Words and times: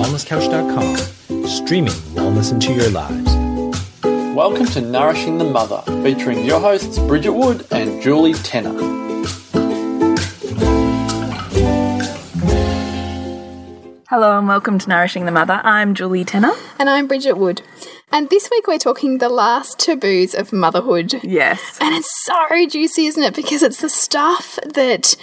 wellnesscouch.com, 0.00 1.46
streaming 1.46 1.92
wellness 2.14 2.52
into 2.52 2.72
your 2.72 2.88
lives. 2.88 3.34
Welcome 4.34 4.64
to 4.68 4.80
Nourishing 4.80 5.36
the 5.36 5.44
Mother, 5.44 5.82
featuring 6.02 6.42
your 6.42 6.58
hosts 6.58 6.98
Bridget 7.00 7.32
Wood 7.32 7.66
and 7.70 8.00
Julie 8.00 8.32
Tenner. 8.32 8.72
Hello 14.08 14.38
and 14.38 14.48
welcome 14.48 14.78
to 14.78 14.88
Nourishing 14.88 15.26
the 15.26 15.32
Mother. 15.32 15.60
I'm 15.64 15.94
Julie 15.94 16.24
Tenner. 16.24 16.52
And 16.78 16.88
I'm 16.88 17.06
Bridget 17.06 17.36
Wood. 17.36 17.60
And 18.10 18.30
this 18.30 18.48
week 18.50 18.66
we're 18.66 18.78
talking 18.78 19.18
the 19.18 19.28
last 19.28 19.78
taboos 19.78 20.34
of 20.34 20.50
motherhood. 20.50 21.22
Yes. 21.22 21.76
And 21.78 21.94
it's 21.94 22.24
so 22.24 22.66
juicy, 22.66 23.04
isn't 23.04 23.22
it? 23.22 23.36
Because 23.36 23.62
it's 23.62 23.82
the 23.82 23.90
stuff 23.90 24.58
that 24.64 25.14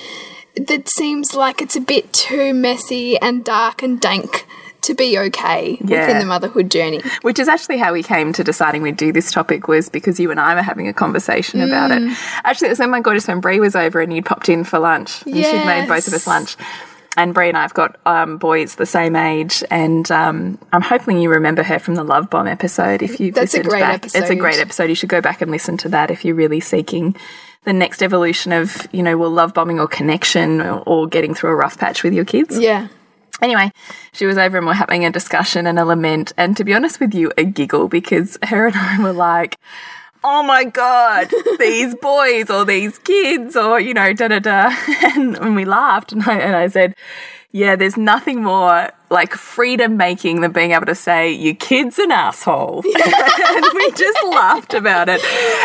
that 0.55 0.87
seems 0.87 1.33
like 1.33 1.61
it's 1.63 1.75
a 1.75 1.81
bit 1.81 2.13
too 2.13 2.53
messy 2.53 3.17
and 3.19 3.43
dark 3.43 3.81
and 3.81 3.99
dank 3.99 4.45
to 4.87 4.93
be 4.93 5.17
okay 5.17 5.77
Yeah. 5.83 6.01
within 6.01 6.19
the 6.19 6.25
motherhood 6.25 6.69
journey. 6.71 7.01
Which 7.21 7.39
is 7.39 7.47
actually 7.47 7.77
how 7.77 7.93
we 7.93 8.03
came 8.03 8.33
to 8.33 8.43
deciding 8.43 8.81
we'd 8.81 8.97
do 8.97 9.11
this 9.13 9.31
topic 9.31 9.67
was 9.67 9.87
because 9.89 10.19
you 10.19 10.31
and 10.31 10.39
I 10.39 10.55
were 10.55 10.61
having 10.61 10.87
a 10.87 10.93
conversation 10.93 11.61
about 11.61 11.91
it. 11.91 12.01
Mm. 12.01 12.15
Actually, 12.43 12.67
it 12.67 12.71
was 12.71 12.79
when 12.79 12.89
my 12.89 12.99
gorgeous 12.99 13.25
friend 13.25 13.41
Brie 13.41 13.59
was 13.59 13.75
over 13.75 14.01
and 14.01 14.11
you'd 14.13 14.25
popped 14.25 14.49
in 14.49 14.63
for 14.63 14.79
lunch. 14.79 15.21
And 15.23 15.35
she'd 15.35 15.65
made 15.65 15.87
both 15.87 16.07
of 16.07 16.13
us 16.13 16.25
lunch. 16.27 16.57
And 17.15 17.33
Brie 17.33 17.47
and 17.47 17.57
I 17.57 17.63
have 17.63 17.73
got 17.73 17.99
um, 18.05 18.37
boys 18.37 18.75
the 18.75 18.85
same 18.85 19.15
age, 19.15 19.63
and 19.71 20.09
um, 20.11 20.59
I'm 20.71 20.83
hoping 20.83 21.17
you 21.19 21.31
remember 21.31 21.63
her 21.63 21.79
from 21.79 21.95
the 21.95 22.03
Love 22.03 22.29
Bomb 22.29 22.45
episode. 22.45 23.01
If 23.01 23.19
you 23.19 23.31
That's 23.31 23.55
a 23.55 23.63
great 23.63 23.79
back, 23.79 24.05
it's 24.05 24.29
a 24.29 24.35
great 24.35 24.59
episode. 24.59 24.89
You 24.89 24.93
should 24.93 25.09
go 25.09 25.19
back 25.19 25.41
and 25.41 25.49
listen 25.49 25.77
to 25.77 25.89
that 25.89 26.11
if 26.11 26.23
you're 26.23 26.35
really 26.35 26.59
seeking 26.59 27.15
the 27.63 27.73
next 27.73 28.03
evolution 28.03 28.51
of, 28.53 28.87
you 28.91 29.01
know, 29.01 29.17
well, 29.17 29.31
love 29.31 29.55
bombing 29.55 29.79
or 29.79 29.87
connection 29.87 30.61
or, 30.61 30.83
or 30.85 31.07
getting 31.07 31.33
through 31.33 31.49
a 31.49 31.55
rough 31.55 31.79
patch 31.79 32.03
with 32.03 32.13
your 32.13 32.23
kids. 32.23 32.57
Yeah. 32.59 32.87
Anyway, 33.41 33.71
she 34.13 34.25
was 34.25 34.37
over 34.37 34.57
and 34.57 34.65
we're 34.65 34.73
having 34.73 35.05
a 35.05 35.11
discussion 35.11 35.67
and 35.67 35.77
a 35.77 35.85
lament, 35.85 36.33
and 36.37 36.57
to 36.57 36.63
be 36.63 36.73
honest 36.73 36.99
with 36.99 37.13
you, 37.13 37.31
a 37.37 37.43
giggle 37.43 37.87
because 37.87 38.37
her 38.43 38.67
and 38.67 38.75
I 38.75 39.01
were 39.01 39.13
like, 39.13 39.57
oh 40.23 40.43
my 40.43 40.63
God, 40.63 41.31
these 41.59 41.95
boys 41.95 42.49
or 42.49 42.65
these 42.65 42.97
kids 42.99 43.55
or, 43.55 43.79
you 43.79 43.93
know, 43.93 44.13
da 44.13 44.27
da 44.27 44.39
da. 44.39 44.75
And, 45.15 45.37
and 45.37 45.55
we 45.55 45.65
laughed 45.65 46.11
and 46.11 46.23
I, 46.23 46.39
and 46.39 46.55
I 46.55 46.67
said, 46.67 46.95
yeah, 47.57 47.75
there's 47.75 47.97
nothing 47.97 48.43
more 48.43 48.91
like 49.09 49.33
freedom 49.33 49.97
making 49.97 50.41
than 50.41 50.51
being 50.51 50.73
able 50.73 50.85
to 50.85 50.95
say, 50.95 51.31
your 51.31 51.55
kid's 51.55 51.97
an 51.97 52.11
asshole. 52.11 52.83
and 52.85 53.65
we 53.73 53.91
just 53.91 54.19
laughed 54.27 54.75
about 54.75 55.09
it. 55.09 55.21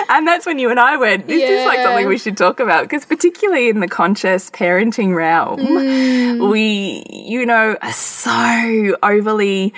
And 0.09 0.27
that's 0.27 0.47
when 0.47 0.59
you 0.59 0.71
and 0.71 0.81
I 0.81 0.97
went, 0.97 1.27
this 1.27 1.43
is 1.43 1.67
like 1.67 1.81
something 1.81 2.07
we 2.07 2.19
should 2.19 2.37
talk 2.37 2.61
about 2.61 2.85
because 2.85 3.05
particularly 3.05 3.69
in 3.69 3.81
the 3.81 3.89
conscious 3.89 4.51
parenting 4.51 5.15
realm, 5.15 5.59
mm. 5.59 6.51
we, 6.51 7.05
you 7.11 7.45
know, 7.45 7.77
are 7.83 7.93
so 7.93 8.97
overly 9.03 9.75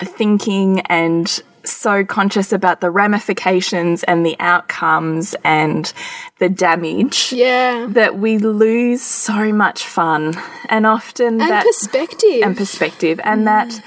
thinking 0.00 0.80
and 0.80 1.42
so 1.84 2.02
conscious 2.02 2.50
about 2.50 2.80
the 2.80 2.90
ramifications 2.90 4.04
and 4.04 4.24
the 4.24 4.36
outcomes 4.40 5.36
and 5.44 5.92
the 6.38 6.48
damage 6.48 7.30
Yeah. 7.30 7.86
that 7.90 8.18
we 8.18 8.38
lose 8.38 9.02
so 9.02 9.52
much 9.52 9.84
fun 9.84 10.34
and 10.70 10.86
often 10.86 11.40
And 11.42 11.50
that 11.50 11.66
perspective. 11.66 12.42
and 12.42 12.56
perspective. 12.56 13.20
And 13.22 13.42
mm. 13.42 13.44
that 13.44 13.82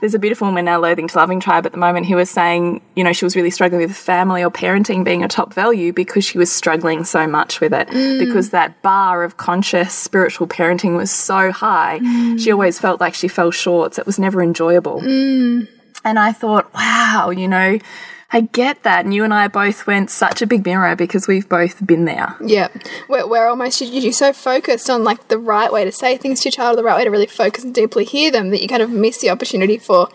there's 0.00 0.14
a 0.14 0.18
beautiful 0.18 0.48
woman 0.48 0.64
now 0.64 0.80
loathing 0.80 1.06
to 1.06 1.16
loving 1.16 1.38
tribe 1.38 1.64
at 1.64 1.70
the 1.70 1.78
moment 1.78 2.06
who 2.06 2.16
was 2.16 2.30
saying 2.30 2.80
you 2.94 3.02
know 3.04 3.12
she 3.12 3.24
was 3.24 3.34
really 3.34 3.50
struggling 3.50 3.82
with 3.82 3.96
family 3.96 4.44
or 4.44 4.50
parenting 4.50 5.04
being 5.04 5.24
a 5.24 5.28
top 5.28 5.52
value 5.54 5.92
because 5.92 6.24
she 6.24 6.38
was 6.38 6.50
struggling 6.52 7.04
so 7.04 7.26
much 7.26 7.60
with 7.60 7.72
it. 7.72 7.88
Mm. 7.88 8.18
Because 8.18 8.50
that 8.50 8.82
bar 8.82 9.22
of 9.22 9.36
conscious 9.36 9.92
spiritual 9.94 10.48
parenting 10.48 10.96
was 10.96 11.10
so 11.12 11.52
high 11.52 11.98
she 11.98 12.50
mm. 12.50 12.52
always 12.52 12.80
felt 12.80 13.00
like 13.00 13.14
she 13.14 13.28
fell 13.28 13.52
short. 13.52 13.94
So 13.94 14.00
it 14.00 14.06
was 14.06 14.18
never 14.18 14.42
enjoyable 14.42 15.00
and 16.08 16.18
I 16.18 16.32
thought, 16.32 16.72
wow, 16.74 17.30
you 17.30 17.46
know, 17.48 17.78
I 18.30 18.42
get 18.42 18.82
that. 18.82 19.06
And 19.06 19.14
you 19.14 19.24
and 19.24 19.32
I 19.32 19.48
both 19.48 19.86
went 19.86 20.10
such 20.10 20.42
a 20.42 20.46
big 20.46 20.62
mirror 20.66 20.94
because 20.94 21.26
we've 21.26 21.48
both 21.48 21.86
been 21.86 22.04
there. 22.04 22.36
Yeah, 22.44 22.68
we're, 23.08 23.26
we're 23.26 23.46
almost 23.46 23.80
you're 23.80 24.12
so 24.12 24.34
focused 24.34 24.90
on 24.90 25.02
like 25.02 25.28
the 25.28 25.38
right 25.38 25.72
way 25.72 25.84
to 25.84 25.92
say 25.92 26.18
things 26.18 26.40
to 26.40 26.48
your 26.48 26.52
child, 26.52 26.76
the 26.76 26.84
right 26.84 26.96
way 26.98 27.04
to 27.04 27.10
really 27.10 27.26
focus 27.26 27.64
and 27.64 27.74
deeply 27.74 28.04
hear 28.04 28.30
them 28.30 28.50
that 28.50 28.60
you 28.60 28.68
kind 28.68 28.82
of 28.82 28.90
miss 28.90 29.22
the 29.22 29.30
opportunity 29.30 29.78
for 29.78 30.08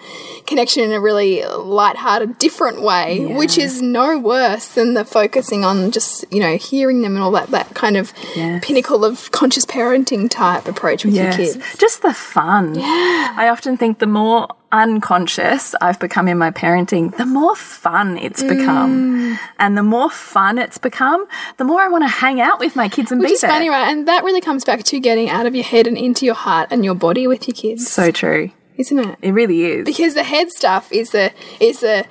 connection 0.45 0.83
in 0.83 0.91
a 0.91 0.99
really 1.01 1.43
light-hearted, 1.43 2.37
different 2.37 2.83
way, 2.83 3.25
which 3.35 3.57
is 3.57 3.81
no 3.81 4.19
worse 4.19 4.67
than 4.75 4.93
the 4.93 5.05
focusing 5.05 5.65
on 5.65 5.89
just 5.89 6.23
you 6.31 6.39
know 6.39 6.55
hearing 6.57 7.01
them 7.01 7.15
and 7.15 7.23
all 7.23 7.31
that 7.31 7.49
that 7.49 7.73
kind 7.73 7.97
of 7.97 8.13
Yes. 8.35 8.63
pinnacle 8.63 9.03
of 9.05 9.31
conscious 9.31 9.65
parenting 9.65 10.29
type 10.29 10.67
approach 10.67 11.03
with 11.03 11.15
your 11.15 11.31
kids. 11.31 11.57
Just 11.77 12.03
the 12.03 12.13
fun. 12.13 12.75
Yeah. 12.75 13.33
I 13.35 13.47
often 13.49 13.75
think 13.75 13.97
the 13.99 14.05
more 14.07 14.47
unconscious 14.73 15.75
I've 15.81 15.99
become 15.99 16.27
in 16.27 16.37
my 16.37 16.51
parenting, 16.51 17.15
the 17.17 17.25
more 17.25 17.55
fun 17.55 18.17
it's 18.17 18.41
Mm. 18.43 18.49
become. 18.57 19.39
And 19.59 19.77
the 19.77 19.83
more 19.83 20.09
fun 20.09 20.57
it's 20.57 20.77
become, 20.77 21.25
the 21.57 21.63
more 21.63 21.79
I 21.81 21.87
want 21.87 22.03
to 22.03 22.07
hang 22.09 22.41
out 22.41 22.59
with 22.59 22.75
my 22.75 22.89
kids 22.89 23.11
and 23.11 23.21
Which 23.21 23.29
be 23.29 23.33
is 23.35 23.41
there. 23.41 23.49
funny, 23.51 23.69
right? 23.69 23.87
And 23.89 24.07
that 24.07 24.23
really 24.23 24.41
comes 24.41 24.65
back 24.65 24.83
to 24.83 24.99
getting 24.99 25.29
out 25.29 25.45
of 25.45 25.55
your 25.55 25.63
head 25.63 25.87
and 25.87 25.97
into 25.97 26.25
your 26.25 26.35
heart 26.35 26.67
and 26.71 26.83
your 26.83 26.95
body 26.95 27.27
with 27.27 27.47
your 27.47 27.55
kids, 27.55 27.87
So 27.87 28.11
true. 28.11 28.51
isn't 28.77 28.99
it? 28.99 29.17
It 29.21 29.31
really 29.31 29.63
is. 29.65 29.85
because 29.85 30.13
the 30.15 30.23
head 30.23 30.49
stuff 30.51 30.91
is 30.91 31.11
the 31.11 31.31
is 31.59 31.79
the 31.81 32.05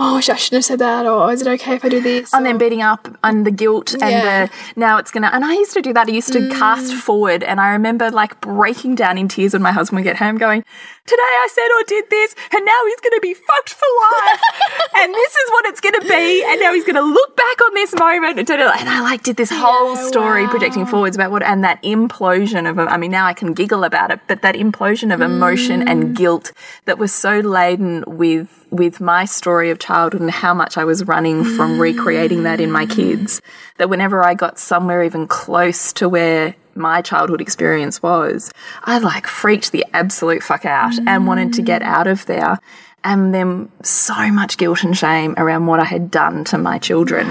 oh 0.00 0.16
I 0.16 0.20
shouldn't 0.20 0.52
have 0.52 0.64
said 0.64 0.78
that 0.78 1.06
or 1.06 1.30
is 1.30 1.42
it 1.42 1.48
okay 1.48 1.74
if 1.74 1.84
I 1.84 1.90
do 1.90 2.00
this 2.00 2.32
and 2.32 2.44
then 2.46 2.56
beating 2.56 2.80
up 2.80 3.06
and 3.22 3.46
the 3.46 3.50
guilt 3.50 3.92
and 3.92 4.00
Yeah. 4.10 4.46
the 4.46 4.52
now 4.74 4.96
it's 4.96 5.10
gonna 5.10 5.30
and 5.32 5.44
I 5.44 5.52
used 5.54 5.74
to 5.74 5.82
do 5.82 5.92
that. 5.92 6.08
I 6.08 6.12
used 6.12 6.32
to 6.32 6.40
mm. 6.40 6.52
cast 6.52 6.94
forward 6.94 7.42
and 7.42 7.60
I 7.60 7.70
remember 7.70 8.10
like 8.10 8.40
breaking 8.40 8.94
down 8.94 9.18
in 9.18 9.28
tears 9.28 9.52
when 9.52 9.62
my 9.62 9.72
husband 9.72 9.98
would 9.98 10.04
get 10.04 10.16
home 10.16 10.38
going, 10.38 10.64
Today 11.06 11.22
I 11.22 11.48
said 11.52 11.68
or 11.76 11.82
did 11.86 12.04
this 12.08 12.34
and 12.54 12.64
now 12.64 12.80
he's 12.86 13.00
gonna 13.00 13.20
be 13.20 13.34
fucked 13.34 13.70
for 13.70 13.86
life 14.00 14.40
and 14.96 15.12
this 15.12 15.32
is 15.32 15.50
what 15.50 15.66
it's 15.66 15.80
gonna 15.80 16.00
be 16.00 16.44
and 16.46 16.60
now 16.60 16.72
he's 16.72 16.84
gonna 16.84 17.02
look 17.02 17.36
back 17.36 17.60
on 17.62 17.74
this 17.74 17.94
moment 17.94 18.38
and, 18.38 18.50
and 18.50 18.88
I 18.88 19.00
like 19.02 19.22
did 19.22 19.36
this 19.36 19.50
whole 19.50 19.96
Yeah, 19.96 20.06
story 20.06 20.44
wow. 20.44 20.50
projecting 20.50 20.86
forwards 20.86 21.16
about 21.16 21.30
what 21.30 21.42
and 21.42 21.64
that 21.64 21.82
implosion 21.82 22.68
of 22.68 22.78
I 22.78 22.96
mean 22.96 23.10
now 23.10 23.26
I 23.26 23.34
can 23.34 23.52
giggle 23.54 23.84
about 23.84 24.10
it, 24.10 24.20
but 24.28 24.42
that 24.42 24.54
implosion 24.54 25.12
of 25.12 25.20
emotion 25.20 25.86
and 25.86 26.04
mm. 26.04 26.16
guilt 26.16 26.52
that 26.86 26.96
was 26.96 27.12
so 27.12 27.40
laden 27.40 28.04
with 28.06 28.59
with 28.70 29.00
my 29.00 29.24
story 29.24 29.70
of 29.70 29.78
childhood 29.78 30.20
and 30.20 30.30
how 30.30 30.54
much 30.54 30.78
I 30.78 30.84
was 30.84 31.06
running 31.06 31.44
from 31.44 31.80
recreating 31.80 32.44
that 32.44 32.60
in 32.60 32.70
my 32.70 32.86
mm. 32.86 32.90
kids, 32.90 33.42
that 33.78 33.90
whenever 33.90 34.24
I 34.24 34.34
got 34.34 34.58
somewhere 34.58 35.02
even 35.02 35.26
close 35.26 35.92
to 35.94 36.08
where 36.08 36.54
my 36.74 37.02
childhood 37.02 37.40
experience 37.40 38.02
was, 38.02 38.52
I 38.84 38.98
like 38.98 39.26
freaked 39.26 39.72
the 39.72 39.84
absolute 39.92 40.42
fuck 40.42 40.64
out 40.64 40.94
and 41.06 41.26
wanted 41.26 41.52
to 41.54 41.62
get 41.62 41.82
out 41.82 42.06
of 42.06 42.26
there. 42.26 42.58
And 43.02 43.34
then 43.34 43.70
so 43.82 44.30
much 44.30 44.58
guilt 44.58 44.84
and 44.84 44.96
shame 44.96 45.34
around 45.36 45.66
what 45.66 45.80
I 45.80 45.84
had 45.84 46.10
done 46.10 46.44
to 46.44 46.58
my 46.58 46.78
children. 46.78 47.26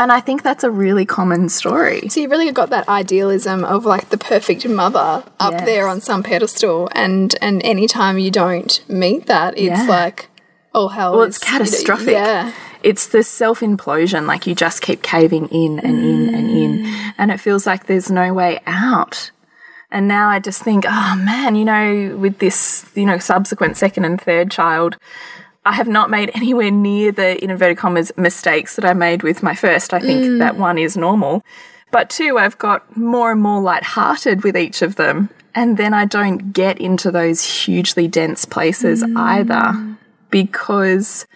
And 0.00 0.10
I 0.10 0.20
think 0.20 0.42
that's 0.42 0.64
a 0.64 0.70
really 0.70 1.04
common 1.04 1.48
story. 1.50 2.08
so 2.08 2.20
you 2.20 2.28
really 2.28 2.50
got 2.50 2.70
that 2.70 2.88
idealism 2.88 3.64
of 3.64 3.84
like 3.84 4.08
the 4.08 4.18
perfect 4.18 4.66
mother 4.66 5.22
up 5.38 5.52
Yes. 5.52 5.64
there 5.66 5.86
on 5.86 6.00
some 6.00 6.22
pedestal 6.22 6.88
and 6.92 7.34
and 7.42 7.62
anytime 7.62 8.18
you 8.18 8.30
don't 8.30 8.72
meet 8.88 9.26
that 9.26 9.50
it's 9.58 9.82
Yeah. 9.84 9.86
like 9.98 10.28
oh 10.74 10.88
hell 10.88 11.12
Well, 11.12 11.22
is- 11.28 11.36
it's 11.36 11.44
catastrophic. 11.44 12.14
yeah 12.14 12.52
It's 12.82 13.08
the 13.08 13.22
self 13.22 13.60
implosion, 13.60 14.26
like 14.26 14.46
you 14.48 14.54
just 14.54 14.80
keep 14.80 15.02
caving 15.02 15.46
in 15.48 15.78
and 15.86 15.98
in 16.12 16.34
and 16.34 16.48
in, 16.62 16.72
mm. 16.84 17.12
and 17.18 17.30
it 17.30 17.38
feels 17.38 17.66
like 17.66 17.84
there's 17.84 18.10
no 18.10 18.32
way 18.32 18.58
out. 18.66 19.30
And 19.92 20.08
now 20.08 20.30
I 20.30 20.38
just 20.38 20.62
think, 20.62 20.84
oh 20.88 21.14
man, 21.32 21.56
you 21.56 21.64
know, 21.72 22.16
with 22.16 22.38
this, 22.38 22.86
you 22.94 23.04
know, 23.04 23.18
subsequent 23.18 23.76
second 23.76 24.04
and 24.06 24.18
third 24.18 24.50
child, 24.50 24.96
I 25.64 25.72
have 25.74 25.88
not 25.88 26.10
made 26.10 26.30
anywhere 26.34 26.70
near 26.70 27.12
the 27.12 27.42
in 27.42 27.50
inverted 27.50 27.78
commas 27.78 28.12
mistakes 28.16 28.76
that 28.76 28.84
I 28.84 28.94
made 28.94 29.22
with 29.22 29.42
my 29.42 29.54
first. 29.54 29.92
I 29.92 30.00
think 30.00 30.22
mm. 30.22 30.38
that 30.38 30.56
one 30.56 30.78
is 30.78 30.96
normal. 30.96 31.44
But 31.90 32.08
two, 32.08 32.38
I've 32.38 32.58
got 32.58 32.96
more 32.96 33.32
and 33.32 33.40
more 33.40 33.60
lighthearted 33.60 34.44
with 34.44 34.56
each 34.56 34.80
of 34.80 34.96
them. 34.96 35.28
And 35.54 35.76
then 35.76 35.92
I 35.92 36.04
don't 36.04 36.52
get 36.52 36.80
into 36.80 37.10
those 37.10 37.42
hugely 37.42 38.06
dense 38.06 38.44
places 38.44 39.02
mm. 39.02 39.18
either 39.18 39.96
because 40.30 41.26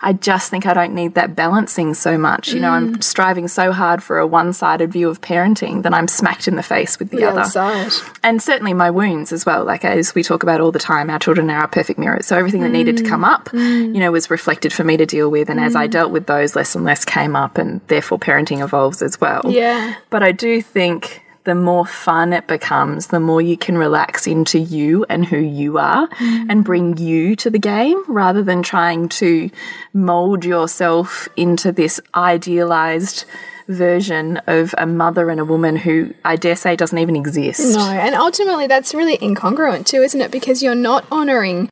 I 0.00 0.12
just 0.12 0.50
think 0.50 0.66
I 0.66 0.74
don't 0.74 0.94
need 0.94 1.14
that 1.14 1.34
balancing 1.34 1.94
so 1.94 2.18
much. 2.18 2.52
You 2.52 2.60
know, 2.60 2.70
I'm 2.70 2.96
mm. 2.96 3.02
striving 3.02 3.48
so 3.48 3.72
hard 3.72 4.02
for 4.02 4.18
a 4.18 4.26
one 4.26 4.52
sided 4.52 4.92
view 4.92 5.08
of 5.08 5.20
parenting 5.20 5.82
that 5.82 5.94
I'm 5.94 6.08
smacked 6.08 6.46
in 6.46 6.56
the 6.56 6.62
face 6.62 6.98
with 6.98 7.10
the, 7.10 7.18
the 7.18 7.24
other. 7.24 7.44
side 7.44 7.92
And 8.22 8.42
certainly 8.42 8.74
my 8.74 8.90
wounds 8.90 9.32
as 9.32 9.46
well. 9.46 9.64
Like, 9.64 9.84
as 9.84 10.14
we 10.14 10.22
talk 10.22 10.42
about 10.42 10.60
all 10.60 10.72
the 10.72 10.78
time, 10.78 11.10
our 11.10 11.18
children 11.18 11.50
are 11.50 11.62
our 11.62 11.68
perfect 11.68 11.98
mirrors. 11.98 12.26
So 12.26 12.36
everything 12.36 12.62
that 12.62 12.70
needed 12.70 12.98
to 12.98 13.02
mm. 13.04 13.08
come 13.08 13.24
up, 13.24 13.46
mm. 13.46 13.94
you 13.94 14.00
know, 14.00 14.12
was 14.12 14.30
reflected 14.30 14.72
for 14.72 14.84
me 14.84 14.96
to 14.96 15.06
deal 15.06 15.30
with. 15.30 15.48
And 15.48 15.58
as 15.58 15.74
I 15.74 15.86
dealt 15.86 16.12
with 16.12 16.26
those, 16.26 16.54
less 16.54 16.74
and 16.74 16.84
less 16.84 17.04
came 17.04 17.34
up, 17.34 17.56
and 17.56 17.80
therefore 17.86 18.18
parenting 18.18 18.62
evolves 18.62 19.02
as 19.02 19.20
well. 19.20 19.42
yeah 19.48 19.96
But 20.10 20.22
I 20.22 20.32
do 20.32 20.60
think 20.60 21.23
the 21.44 21.54
more 21.54 21.86
fun 21.86 22.32
it 22.32 22.46
becomes, 22.46 23.08
the 23.08 23.20
more 23.20 23.40
you 23.40 23.56
can 23.56 23.76
relax 23.76 24.26
into 24.26 24.58
you 24.58 25.04
and 25.08 25.26
who 25.26 25.38
you 25.38 25.78
are 25.78 26.08
mm. 26.08 26.46
and 26.48 26.64
bring 26.64 26.96
you 26.96 27.36
to 27.36 27.50
the 27.50 27.58
game 27.58 28.02
rather 28.08 28.42
than 28.42 28.62
trying 28.62 29.08
to 29.08 29.50
mold 29.92 30.44
yourself 30.44 31.28
into 31.36 31.70
this 31.70 32.00
idealized 32.14 33.24
version 33.68 34.38
of 34.46 34.74
a 34.76 34.86
mother 34.86 35.30
and 35.30 35.40
a 35.40 35.44
woman 35.44 35.76
who 35.76 36.12
I 36.24 36.36
dare 36.36 36.56
say 36.56 36.76
doesn't 36.76 36.98
even 36.98 37.16
exist. 37.16 37.76
No, 37.76 37.88
and 37.88 38.14
ultimately 38.14 38.66
that's 38.66 38.94
really 38.94 39.16
incongruent 39.18 39.86
too, 39.86 40.02
isn't 40.02 40.20
it? 40.20 40.30
Because 40.30 40.62
you're 40.62 40.74
not 40.74 41.06
honoring 41.10 41.70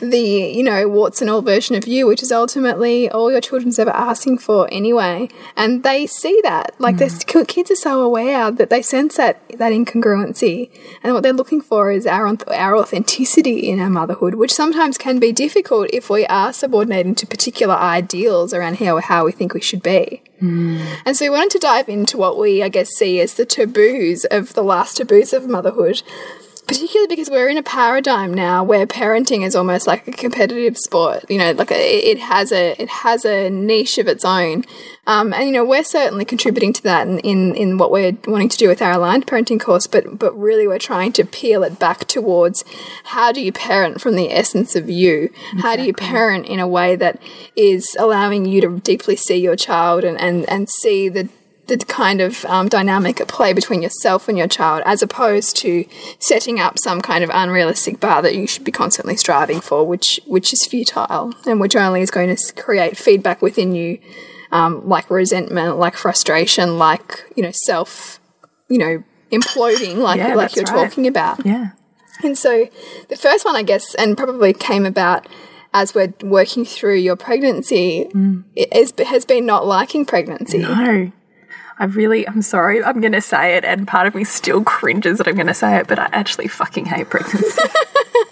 the, 0.00 0.18
you 0.18 0.62
know, 0.62 0.88
warts 0.88 1.20
and 1.20 1.30
all 1.30 1.42
version 1.42 1.76
of 1.76 1.86
you, 1.86 2.06
which 2.06 2.22
is 2.22 2.32
ultimately 2.32 3.08
all 3.10 3.30
your 3.30 3.40
children's 3.40 3.78
ever 3.78 3.90
asking 3.90 4.38
for 4.38 4.68
anyway. 4.72 5.28
And 5.56 5.82
they 5.82 6.06
see 6.06 6.40
that. 6.42 6.74
Like, 6.78 6.96
there's 6.96 7.24
mm. 7.24 7.48
kids 7.48 7.70
are 7.70 7.76
so 7.76 8.02
aware 8.02 8.50
that 8.50 8.70
they 8.70 8.82
sense 8.82 9.16
that, 9.16 9.40
that 9.58 9.72
incongruency. 9.72 10.70
And 11.02 11.14
what 11.14 11.22
they're 11.22 11.32
looking 11.32 11.60
for 11.60 11.90
is 11.90 12.06
our, 12.06 12.26
our 12.48 12.76
authenticity 12.76 13.68
in 13.68 13.80
our 13.80 13.90
motherhood, 13.90 14.34
which 14.34 14.52
sometimes 14.52 14.98
can 14.98 15.18
be 15.18 15.32
difficult 15.32 15.88
if 15.92 16.10
we 16.10 16.26
are 16.26 16.52
subordinating 16.52 17.14
to 17.16 17.26
particular 17.26 17.74
ideals 17.74 18.52
around 18.52 18.78
how, 18.78 19.00
how 19.00 19.24
we 19.24 19.32
think 19.32 19.54
we 19.54 19.60
should 19.60 19.82
be. 19.82 20.22
Mm. 20.40 20.84
And 21.06 21.16
so 21.16 21.24
we 21.24 21.30
wanted 21.30 21.52
to 21.52 21.58
dive 21.58 21.88
into 21.88 22.16
what 22.16 22.38
we, 22.38 22.62
I 22.62 22.68
guess, 22.68 22.90
see 22.90 23.20
as 23.20 23.34
the 23.34 23.46
taboos 23.46 24.24
of 24.26 24.54
the 24.54 24.62
last 24.62 24.98
taboos 24.98 25.32
of 25.32 25.48
motherhood 25.48 26.02
particularly 26.66 27.06
because 27.06 27.30
we're 27.30 27.48
in 27.48 27.56
a 27.56 27.62
paradigm 27.62 28.34
now 28.34 28.64
where 28.64 28.86
parenting 28.86 29.46
is 29.46 29.54
almost 29.54 29.86
like 29.86 30.06
a 30.08 30.12
competitive 30.12 30.76
sport. 30.76 31.24
You 31.30 31.38
know, 31.38 31.52
like 31.52 31.70
a, 31.70 32.10
it 32.10 32.18
has 32.18 32.52
a 32.52 32.80
it 32.80 32.88
has 32.88 33.24
a 33.24 33.48
niche 33.50 33.98
of 33.98 34.08
its 34.08 34.24
own, 34.24 34.64
um, 35.06 35.32
and 35.32 35.46
you 35.46 35.52
know 35.52 35.64
we're 35.64 35.84
certainly 35.84 36.24
contributing 36.24 36.72
to 36.72 36.82
that 36.82 37.06
in, 37.06 37.20
in 37.20 37.54
in 37.54 37.78
what 37.78 37.92
we're 37.92 38.16
wanting 38.26 38.48
to 38.48 38.56
do 38.56 38.68
with 38.68 38.82
our 38.82 38.92
aligned 38.92 39.26
parenting 39.26 39.60
course. 39.60 39.86
But 39.86 40.18
but 40.18 40.36
really, 40.36 40.66
we're 40.66 40.78
trying 40.78 41.12
to 41.12 41.24
peel 41.24 41.62
it 41.62 41.78
back 41.78 42.00
towards 42.06 42.64
how 43.04 43.30
do 43.30 43.40
you 43.40 43.52
parent 43.52 44.00
from 44.00 44.16
the 44.16 44.32
essence 44.32 44.74
of 44.74 44.90
you? 44.90 45.30
How 45.58 45.76
do 45.76 45.84
you 45.84 45.92
parent 45.92 46.46
in 46.46 46.58
a 46.58 46.68
way 46.68 46.96
that 46.96 47.20
is 47.54 47.96
allowing 47.98 48.44
you 48.44 48.60
to 48.62 48.80
deeply 48.80 49.16
see 49.16 49.36
your 49.36 49.56
child 49.56 50.02
and 50.02 50.18
and 50.18 50.48
and 50.48 50.68
see 50.68 51.08
the 51.08 51.28
the 51.66 51.76
kind 51.78 52.20
of 52.20 52.44
um, 52.44 52.68
dynamic 52.68 53.20
at 53.20 53.28
play 53.28 53.52
between 53.52 53.82
yourself 53.82 54.28
and 54.28 54.38
your 54.38 54.46
child, 54.46 54.82
as 54.86 55.02
opposed 55.02 55.56
to 55.58 55.84
setting 56.18 56.60
up 56.60 56.78
some 56.78 57.00
kind 57.00 57.24
of 57.24 57.30
unrealistic 57.32 57.98
bar 58.00 58.22
that 58.22 58.34
you 58.34 58.46
should 58.46 58.64
be 58.64 58.72
constantly 58.72 59.16
striving 59.16 59.60
for, 59.60 59.86
which 59.86 60.20
which 60.26 60.52
is 60.52 60.64
futile 60.66 61.32
and 61.46 61.60
which 61.60 61.74
only 61.74 62.02
is 62.02 62.10
going 62.10 62.34
to 62.34 62.52
create 62.54 62.96
feedback 62.96 63.42
within 63.42 63.74
you, 63.74 63.98
um, 64.52 64.88
like 64.88 65.10
resentment, 65.10 65.76
like 65.78 65.96
frustration, 65.96 66.78
like 66.78 67.24
you 67.36 67.42
know 67.42 67.52
self, 67.52 68.20
you 68.68 68.78
know 68.78 69.02
imploding, 69.32 69.96
like 69.96 70.18
Yeah, 70.18 70.34
like 70.34 70.54
you're 70.54 70.64
right. 70.66 70.88
talking 70.88 71.06
about. 71.06 71.44
Yeah. 71.44 71.70
And 72.22 72.38
so 72.38 72.68
the 73.08 73.16
first 73.16 73.44
one, 73.44 73.56
I 73.56 73.62
guess, 73.62 73.94
and 73.96 74.16
probably 74.16 74.52
came 74.54 74.86
about 74.86 75.26
as 75.74 75.94
we're 75.94 76.14
working 76.22 76.64
through 76.64 76.94
your 76.94 77.16
pregnancy, 77.16 78.08
it 78.54 78.74
is, 78.74 78.94
has 79.06 79.26
been 79.26 79.44
not 79.44 79.66
liking 79.66 80.06
pregnancy. 80.06 80.58
No. 80.58 81.12
I 81.78 81.84
really, 81.84 82.26
I'm 82.26 82.40
sorry, 82.42 82.82
I'm 82.82 83.00
going 83.00 83.12
to 83.12 83.20
say 83.20 83.56
it, 83.56 83.64
and 83.64 83.86
part 83.86 84.06
of 84.06 84.14
me 84.14 84.24
still 84.24 84.64
cringes 84.64 85.18
that 85.18 85.28
I'm 85.28 85.34
going 85.34 85.46
to 85.48 85.54
say 85.54 85.76
it, 85.78 85.86
but 85.86 85.98
I 85.98 86.08
actually 86.12 86.48
fucking 86.48 86.86
hate 86.86 87.10
pregnancy. 87.10 87.46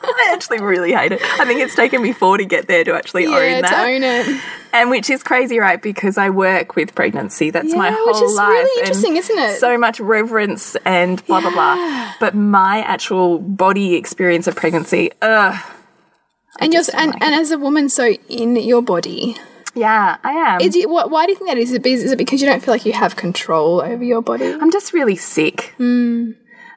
I 0.02 0.30
actually 0.32 0.60
really 0.60 0.92
hate 0.92 1.12
it. 1.12 1.20
I 1.22 1.44
think 1.44 1.60
it's 1.60 1.74
taken 1.74 2.00
me 2.02 2.12
four 2.12 2.38
to 2.38 2.44
get 2.46 2.68
there 2.68 2.84
to 2.84 2.94
actually 2.94 3.24
Yeah, 3.24 3.36
own 3.36 3.56
to 3.56 3.62
that. 3.62 3.86
own 3.86 4.02
it. 4.02 4.42
And 4.72 4.88
which 4.90 5.10
is 5.10 5.22
crazy, 5.22 5.58
right? 5.58 5.80
Because 5.80 6.16
I 6.16 6.30
work 6.30 6.74
with 6.74 6.94
pregnancy. 6.94 7.50
That's 7.50 7.74
my 7.74 7.90
Yeah, 7.90 7.96
whole 7.96 8.06
which 8.06 8.22
is 8.22 8.34
life. 8.34 8.48
really 8.48 8.80
interesting, 8.80 9.16
isn't 9.16 9.38
it? 9.38 9.60
So 9.60 9.76
much 9.76 10.00
reverence 10.00 10.74
and 10.86 11.24
blah, 11.26 11.40
blah, 11.42 11.50
blah. 11.50 12.14
But 12.20 12.34
my 12.34 12.78
actual 12.80 13.38
body 13.40 13.94
experience 13.94 14.46
of 14.46 14.56
pregnancy, 14.56 15.10
ugh. 15.20 15.54
And 16.60 16.72
you're 16.72 16.82
and, 16.96 17.10
like 17.10 17.22
and 17.22 17.34
as 17.34 17.50
a 17.50 17.58
woman, 17.58 17.88
so 17.88 18.06
in 18.28 18.56
your 18.56 18.80
body, 18.80 19.36
Yeah, 19.74 20.16
I 20.22 20.32
am. 20.32 20.60
is 20.60 20.76
it, 20.76 20.88
what, 20.88 21.10
why 21.10 21.26
do 21.26 21.32
you 21.32 21.38
think 21.38 21.50
that 21.50 21.58
is? 21.58 21.70
Is 21.70 21.76
it, 21.76 21.82
be- 21.82 21.92
is 21.92 22.12
it 22.12 22.18
because 22.18 22.40
you 22.40 22.46
don't 22.48 22.62
feel 22.62 22.72
like 22.74 22.86
you 22.86 22.92
have 22.92 23.16
control 23.16 23.80
over 23.80 24.02
your 24.04 24.22
body? 24.22 24.52
I'm 24.52 24.70
just 24.70 24.92
really 24.92 25.16
sick. 25.16 25.74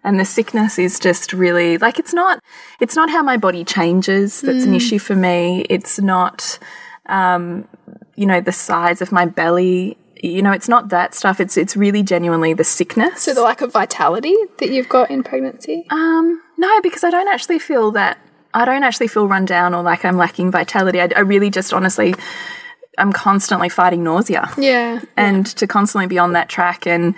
And 0.03 0.19
the 0.19 0.25
sickness 0.25 0.79
is 0.79 0.99
just 0.99 1.33
really 1.33 1.77
like 1.79 1.99
it's 1.99 2.13
not 2.13 2.41
it's 2.79 2.95
not 2.95 3.09
how 3.09 3.21
my 3.23 3.35
body 3.35 3.65
changes 3.65 4.39
that's 4.41 4.63
an 4.63 4.73
issue 4.73 4.99
for 4.99 5.15
me. 5.15 5.65
It's 5.69 5.99
not 5.99 6.59
um 7.07 7.67
you 8.15 8.25
know 8.25 8.39
the 8.39 8.53
size 8.53 9.01
of 9.01 9.11
my 9.11 9.25
belly. 9.25 9.97
You 10.23 10.41
know, 10.41 10.51
it's 10.51 10.69
not 10.69 10.89
that 10.89 11.13
stuff. 11.13 11.39
It's 11.41 11.57
it's 11.57 11.75
really 11.75 12.03
genuinely 12.03 12.53
the 12.53 12.63
sickness. 12.63 13.21
So 13.23 13.33
the 13.33 13.41
lack 13.41 13.59
of 13.61 13.73
vitality 13.73 14.35
that 14.59 14.69
you've 14.69 14.88
got 14.88 15.11
in 15.11 15.23
pregnancy. 15.23 15.85
Um, 15.89 16.41
no, 16.57 16.81
because 16.81 17.03
I 17.03 17.09
don't 17.09 17.27
actually 17.27 17.59
feel 17.59 17.91
that. 17.91 18.17
I 18.53 18.63
don't 18.65 18.83
actually 18.83 19.09
feel 19.09 19.27
run 19.27 19.45
down 19.45 19.75
or 19.75 19.83
like 19.83 20.05
I'm 20.05 20.15
lacking 20.17 20.51
vitality. 20.51 21.01
I, 21.01 21.09
I 21.15 21.19
really 21.19 21.49
just 21.49 21.73
honestly, 21.73 22.15
I'm 22.97 23.13
constantly 23.13 23.69
fighting 23.69 24.03
nausea. 24.03 24.49
Yeah. 24.57 25.01
And 25.15 25.45
to 25.57 25.67
constantly 25.67 26.07
be 26.07 26.17
on 26.19 26.33
that 26.33 26.49
track 26.49 26.88
and, 26.88 27.13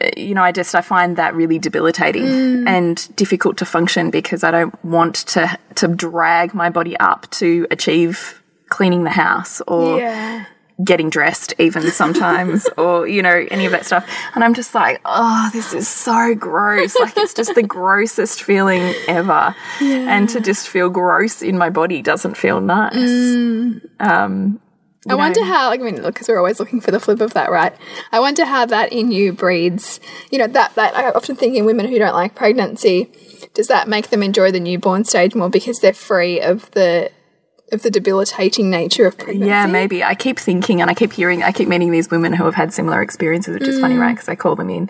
uh, 0.00 0.08
you 0.16 0.34
know, 0.34 0.42
I 0.42 0.52
just, 0.52 0.74
I 0.74 0.80
find 0.80 1.16
that 1.16 1.34
really 1.34 1.58
debilitating 1.58 2.66
and 2.66 3.14
difficult 3.16 3.56
to 3.58 3.64
function 3.64 4.10
because 4.10 4.42
I 4.42 4.50
don't 4.50 4.84
want 4.84 5.14
to, 5.28 5.58
to 5.76 5.88
drag 5.88 6.54
my 6.54 6.70
body 6.70 6.96
up 6.98 7.30
to 7.32 7.66
achieve 7.70 8.42
cleaning 8.68 9.04
the 9.04 9.10
house 9.10 9.60
or 9.68 10.00
Yeah. 10.00 10.44
getting 10.84 11.08
dressed 11.08 11.54
even 11.58 11.82
sometimes 11.90 12.66
or 12.76 13.06
you 13.06 13.22
know 13.22 13.46
any 13.52 13.64
of 13.64 13.70
that 13.72 13.86
stuff. 13.86 14.04
And 14.34 14.42
i'm 14.44 14.52
just 14.54 14.74
like 14.74 15.00
oh 15.06 15.48
this 15.52 15.72
is 15.72 15.86
so 15.88 16.34
gross. 16.34 16.94
Like 16.98 17.16
it's 17.16 17.32
just 17.32 17.54
the 17.54 17.62
grossest 17.62 18.42
feeling 18.42 18.92
ever. 19.06 19.54
And 19.80 20.28
to 20.30 20.40
just 20.40 20.68
feel 20.68 20.90
gross 20.90 21.42
in 21.42 21.56
my 21.56 21.70
body 21.70 22.02
doesn't 22.02 22.36
feel 22.36 22.60
nice. 22.60 23.80
Um 24.00 24.60
I 25.08 25.14
wonder 25.14 25.44
how, 25.44 25.68
like, 25.68 25.80
I 25.80 25.84
mean, 25.84 26.02
because 26.02 26.28
we're 26.28 26.38
always 26.38 26.58
looking 26.58 26.80
for 26.80 26.90
the 26.90 27.00
flip 27.00 27.20
of 27.20 27.34
that, 27.34 27.50
right? 27.50 27.74
I 28.12 28.20
wonder 28.20 28.44
how 28.44 28.66
that 28.66 28.92
in 28.92 29.12
you 29.12 29.32
breeds, 29.32 30.00
you 30.30 30.38
know, 30.38 30.46
that, 30.48 30.74
that 30.74 30.96
I 30.96 31.10
often 31.10 31.36
think 31.36 31.56
in 31.56 31.64
women 31.64 31.86
who 31.86 31.98
don't 31.98 32.14
like 32.14 32.34
pregnancy, 32.34 33.10
does 33.54 33.68
that 33.68 33.88
make 33.88 34.08
them 34.08 34.22
enjoy 34.22 34.50
the 34.50 34.60
newborn 34.60 35.04
stage 35.04 35.34
more 35.34 35.50
because 35.50 35.80
they're 35.80 35.92
free 35.92 36.40
of 36.40 36.70
the, 36.72 37.10
of 37.72 37.82
the 37.82 37.90
debilitating 37.90 38.70
nature 38.70 39.06
of 39.06 39.18
pregnancy? 39.18 39.48
yeah 39.48 39.66
maybe. 39.66 40.02
I 40.02 40.14
keep 40.14 40.38
thinking 40.38 40.80
and 40.80 40.88
i 40.88 40.94
keep 40.94 41.12
hearing 41.12 41.42
i 41.42 41.50
keep 41.50 41.68
meeting 41.68 41.90
these 41.90 42.10
women 42.10 42.32
who 42.32 42.44
have 42.44 42.54
had 42.54 42.72
similar 42.72 43.02
experiences 43.02 43.54
which 43.54 43.68
is 43.68 43.80
funny 43.80 43.96
mm. 43.96 44.00
right? 44.00 44.14
Because 44.14 44.28
i 44.28 44.36
call 44.36 44.54
them 44.54 44.70
in. 44.70 44.88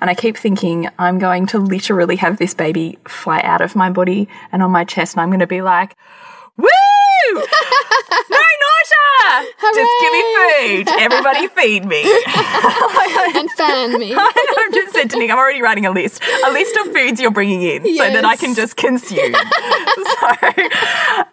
And 0.00 0.10
i 0.10 0.14
keep 0.14 0.36
thinking 0.36 0.90
i'm 0.98 1.18
going 1.18 1.46
to 1.46 1.58
literally 1.58 2.16
have 2.16 2.36
this 2.36 2.52
baby 2.52 2.98
fly 3.08 3.40
out 3.40 3.62
of 3.62 3.74
my 3.74 3.88
body 3.90 4.28
and 4.52 4.62
on 4.62 4.70
my 4.70 4.84
chest 4.84 5.14
and 5.14 5.22
i'm 5.22 5.30
going 5.30 5.40
to 5.40 5.46
be 5.46 5.62
like 5.62 5.96
woo 6.58 6.68
nausea 8.98 9.52
just 9.74 9.92
give 10.00 10.12
me 10.12 10.22
food 10.34 10.88
everybody 10.98 11.48
feed 11.48 11.84
me 11.84 12.02
and 13.34 13.50
fan 13.52 13.98
me. 13.98 14.14
I'm 14.16 14.72
just 14.72 14.94
said 14.94 15.10
to 15.10 15.18
Nick, 15.18 15.30
I'm 15.30 15.38
already 15.38 15.62
writing 15.62 15.86
a 15.86 15.90
list, 15.90 16.22
a 16.44 16.50
list 16.50 16.76
of 16.76 16.92
foods 16.92 17.20
you're 17.20 17.30
bringing 17.30 17.62
in 17.62 17.96
so 17.96 18.10
that 18.10 18.24
I 18.24 18.36
can 18.36 18.54
just 18.54 18.76
consume. 18.76 19.32
so, 19.32 20.28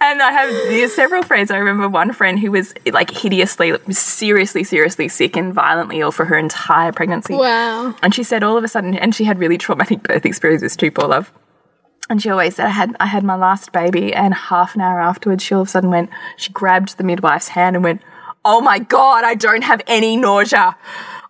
and 0.02 0.22
I 0.22 0.32
have 0.32 0.92
several 0.92 1.24
friends. 1.24 1.52
I 1.52 1.58
remember 1.58 1.88
one 1.88 2.14
friend 2.14 2.40
who 2.40 2.52
was 2.52 2.74
like 2.92 3.12
hideously, 3.12 3.74
seriously, 3.92 4.64
seriously 4.64 5.08
sick 5.08 5.36
and 5.36 5.54
violently 5.54 6.00
ill 6.00 6.12
for 6.12 6.26
her 6.26 6.38
entire 6.38 6.92
pregnancy. 6.92 7.34
Wow. 7.34 7.96
And 8.02 8.14
she 8.14 8.24
said 8.24 8.44
all 8.44 8.58
of 8.58 8.64
a 8.64 8.68
sudden, 8.68 8.96
and 8.96 9.14
she 9.14 9.24
had 9.24 9.40
really 9.40 9.58
traumatic 9.58 10.04
birth 10.04 10.26
experiences 10.26 10.76
too, 10.76 10.92
poor 10.92 11.08
love. 11.08 11.32
And 12.10 12.22
she 12.22 12.30
always 12.30 12.56
said, 12.56 12.68
I 12.68 12.70
had, 12.70 12.96
I 13.00 13.08
had 13.08 13.24
my 13.24 13.36
last 13.36 13.72
baby, 13.72 14.14
and 14.14 14.34
half 14.34 14.76
an 14.76 14.82
hour 14.82 15.00
afterwards, 15.00 15.44
she 15.44 15.56
all 15.56 15.62
of 15.62 15.68
a 15.68 15.72
sudden 15.72 15.90
went, 15.90 16.10
she 16.38 16.52
grabbed 16.52 16.98
the 16.98 17.04
midwife's 17.04 17.48
hand 17.50 17.76
and 17.76 17.84
went, 17.84 18.02
Oh 18.48 18.62
my 18.62 18.78
God, 18.78 19.24
I 19.24 19.34
don't 19.34 19.64
have 19.64 19.82
any 19.88 20.16
nausea. 20.18 20.76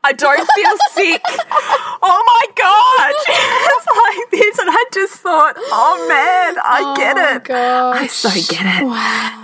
I 0.04 0.12
don't 0.12 0.48
feel 0.52 0.78
sick. 0.92 1.22
Oh 1.28 2.24
my 2.28 2.46
God. 2.56 3.14
It's 3.78 3.88
like 3.88 4.32
this. 4.32 4.60
And 4.60 4.70
I 4.72 4.84
just 4.94 5.14
thought, 5.16 5.56
oh 5.58 6.06
man, 6.10 6.62
I 6.64 6.94
get 6.98 7.18
Oh, 7.18 7.36
it. 7.36 7.44
gosh. 7.46 8.02
I 8.02 8.08
so 8.08 8.30
get 8.54 8.66
it. 8.66 8.84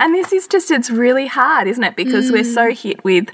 And 0.00 0.14
this 0.14 0.32
is 0.32 0.46
just, 0.46 0.70
it's 0.70 0.90
really 0.90 1.26
hard, 1.26 1.66
isn't 1.68 1.82
it? 1.82 1.96
Because 1.96 2.30
we're 2.30 2.42
Mm. 2.42 2.54
so 2.54 2.70
hit 2.72 3.02
with, 3.04 3.28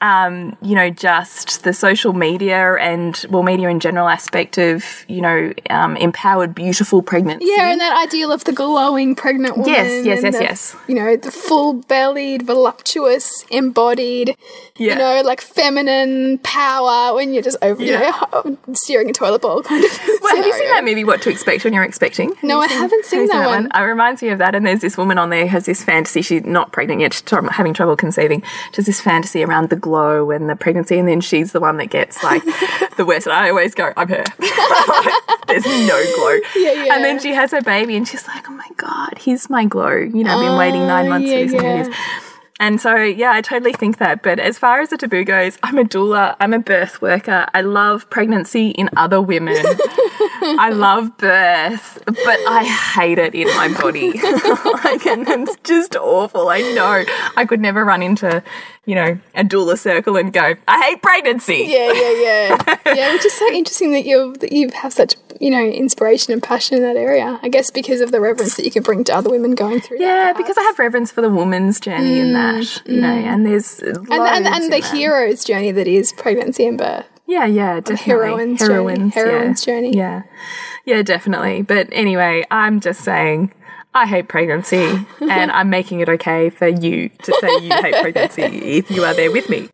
um, 0.00 0.56
you 0.62 0.74
know, 0.74 0.90
just 0.90 1.64
the 1.64 1.72
social 1.72 2.12
media 2.12 2.74
and, 2.76 3.24
well, 3.30 3.42
media 3.42 3.68
in 3.68 3.80
general 3.80 4.08
aspect 4.08 4.56
of, 4.58 5.04
you 5.08 5.20
know, 5.20 5.52
um, 5.70 5.96
empowered, 5.96 6.54
beautiful 6.54 7.02
pregnancy. 7.02 7.46
Yeah, 7.48 7.70
and 7.72 7.80
that 7.80 8.00
ideal 8.06 8.30
of 8.30 8.44
the 8.44 8.52
glowing 8.52 9.14
pregnant 9.14 9.56
woman. 9.56 9.72
Yes, 9.72 10.04
yes, 10.06 10.22
yes, 10.22 10.36
the, 10.36 10.42
yes. 10.42 10.76
You 10.86 10.94
know, 10.94 11.16
the 11.16 11.30
full 11.30 11.74
bellied, 11.74 12.42
voluptuous, 12.42 13.44
embodied, 13.50 14.36
Yeah. 14.76 14.92
you 14.92 14.98
know, 14.98 15.22
like 15.24 15.40
feminine 15.40 16.38
power 16.38 17.14
when 17.14 17.32
you're 17.32 17.42
just 17.42 17.58
over, 17.62 17.82
you 17.82 17.92
know, 17.98 18.58
steering 18.74 19.10
a 19.10 19.12
toilet 19.12 19.42
bowl 19.42 19.62
kind 19.62 19.84
of. 19.84 19.90
Well, 20.22 20.36
have 20.36 20.46
you 20.46 20.52
seen 20.52 20.68
that 20.68 20.84
movie, 20.84 21.04
What 21.04 21.22
to 21.22 21.30
Expect 21.30 21.64
When 21.64 21.72
You're 21.72 21.84
Expecting? 21.84 22.32
No, 22.42 22.60
I 22.60 22.66
haven't 22.68 23.04
seen 23.04 23.20
Have 23.20 23.26
you 23.28 23.32
that 23.32 23.46
one. 23.46 23.68
It 23.74 23.80
reminds 23.86 24.22
me 24.22 24.28
of 24.28 24.38
that. 24.38 24.54
And 24.54 24.66
there's 24.66 24.80
this 24.80 24.96
woman 24.96 25.18
on 25.18 25.30
there 25.30 25.42
who 25.42 25.48
has 25.48 25.66
this 25.66 25.82
fantasy. 25.82 26.22
She's 26.22 26.44
not 26.44 26.72
pregnant 26.72 27.00
yet. 27.00 27.14
She's 27.14 27.24
having 27.50 27.74
trouble 27.74 27.96
conceiving. 27.96 28.42
She 28.70 28.76
has 28.76 28.86
this 28.86 29.00
fantasy 29.00 29.42
around 29.42 29.70
the 29.70 29.76
glow 29.88 30.30
and 30.30 30.48
the 30.48 30.56
pregnancy, 30.56 30.98
and 30.98 31.08
then 31.08 31.20
she's 31.20 31.52
the 31.52 31.60
one 31.60 31.78
that 31.78 31.86
gets 31.86 32.22
like 32.22 32.44
the 32.96 33.04
worst. 33.06 33.26
And 33.26 33.34
I 33.34 33.48
always 33.48 33.74
go, 33.74 33.92
I'm 33.96 34.08
her. 34.08 34.24
There's 35.48 35.64
no 35.64 36.04
glow. 36.16 36.38
Yeah, 36.56 36.84
yeah. 36.84 36.94
And 36.94 37.04
then 37.04 37.18
she 37.18 37.32
has 37.32 37.52
her 37.52 37.62
baby, 37.62 37.96
and 37.96 38.06
she's 38.06 38.26
like, 38.28 38.48
oh 38.48 38.52
my 38.52 38.68
god, 38.76 39.18
here's 39.18 39.48
my 39.48 39.64
glow. 39.64 39.96
You 39.96 40.24
know, 40.24 40.36
I've 40.36 40.46
been 40.46 40.58
waiting 40.58 40.86
nine 40.86 41.06
oh, 41.06 41.10
months 41.10 41.28
yeah, 41.28 41.46
for 41.46 41.52
this. 41.52 41.62
and 41.62 41.88
yeah. 41.88 42.20
And 42.60 42.80
so, 42.80 42.96
yeah, 42.96 43.30
I 43.30 43.40
totally 43.40 43.72
think 43.72 43.98
that. 43.98 44.22
But 44.22 44.40
as 44.40 44.58
far 44.58 44.80
as 44.80 44.90
the 44.90 44.96
taboo 44.96 45.24
goes, 45.24 45.58
I'm 45.62 45.78
a 45.78 45.84
doula, 45.84 46.34
I'm 46.40 46.52
a 46.52 46.58
birth 46.58 47.00
worker. 47.00 47.46
I 47.54 47.60
love 47.60 48.10
pregnancy 48.10 48.70
in 48.70 48.90
other 48.96 49.22
women. 49.22 49.54
I 50.40 50.70
love 50.72 51.16
birth, 51.18 52.02
but 52.04 52.18
I 52.48 52.64
hate 52.64 53.18
it 53.18 53.34
in 53.34 53.46
my 53.48 53.72
body. 53.80 54.12
like, 54.84 55.06
and 55.06 55.28
it's 55.28 55.56
just 55.62 55.94
awful. 55.94 56.48
I 56.48 56.60
know. 56.60 57.04
I 57.36 57.44
could 57.44 57.60
never 57.60 57.84
run 57.84 58.02
into, 58.02 58.42
you 58.84 58.94
know, 58.94 59.18
a 59.34 59.44
doula 59.44 59.78
circle 59.78 60.16
and 60.16 60.32
go, 60.32 60.54
I 60.66 60.82
hate 60.82 61.02
pregnancy. 61.02 61.66
Yeah, 61.68 61.92
yeah, 61.92 62.12
yeah, 62.12 62.78
yeah. 62.94 63.12
Which 63.12 63.24
is 63.24 63.32
so 63.34 63.46
interesting 63.48 63.92
that 63.92 64.04
you 64.04 64.34
that 64.40 64.52
you 64.52 64.70
have 64.70 64.92
such 64.92 65.16
you 65.40 65.50
know 65.50 65.62
inspiration 65.62 66.32
and 66.32 66.42
passion 66.42 66.78
in 66.78 66.82
that 66.82 66.96
area. 66.96 67.38
I 67.42 67.48
guess 67.48 67.70
because 67.70 68.00
of 68.00 68.12
the 68.12 68.20
reverence 68.20 68.56
that 68.56 68.64
you 68.64 68.70
can 68.70 68.82
bring 68.82 69.04
to 69.04 69.14
other 69.14 69.30
women 69.30 69.54
going 69.54 69.80
through. 69.80 70.00
Yeah, 70.00 70.24
that, 70.24 70.36
because 70.36 70.56
I 70.56 70.62
have 70.62 70.78
reverence 70.78 71.10
for 71.10 71.20
the 71.20 71.30
woman's 71.30 71.80
journey 71.80 72.18
in 72.18 72.32
that, 72.32 72.62
mm, 72.62 72.88
you 72.88 73.00
know, 73.00 73.08
mm. 73.08 73.24
and 73.24 73.46
there's 73.46 73.78
and 73.80 74.10
and, 74.10 74.46
and 74.46 74.72
the 74.72 74.78
hero's 74.78 75.44
journey 75.44 75.70
that 75.72 75.86
is 75.86 76.12
pregnancy 76.12 76.66
and 76.66 76.78
birth. 76.78 77.06
Yeah, 77.26 77.44
yeah, 77.44 77.80
definitely. 77.80 78.04
heroine's 78.04 78.60
journey. 78.60 79.10
Heroine's 79.10 79.66
yeah. 79.66 79.74
journey. 79.74 79.94
Yeah. 79.94 80.22
Yeah, 80.86 81.02
definitely. 81.02 81.60
But 81.60 81.88
anyway, 81.92 82.44
I'm 82.50 82.80
just 82.80 83.02
saying 83.02 83.52
I 83.94 84.06
hate 84.06 84.28
pregnancy 84.28 85.06
and 85.20 85.50
I'm 85.50 85.70
making 85.70 86.00
it 86.00 86.08
okay 86.08 86.50
for 86.50 86.68
you 86.68 87.08
to 87.08 87.38
say 87.40 87.48
you 87.64 87.70
hate 87.70 87.94
pregnancy 88.00 88.42
if 88.42 88.90
you 88.90 89.04
are 89.04 89.14
there 89.14 89.32
with 89.32 89.48
me. 89.48 89.68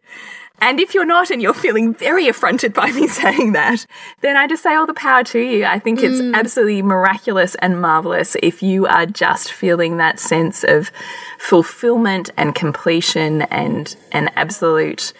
And 0.60 0.80
if 0.80 0.94
you're 0.94 1.04
not 1.04 1.30
and 1.30 1.42
you're 1.42 1.52
feeling 1.52 1.94
very 1.94 2.28
affronted 2.28 2.72
by 2.72 2.90
me 2.92 3.06
saying 3.08 3.52
that, 3.52 3.86
then 4.20 4.36
I 4.36 4.46
just 4.46 4.62
say 4.62 4.74
all 4.74 4.86
the 4.86 4.94
power 4.94 5.24
to 5.24 5.38
you. 5.38 5.64
I 5.64 5.78
think 5.78 6.02
it's 6.02 6.20
mm. 6.20 6.34
absolutely 6.34 6.80
miraculous 6.82 7.54
and 7.56 7.80
marvelous 7.80 8.36
if 8.42 8.62
you 8.62 8.86
are 8.86 9.04
just 9.04 9.52
feeling 9.52 9.96
that 9.96 10.18
sense 10.18 10.64
of 10.64 10.90
fulfillment 11.38 12.30
and 12.36 12.54
completion 12.54 13.42
and 13.42 13.94
an 14.12 14.30
absolute 14.36 15.12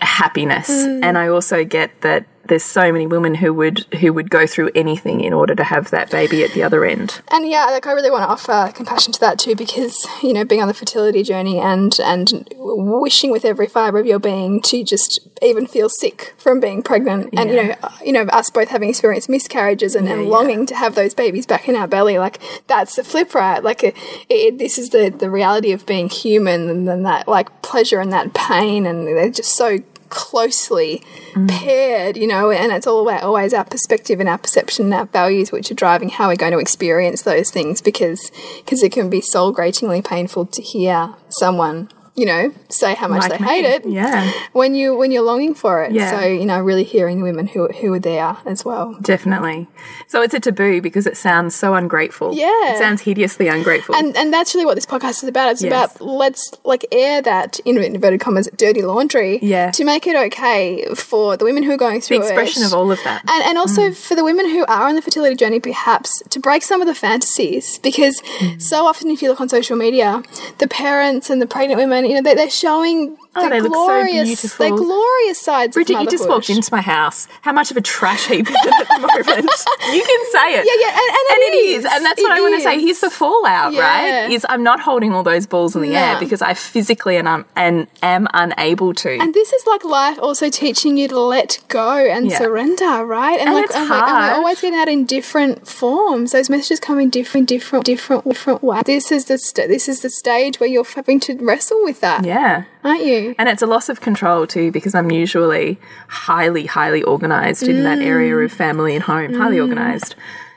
happiness. 0.00 0.70
Mm. 0.70 1.02
And 1.02 1.18
I 1.18 1.28
also 1.28 1.64
get 1.64 2.02
that 2.02 2.26
there's 2.48 2.64
so 2.64 2.92
many 2.92 3.06
women 3.06 3.34
who 3.36 3.52
would 3.54 3.80
who 4.00 4.12
would 4.12 4.30
go 4.30 4.46
through 4.46 4.70
anything 4.74 5.20
in 5.20 5.32
order 5.32 5.54
to 5.54 5.64
have 5.64 5.90
that 5.90 6.10
baby 6.10 6.42
at 6.44 6.52
the 6.52 6.62
other 6.62 6.84
end. 6.84 7.20
And 7.30 7.48
yeah, 7.48 7.66
like 7.66 7.86
I 7.86 7.92
really 7.92 8.10
want 8.10 8.24
to 8.24 8.28
offer 8.28 8.72
compassion 8.74 9.12
to 9.12 9.20
that 9.20 9.38
too, 9.38 9.54
because 9.54 10.06
you 10.22 10.32
know, 10.32 10.44
being 10.44 10.60
on 10.60 10.68
the 10.68 10.74
fertility 10.74 11.22
journey 11.22 11.58
and 11.58 11.98
and 12.00 12.48
wishing 12.56 13.30
with 13.30 13.44
every 13.44 13.66
fiber 13.66 13.98
of 13.98 14.06
your 14.06 14.18
being 14.18 14.60
to 14.62 14.82
just 14.84 15.20
even 15.42 15.66
feel 15.66 15.88
sick 15.88 16.34
from 16.38 16.60
being 16.60 16.82
pregnant, 16.82 17.30
and 17.36 17.50
you 17.50 17.56
know, 17.56 17.74
uh, 17.82 17.90
you 18.04 18.12
know, 18.12 18.22
us 18.24 18.50
both 18.50 18.68
having 18.68 18.88
experienced 18.88 19.28
miscarriages 19.28 19.94
and, 19.94 20.08
and 20.08 20.24
yeah. 20.24 20.28
longing 20.28 20.66
to 20.66 20.74
have 20.74 20.94
those 20.94 21.14
babies 21.14 21.46
back 21.46 21.68
in 21.68 21.76
our 21.76 21.86
belly, 21.86 22.18
like 22.18 22.40
that's 22.66 22.96
the 22.96 23.04
flip, 23.04 23.34
right? 23.34 23.62
Like 23.62 23.84
it, 23.84 23.96
it, 24.28 24.58
this 24.58 24.78
is 24.78 24.90
the 24.90 25.10
the 25.10 25.30
reality 25.30 25.72
of 25.72 25.86
being 25.86 26.08
human, 26.08 26.68
and 26.68 26.88
then 26.88 27.02
that 27.04 27.28
like 27.28 27.62
pleasure 27.62 28.00
and 28.00 28.12
that 28.12 28.34
pain, 28.34 28.86
and 28.86 29.06
they're 29.06 29.30
just 29.30 29.54
so 29.54 29.78
closely 30.08 31.02
mm. 31.32 31.48
paired, 31.48 32.16
you 32.16 32.26
know, 32.26 32.50
and 32.50 32.72
it's 32.72 32.86
all 32.86 33.08
about 33.08 33.22
always 33.22 33.54
our 33.54 33.64
perspective 33.64 34.20
and 34.20 34.28
our 34.28 34.38
perception 34.38 34.86
and 34.86 34.94
our 34.94 35.06
values 35.06 35.52
which 35.52 35.70
are 35.70 35.74
driving 35.74 36.08
how 36.08 36.28
we're 36.28 36.36
going 36.36 36.52
to 36.52 36.58
experience 36.58 37.22
those 37.22 37.50
things 37.50 37.80
because 37.80 38.30
because 38.58 38.82
it 38.82 38.92
can 38.92 39.10
be 39.10 39.20
soul 39.20 39.52
gratingly 39.52 40.02
painful 40.02 40.46
to 40.46 40.62
hear 40.62 41.14
someone 41.28 41.88
you 42.18 42.26
know 42.26 42.52
say 42.68 42.94
how 42.94 43.08
much 43.08 43.22
Like 43.22 43.32
they 43.38 43.44
me. 43.44 43.50
hate 43.52 43.64
it 43.74 43.80
Yeah. 43.86 44.30
when 44.52 44.74
you 44.74 44.86
when 45.00 45.10
you're 45.12 45.22
longing 45.32 45.54
for 45.62 45.74
it 45.84 45.92
Yeah. 45.92 46.10
so 46.12 46.26
you 46.26 46.46
know 46.50 46.58
really 46.70 46.84
hearing 46.94 47.16
the 47.20 47.22
women 47.30 47.46
who 47.52 47.68
who 47.78 47.88
are 47.96 47.98
there 48.12 48.36
as 48.52 48.64
well 48.64 48.86
Definitely. 49.00 49.66
So 50.12 50.16
it's 50.24 50.34
a 50.34 50.40
taboo 50.40 50.80
because 50.88 51.06
it 51.06 51.16
sounds 51.16 51.54
so 51.54 51.74
ungrateful. 51.74 52.28
Yeah. 52.34 52.72
It 52.72 52.78
sounds 52.78 53.00
hideously 53.02 53.46
ungrateful. 53.48 53.94
and 53.94 54.16
and 54.16 54.32
that's 54.34 54.50
really 54.54 54.66
what 54.66 54.74
this 54.74 54.86
podcast 54.94 55.22
is 55.22 55.28
about 55.34 55.46
it's 55.52 55.62
Yes. 55.62 55.70
about 55.72 55.88
let's 56.22 56.42
like 56.72 56.84
air 56.92 57.22
that 57.22 57.50
in 57.64 57.78
inverted 57.78 58.20
commas 58.20 58.48
dirty 58.56 58.82
laundry 58.82 59.38
Yeah. 59.42 59.70
to 59.78 59.84
make 59.84 60.04
it 60.10 60.16
okay 60.26 60.84
for 60.94 61.36
the 61.36 61.44
women 61.44 61.62
who 61.62 61.72
are 61.72 61.82
going 61.86 62.00
the 62.00 62.06
through 62.06 62.20
expression 62.22 62.62
it 62.62 62.66
of 62.66 62.74
all 62.74 62.90
of 62.90 63.00
that. 63.04 63.22
And, 63.32 63.42
and 63.48 63.56
also 63.62 63.92
for 63.92 64.14
the 64.14 64.24
women 64.24 64.46
who 64.54 64.62
are 64.66 64.84
on 64.88 64.94
the 64.96 65.02
fertility 65.02 65.36
journey, 65.42 65.60
perhaps 65.60 66.10
to 66.30 66.38
break 66.40 66.62
some 66.62 66.80
of 66.80 66.86
the 66.86 66.94
fantasies, 66.94 67.78
because 67.88 68.16
Mm. 68.40 68.60
so 68.60 68.86
often, 68.86 69.10
if 69.10 69.22
you 69.22 69.28
look 69.28 69.40
on 69.40 69.48
social 69.48 69.76
media, 69.76 70.22
the 70.58 70.66
parents 70.68 71.30
and 71.30 71.40
the 71.42 71.46
pregnant 71.46 71.78
women, 71.80 72.04
you 72.08 72.14
know, 72.14 72.22
they, 72.22 72.34
they're 72.34 72.50
showing 72.50 73.16
Oh, 73.36 73.48
the 73.48 73.56
look 73.56 73.64
so 73.64 73.68
glorious, 73.70 74.28
beautiful. 74.28 74.68
the 74.70 74.82
glorious 74.82 75.40
sides 75.40 75.74
Bridget, 75.74 76.00
you 76.00 76.06
just 76.08 76.28
walked 76.28 76.50
into 76.50 76.72
my 76.72 76.80
house. 76.80 77.28
How 77.42 77.52
much 77.52 77.70
of 77.70 77.76
a 77.76 77.80
trash 77.80 78.26
heap 78.26 78.48
is 78.48 78.56
it 78.56 78.74
at 78.80 78.88
the 78.88 78.98
moment? 79.00 79.50
you 79.94 80.02
can 80.02 80.32
say 80.32 80.54
it. 80.58 80.66
Yeah, 80.66 80.72
yeah, 80.80 80.90
and- 80.90 81.16
and 81.18 81.26
and 81.30 81.42
it 81.42 81.54
it 81.54 81.56
is. 81.56 81.84
is. 81.84 81.92
And 81.92 82.04
that's 82.04 82.20
It 82.20 82.22
what 82.24 82.32
I 82.32 82.40
want 82.40 82.54
to 82.56 82.60
say. 82.62 82.80
Here's 82.80 83.00
the 83.00 83.10
fallout, 83.10 83.72
Yeah. 83.74 83.80
right? 84.22 84.30
Is 84.30 84.44
I'm 84.48 84.62
not 84.62 84.80
holding 84.80 85.12
all 85.14 85.22
those 85.22 85.46
balls 85.46 85.76
in 85.76 85.82
the 85.82 85.94
air 85.94 86.18
because 86.18 86.42
I 86.42 86.54
physically 86.54 87.16
and 87.16 87.28
I'm 87.28 87.44
and 87.54 87.86
am 88.02 88.26
unable 88.34 88.94
to. 88.94 89.10
And 89.20 89.32
this 89.34 89.52
is 89.52 89.66
like 89.66 89.84
life 89.84 90.18
also 90.20 90.48
teaching 90.48 90.96
you 90.96 91.06
to 91.08 91.20
let 91.20 91.58
go 91.68 91.96
and 91.96 92.30
Yeah. 92.30 92.38
surrender, 92.38 93.04
right? 93.04 93.38
And, 93.38 93.48
And 93.50 93.54
like, 93.54 93.64
it's 93.66 93.76
and, 93.76 93.88
like, 93.88 94.02
and 94.08 94.16
we're 94.32 94.34
always 94.38 94.60
getting 94.60 94.76
that 94.78 94.88
in 94.88 95.04
different 95.04 95.68
forms. 95.68 96.32
Those 96.32 96.48
messages 96.50 96.80
come 96.80 96.98
in 96.98 97.10
different, 97.10 97.46
different, 97.48 97.84
different, 97.84 98.24
different 98.24 98.64
ways. 98.64 98.82
This 98.84 99.12
is 99.12 99.26
the 99.26 99.38
st 99.38 99.68
this 99.68 99.88
is 99.88 100.00
the 100.00 100.10
stage 100.10 100.58
where 100.60 100.68
you're 100.68 100.84
having 100.84 101.20
to 101.20 101.36
wrestle 101.36 101.82
with 101.84 102.00
that, 102.00 102.24
yeah. 102.24 102.64
Aren't 102.84 103.04
you? 103.04 103.34
And 103.38 103.48
it's 103.48 103.62
a 103.62 103.66
loss 103.66 103.88
of 103.88 104.00
control 104.00 104.46
too, 104.46 104.70
because 104.72 104.94
I'm 104.94 105.10
usually 105.10 105.78
highly, 106.08 106.66
highly 106.66 107.02
organized 107.02 107.62
in 107.64 107.84
that 107.84 107.98
area 107.98 108.36
of 108.36 108.52
mm. 108.52 108.54
family 108.54 108.94
and 108.94 109.02
home, 109.02 109.34
highly 109.34 109.58
mm. 109.58 109.62
organized. 109.62 110.14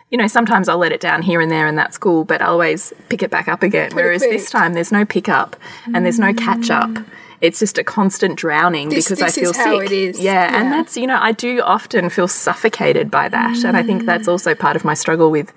You 0.09 0.17
know, 0.17 0.27
sometimes 0.27 0.67
I'll 0.67 0.77
let 0.77 0.91
it 0.91 0.99
down 0.99 1.21
here 1.21 1.39
and 1.39 1.49
there, 1.49 1.67
and 1.67 1.77
that's 1.77 1.97
cool, 1.97 2.25
but 2.25 2.41
I'll 2.41 2.51
always 2.51 2.93
pick 3.09 3.23
it 3.23 3.31
back 3.31 3.47
up 3.47 3.63
again. 3.63 3.91
Whereas 3.93 4.21
quick. 4.21 4.31
this 4.31 4.49
time, 4.49 4.73
there's 4.73 4.91
no 4.91 5.05
pickup 5.05 5.55
and 5.93 6.03
there's 6.03 6.19
no 6.19 6.33
catch 6.33 6.69
up. 6.69 6.89
Mm. 6.89 7.05
It's 7.39 7.59
just 7.59 7.77
a 7.77 7.83
constant 7.83 8.37
drowning 8.37 8.89
This- 8.89 9.05
because 9.05 9.21
I 9.21 9.29
feel 9.29 9.49
is 9.49 9.57
how 9.57 9.79
sick. 9.79 9.89
it 9.89 9.91
is. 9.91 10.19
Yeah, 10.19 10.33
Yeah. 10.33 10.61
and 10.61 10.71
that's 10.71 10.95
you 10.95 11.07
know 11.07 11.17
I 11.19 11.31
do 11.31 11.61
often 11.61 12.09
feel 12.09 12.27
suffocated 12.27 13.09
by 13.09 13.29
that, 13.29 13.63
and 13.63 13.75
I 13.75 13.83
think 13.83 14.05
that's 14.05 14.27
also 14.27 14.53
part 14.53 14.75
of 14.75 14.85
my 14.85 14.93
struggle 14.93 15.31
with 15.31 15.51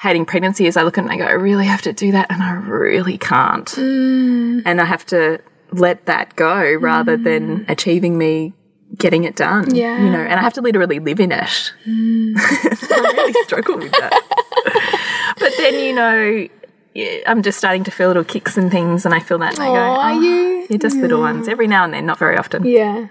hating 0.00 0.26
pregnancy. 0.26 0.66
Is 0.66 0.76
I 0.76 0.82
look 0.82 0.98
at 0.98 1.04
it 1.04 1.10
and 1.10 1.22
I 1.22 1.24
go, 1.24 1.30
I 1.30 1.34
really 1.34 1.66
have 1.66 1.82
to 1.82 1.92
do 1.92 2.10
that, 2.12 2.30
and 2.30 2.42
I 2.42 2.52
really 2.52 3.18
can't 3.18 3.72
and 3.76 4.80
I 4.80 4.84
have 4.84 5.06
to 5.06 5.40
let 5.72 6.06
that 6.06 6.36
go 6.36 6.74
rather 6.74 7.16
than 7.16 7.64
achieving 7.68 8.18
me 8.18 8.52
getting 8.98 9.24
it 9.24 9.36
done. 9.36 9.66
Mm. 9.66 9.76
Yeah. 9.76 9.98
Mm. 9.98 10.04
You 10.04 10.10
know, 10.10 10.20
and 10.20 10.34
I 10.34 10.42
have 10.42 10.52
to 10.54 10.60
literally 10.60 10.98
live 10.98 11.20
in 11.20 11.32
it. 11.32 11.72
I 11.86 13.12
really 13.16 13.32
struggle 13.44 13.78
with 13.78 13.92
that. 13.92 15.34
but 15.38 15.52
then, 15.56 15.74
you 15.78 15.94
know, 15.94 16.48
yeah, 16.94 17.18
I'm 17.26 17.42
just 17.42 17.58
starting 17.58 17.84
to 17.84 17.90
feel 17.90 18.08
little 18.08 18.24
kicks 18.24 18.56
and 18.58 18.70
things, 18.70 19.06
and 19.06 19.14
I 19.14 19.20
feel 19.20 19.38
that, 19.38 19.54
and 19.54 19.62
I 19.62 19.66
go, 19.66 19.74
Aw, 19.74 19.96
are 19.96 20.12
"Oh, 20.12 20.20
you? 20.20 20.66
You're 20.68 20.78
just 20.78 20.96
little 20.96 21.20
ones. 21.20 21.48
Every 21.48 21.66
now 21.66 21.84
and 21.84 21.94
then, 21.94 22.04
not 22.04 22.18
very 22.18 22.36
often. 22.36 22.64
Yeah. 22.66 23.08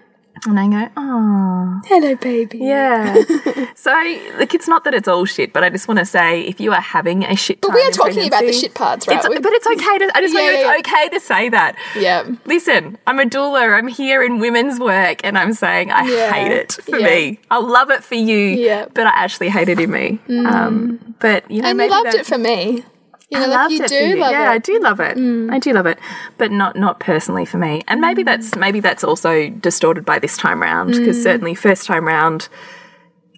And 0.47 0.59
I 0.59 0.67
go, 0.67 0.91
oh, 0.97 1.81
Hello, 1.85 2.15
baby. 2.15 2.57
yeah. 2.59 3.13
so, 3.75 3.91
look, 4.39 4.55
it's 4.55 4.67
not 4.67 4.83
that 4.85 4.93
it's 4.95 5.07
all 5.07 5.25
shit, 5.25 5.53
but 5.53 5.63
I 5.63 5.69
just 5.69 5.87
want 5.87 5.99
to 5.99 6.05
say 6.05 6.41
if 6.41 6.59
you 6.59 6.71
are 6.71 6.81
having 6.81 7.23
a 7.23 7.35
shit 7.35 7.61
time 7.61 7.75
we 7.75 7.81
are 7.83 7.91
talking 7.91 8.25
about 8.27 8.41
the 8.41 8.51
shit 8.53 8.73
parts, 8.73 9.07
right? 9.07 9.17
It's, 9.23 9.27
but 9.27 9.53
it's 9.53 9.67
okay 9.67 9.97
to, 9.99 10.11
I 10.17 10.21
just 10.21 10.33
Yeah, 10.33 10.41
yeah, 10.51 10.75
it's 10.77 10.87
okay 10.89 11.09
to 11.09 11.19
say 11.19 11.49
that. 11.49 11.75
Yeah. 11.95 12.27
Listen, 12.45 12.97
I'm 13.05 13.19
a 13.19 13.25
doula. 13.25 13.71
I'm 13.77 13.87
here 13.87 14.23
in 14.23 14.39
women's 14.39 14.79
work, 14.79 15.21
and 15.23 15.37
I'm 15.37 15.53
saying 15.53 15.91
I 15.91 16.05
Yeah. 16.05 16.31
hate 16.33 16.51
it 16.51 16.71
for 16.73 16.99
me. 16.99 17.39
I 17.51 17.59
love 17.59 17.91
it 17.91 18.03
for 18.03 18.15
you, 18.15 18.35
Yeah. 18.35 18.85
Mm. 18.85 18.93
but 18.95 19.05
I 19.07 19.11
actually 19.11 19.49
hate 19.49 19.69
it 19.69 19.79
in 19.79 19.91
me. 19.91 20.19
Um, 20.29 21.15
but 21.19 21.49
you 21.51 21.61
know, 21.61 21.69
And 21.69 21.75
you 21.79 21.87
maybe 21.87 21.91
loved 21.91 22.15
it 22.15 22.25
for 22.25 22.37
me. 22.39 22.83
You 23.31 23.39
know, 23.39 23.45
I 23.45 23.47
like 23.47 23.57
loved 23.57 23.73
you 23.73 23.83
it 23.85 23.87
do 23.87 24.19
love 24.19 24.31
yeah, 24.31 24.51
I 24.51 24.55
it. 24.55 24.61
Mm. 24.61 24.65
do 24.65 24.79
love 24.79 24.99
it. 24.99 25.17
I 25.53 25.59
do 25.59 25.73
love 25.73 25.85
it, 25.85 25.99
but 26.37 26.51
not 26.51 26.75
not 26.75 26.99
personally 26.99 27.45
for 27.45 27.57
me. 27.57 27.81
And 27.87 28.01
maybe 28.01 28.23
that's 28.23 28.55
maybe 28.55 28.81
that's 28.81 29.03
also 29.05 29.49
distorted 29.49 30.03
by 30.05 30.19
this 30.19 30.35
time 30.37 30.61
round 30.61 30.91
because 30.91 31.17
Mm. 31.17 31.23
certainly 31.23 31.55
first 31.55 31.87
time 31.87 32.05
round, 32.05 32.49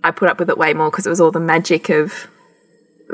I 0.04 0.12
put 0.12 0.30
up 0.30 0.40
with 0.40 0.50
it 0.50 0.58
way 0.58 0.74
more 0.74 0.90
because 0.90 1.06
it 1.06 1.10
was 1.10 1.22
all 1.22 1.32
the 1.32 1.40
magic 1.40 1.90
of 1.90 2.28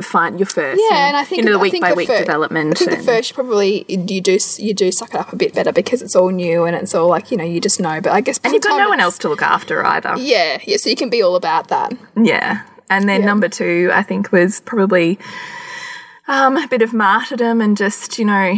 find 0.01 0.39
your 0.39 0.45
first. 0.45 0.81
Yeah, 0.89 1.07
and 1.09 1.17
I 1.17 1.25
think 1.25 1.43
you 1.43 1.45
know 1.49 1.57
the 1.57 1.59
week 1.59 1.81
by 1.81 1.89
the 1.89 1.95
week 1.95 2.07
development. 2.07 2.81
I 2.81 2.85
think 2.85 2.97
the 2.99 3.03
first 3.03 3.33
probably 3.33 3.83
you 3.89 4.21
do 4.21 4.37
you 4.59 4.73
do 4.73 4.91
suck 4.93 5.09
it 5.13 5.19
up 5.19 5.33
a 5.33 5.35
bit 5.35 5.53
better 5.53 5.73
because 5.73 6.01
it's 6.01 6.15
all 6.15 6.29
new 6.29 6.63
and 6.63 6.75
it's 6.77 6.95
all 6.95 7.09
like 7.09 7.31
you 7.31 7.35
know 7.37 7.43
you 7.43 7.59
just 7.59 7.81
know. 7.81 7.99
But 7.99 8.13
I 8.13 8.21
guess 8.21 8.39
and 8.43 8.53
you've 8.53 8.63
got 8.63 8.77
no 8.77 8.87
one 8.87 9.01
else 9.01 9.17
to 9.19 9.27
look 9.29 9.41
after 9.41 9.85
either. 9.85 10.15
Yeah, 10.17 10.59
yeah. 10.65 10.77
So 10.77 10.89
you 10.89 10.95
can 10.95 11.09
be 11.09 11.21
all 11.21 11.35
about 11.35 11.67
that. 11.67 11.91
Yeah. 12.15 12.61
And 12.89 13.09
then 13.09 13.19
Yeah. 13.21 13.25
number 13.27 13.49
two, 13.49 13.91
I 13.93 14.01
think, 14.01 14.31
was 14.31 14.61
probably 14.61 15.19
um, 16.29 16.55
a 16.55 16.67
bit 16.67 16.81
of 16.81 16.93
martyrdom 16.93 17.59
and 17.59 17.75
just, 17.75 18.17
you 18.17 18.23
know, 18.25 18.55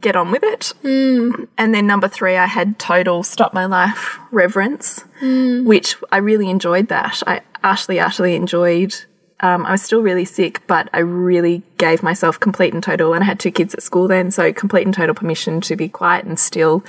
get 0.00 0.16
on 0.16 0.30
with 0.30 0.42
it. 0.42 0.72
Mm. 0.82 1.48
And 1.58 1.74
then 1.74 1.86
number 1.86 2.08
three, 2.08 2.36
I 2.36 2.46
had 2.46 2.78
total 2.78 3.22
stop 3.22 3.52
my 3.52 3.66
life 3.66 4.18
reverence, 4.30 5.04
which 5.20 5.96
I 6.10 6.18
really 6.18 6.48
enjoyed 6.48 6.88
that. 6.88 7.22
I 7.26 7.42
actually, 7.62 7.98
actually 7.98 8.36
enjoyed. 8.36 8.94
Um, 9.40 9.66
I 9.66 9.72
was 9.72 9.82
still 9.82 10.00
really 10.00 10.24
sick, 10.24 10.64
but 10.68 10.88
I 10.92 11.00
really 11.00 11.62
gave 11.76 12.02
myself 12.02 12.38
complete 12.38 12.72
and 12.72 12.82
total, 12.82 13.12
and 13.12 13.24
I 13.24 13.26
had 13.26 13.40
two 13.40 13.50
kids 13.50 13.74
at 13.74 13.82
school 13.82 14.06
then, 14.06 14.30
so 14.30 14.52
complete 14.52 14.86
and 14.86 14.94
total 14.94 15.16
permission 15.16 15.60
to 15.62 15.74
be 15.74 15.88
quiet 15.88 16.24
and 16.24 16.38
still 16.38 16.84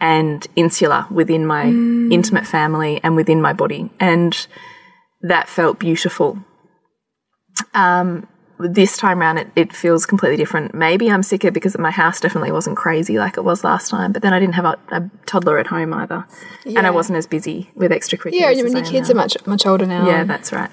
and 0.00 0.44
insular 0.56 1.06
within 1.08 1.46
my 1.46 1.66
intimate 1.66 2.48
family 2.48 3.00
and 3.04 3.14
within 3.14 3.40
my 3.40 3.52
body. 3.52 3.90
And 4.00 4.46
that 5.22 5.48
felt 5.48 5.78
beautiful. 5.78 6.38
Um, 7.72 8.26
this 8.58 8.96
time 8.96 9.20
around, 9.20 9.38
it, 9.38 9.48
it 9.56 9.72
feels 9.72 10.06
completely 10.06 10.36
different. 10.36 10.74
Maybe 10.74 11.10
I'm 11.10 11.22
sicker 11.22 11.50
because 11.50 11.76
my 11.78 11.90
house 11.90 12.20
definitely 12.20 12.52
wasn't 12.52 12.76
crazy 12.76 13.18
like 13.18 13.36
it 13.36 13.42
was 13.42 13.64
last 13.64 13.90
time, 13.90 14.12
but 14.12 14.22
then 14.22 14.32
I 14.32 14.38
didn't 14.38 14.54
have 14.54 14.64
a, 14.64 14.78
a 14.90 15.10
toddler 15.26 15.58
at 15.58 15.66
home 15.66 15.92
either. 15.92 16.26
And 16.64 16.86
I 16.86 16.90
wasn't 16.90 17.18
as 17.18 17.26
busy 17.26 17.70
with 17.74 17.90
extracurriculars. 17.90 18.32
Yeah, 18.32 18.46
I 18.48 18.62
mean, 18.62 18.76
your 18.76 18.84
kids 18.84 19.08
now. 19.08 19.14
are 19.14 19.16
much 19.16 19.36
much 19.46 19.66
older 19.66 19.86
now. 19.86 20.06
Yeah, 20.06 20.24
that's 20.24 20.52
right. 20.52 20.70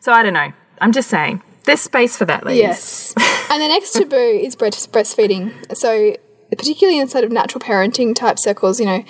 So 0.00 0.12
I 0.12 0.22
don't 0.22 0.34
know. 0.34 0.52
I'm 0.80 0.92
just 0.92 1.08
saying, 1.08 1.42
there's 1.64 1.80
space 1.80 2.16
for 2.16 2.24
that, 2.24 2.44
ladies. 2.44 2.62
Yes. 2.62 3.14
and 3.50 3.62
the 3.62 3.68
next 3.68 3.92
taboo 3.92 4.16
is 4.16 4.56
breast 4.56 4.92
breastfeeding. 4.92 5.76
So, 5.76 6.16
particularly 6.50 6.98
inside 6.98 7.24
of 7.24 7.30
natural 7.30 7.60
parenting 7.60 8.14
type 8.14 8.38
circles, 8.38 8.80
you 8.80 8.86
know, 8.86 9.04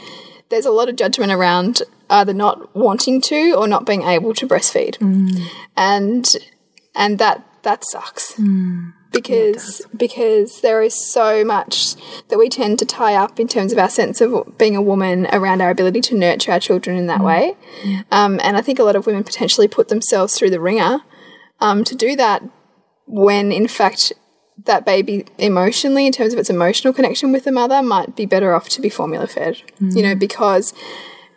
there's 0.48 0.66
a 0.66 0.70
lot 0.70 0.88
of 0.88 0.96
judgment 0.96 1.32
around 1.32 1.82
either 2.10 2.34
not 2.34 2.74
wanting 2.74 3.20
to 3.22 3.54
or 3.56 3.68
not 3.68 3.86
being 3.86 4.02
able 4.02 4.34
to 4.34 4.46
breastfeed, 4.46 4.98
mm. 4.98 5.46
and 5.76 6.36
and 6.94 7.18
that 7.18 7.46
that 7.62 7.84
sucks. 7.84 8.34
Because 9.12 9.82
because 9.96 10.60
there 10.60 10.82
is 10.82 10.94
so 11.12 11.44
much 11.44 11.96
that 12.28 12.38
we 12.38 12.48
tend 12.48 12.78
to 12.78 12.86
tie 12.86 13.16
up 13.16 13.40
in 13.40 13.48
terms 13.48 13.72
of 13.72 13.78
our 13.78 13.88
sense 13.88 14.20
of 14.20 14.56
being 14.56 14.76
a 14.76 14.82
woman 14.82 15.26
around 15.32 15.60
our 15.60 15.70
ability 15.70 16.00
to 16.02 16.14
nurture 16.14 16.52
our 16.52 16.60
children 16.60 16.96
in 16.96 17.06
that 17.08 17.20
way, 17.20 17.56
um, 18.12 18.38
and 18.42 18.56
I 18.56 18.60
think 18.60 18.78
a 18.78 18.84
lot 18.84 18.94
of 18.94 19.06
women 19.06 19.24
potentially 19.24 19.66
put 19.66 19.88
themselves 19.88 20.38
through 20.38 20.50
the 20.50 20.60
wringer 20.60 21.00
um, 21.58 21.82
to 21.84 21.96
do 21.96 22.14
that 22.16 22.42
when 23.06 23.50
in 23.50 23.66
fact 23.66 24.12
that 24.64 24.86
baby 24.86 25.24
emotionally 25.38 26.06
in 26.06 26.12
terms 26.12 26.32
of 26.32 26.38
its 26.38 26.50
emotional 26.50 26.92
connection 26.92 27.32
with 27.32 27.42
the 27.42 27.50
mother 27.50 27.82
might 27.82 28.14
be 28.14 28.26
better 28.26 28.54
off 28.54 28.68
to 28.68 28.80
be 28.80 28.88
formula 28.88 29.26
fed. 29.26 29.60
You 29.80 30.04
know 30.04 30.14
because 30.14 30.72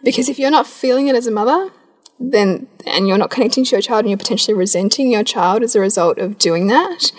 because 0.03 0.29
if 0.29 0.37
you're 0.37 0.51
not 0.51 0.67
feeling 0.67 1.07
it 1.07 1.15
as 1.15 1.25
a 1.25 1.31
mother 1.31 1.71
then 2.19 2.67
and 2.85 3.07
you're 3.07 3.17
not 3.17 3.29
connecting 3.29 3.63
to 3.65 3.71
your 3.71 3.81
child 3.81 4.01
and 4.01 4.09
you're 4.09 4.17
potentially 4.17 4.53
resenting 4.53 5.11
your 5.11 5.23
child 5.23 5.63
as 5.63 5.75
a 5.75 5.79
result 5.79 6.17
of 6.17 6.37
doing 6.37 6.67
that 6.67 7.11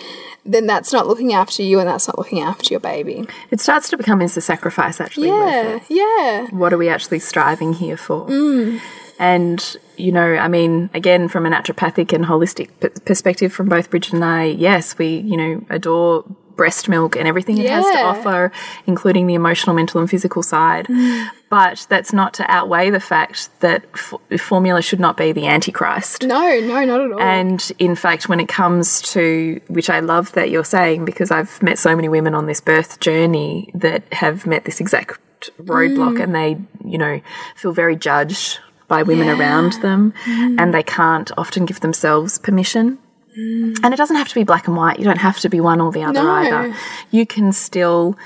then 0.47 0.67
that's 0.67 0.93
not 0.93 1.07
looking 1.07 1.33
after 1.33 1.63
you 1.63 1.79
and 1.79 1.89
that's 1.89 2.07
not 2.07 2.17
looking 2.19 2.39
after 2.39 2.71
your 2.71 2.79
baby 2.79 3.27
It 3.51 3.59
starts 3.59 3.89
to 3.89 3.97
become 3.97 4.21
is 4.21 4.35
the 4.35 4.41
sacrifice 4.41 5.01
actually 5.01 5.31
worth 5.31 5.49
yeah 5.53 5.75
it? 5.75 5.83
yeah 5.89 6.47
What 6.55 6.71
are 6.73 6.77
we 6.77 6.87
actually 6.89 7.19
striving 7.19 7.73
here 7.73 7.97
for? 7.97 8.27
Mm. 8.27 8.79
And, 9.17 9.77
you 9.95 10.11
know, 10.11 10.35
I 10.35 10.49
mean, 10.49 10.89
again, 10.93 11.29
from 11.29 11.45
a 11.45 11.49
naturopathic 11.49 12.11
and 12.11 12.25
holistic 12.25 12.69
perspective 13.05 13.53
from 13.53 13.69
both 13.69 13.89
Bridget 13.89 14.11
and 14.13 14.25
I, 14.25 14.43
yes, 14.43 14.97
we, 14.97 15.19
you 15.19 15.37
know, 15.37 15.65
adore 15.69 16.25
breast 16.55 16.87
milk 16.89 17.15
and 17.15 17.27
everything 17.27 17.57
it 17.57 17.69
has 17.69 17.85
to 17.85 18.01
offer, 18.01 18.51
including 18.85 19.27
the 19.27 19.33
emotional, 19.33 19.75
mental, 19.75 19.99
and 19.99 20.09
physical 20.09 20.43
side. 20.43 20.87
Mm. 20.87 21.29
But 21.49 21.85
that's 21.89 22.11
not 22.11 22.33
to 22.35 22.51
outweigh 22.51 22.89
the 22.89 22.99
fact 22.99 23.49
that 23.61 23.85
f 23.93 24.13
formula 24.39 24.81
should 24.81 24.99
not 24.99 25.15
be 25.15 25.31
the 25.31 25.47
antichrist. 25.47 26.23
no 26.23 26.59
no 26.59 26.83
not 26.85 27.01
at 27.01 27.11
all 27.11 27.21
And 27.21 27.71
in 27.79 27.95
fact, 27.95 28.27
when 28.27 28.39
it 28.39 28.47
comes 28.47 29.01
to, 29.13 29.61
which 29.67 29.89
I 29.89 29.99
love 29.99 30.31
that 30.33 30.49
you're 30.49 30.65
saying, 30.65 31.05
because 31.05 31.31
I've 31.31 31.61
met 31.61 31.77
so 31.77 31.95
many 31.95 32.09
women 32.09 32.33
on 32.33 32.45
this 32.45 32.61
birth 32.61 32.99
journey 32.99 33.69
that 33.73 34.03
have 34.13 34.45
met 34.45 34.65
this 34.65 34.81
exact 34.81 35.19
roadblock 35.61 36.21
and 36.21 36.33
they, 36.33 36.57
you 36.83 36.97
know, 36.97 37.21
feel 37.55 37.71
very 37.71 37.95
judged 37.95 38.59
by 38.87 39.03
women 39.03 39.29
around 39.29 39.73
them 39.81 40.13
and 40.27 40.73
they 40.73 40.83
can't 40.83 41.31
often 41.37 41.65
give 41.65 41.79
themselves 41.79 42.37
permission. 42.39 42.97
And 43.35 43.93
it 43.93 43.97
doesn't 43.97 44.15
have 44.15 44.29
to 44.29 44.35
be 44.35 44.43
black 44.43 44.67
and 44.67 44.77
white. 44.77 44.97
You 44.99 45.05
don't 45.05 45.17
have 45.17 45.39
to 45.39 45.49
be 45.49 45.59
one 45.59 45.81
or 45.81 45.91
the 45.91 46.03
other 46.03 46.23
No. 46.23 46.31
either. 46.31 46.75
You 47.11 47.25
can 47.25 47.51
still 47.51 48.17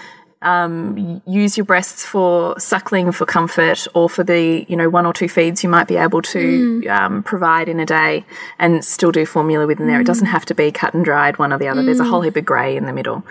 um, 0.41 1.21
use 1.25 1.57
your 1.57 1.65
breasts 1.65 2.05
for 2.05 2.57
suckling, 2.59 3.11
for 3.11 3.25
comfort, 3.25 3.87
or 3.93 4.09
for 4.09 4.23
the 4.23 4.65
you 4.69 4.75
know 4.77 4.89
one 4.89 5.05
or 5.05 5.11
two 5.11 5.27
feeds 5.27 5.63
you 5.63 5.69
might 5.69 5.87
be 5.87 5.97
able 5.97 6.21
to 6.21 6.87
um, 6.87 7.23
provide 7.23 7.67
in 7.67 7.79
a 7.79 7.85
day, 7.85 8.25
and 8.57 8.85
still 8.85 9.11
do 9.11 9.25
formula 9.25 9.67
within 9.67 9.87
there. 9.87 9.99
It 9.99 10.07
doesn't 10.07 10.27
have 10.27 10.45
to 10.45 10.55
be 10.55 10.71
cut 10.71 10.93
and 10.93 11.03
dried 11.03 11.39
one 11.39 11.51
or 11.51 11.57
the 11.57 11.67
other. 11.67 11.83
There's 11.83 11.99
a 11.99 12.05
whole 12.05 12.21
heap 12.21 12.37
of 12.37 12.45
grey 12.45 12.77
in 12.77 12.85
the 12.85 12.93
middle. 12.93 13.25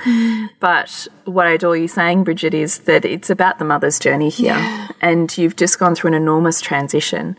But 0.61 1.08
what 1.25 1.47
I 1.47 1.52
adore 1.52 1.76
you 1.76 1.88
saying, 1.88 2.25
Bridget, 2.25 2.52
is 2.52 2.80
that 2.80 3.04
it's 3.04 3.30
about 3.30 3.58
the 3.58 3.64
mother's 3.64 3.99
journey 3.99 4.28
here, 4.28 4.88
and 5.00 5.37
you've 5.38 5.56
just 5.56 5.78
gone 5.78 5.94
through 5.94 6.08
an 6.08 6.14
enormous 6.14 6.61
transition. 6.61 7.38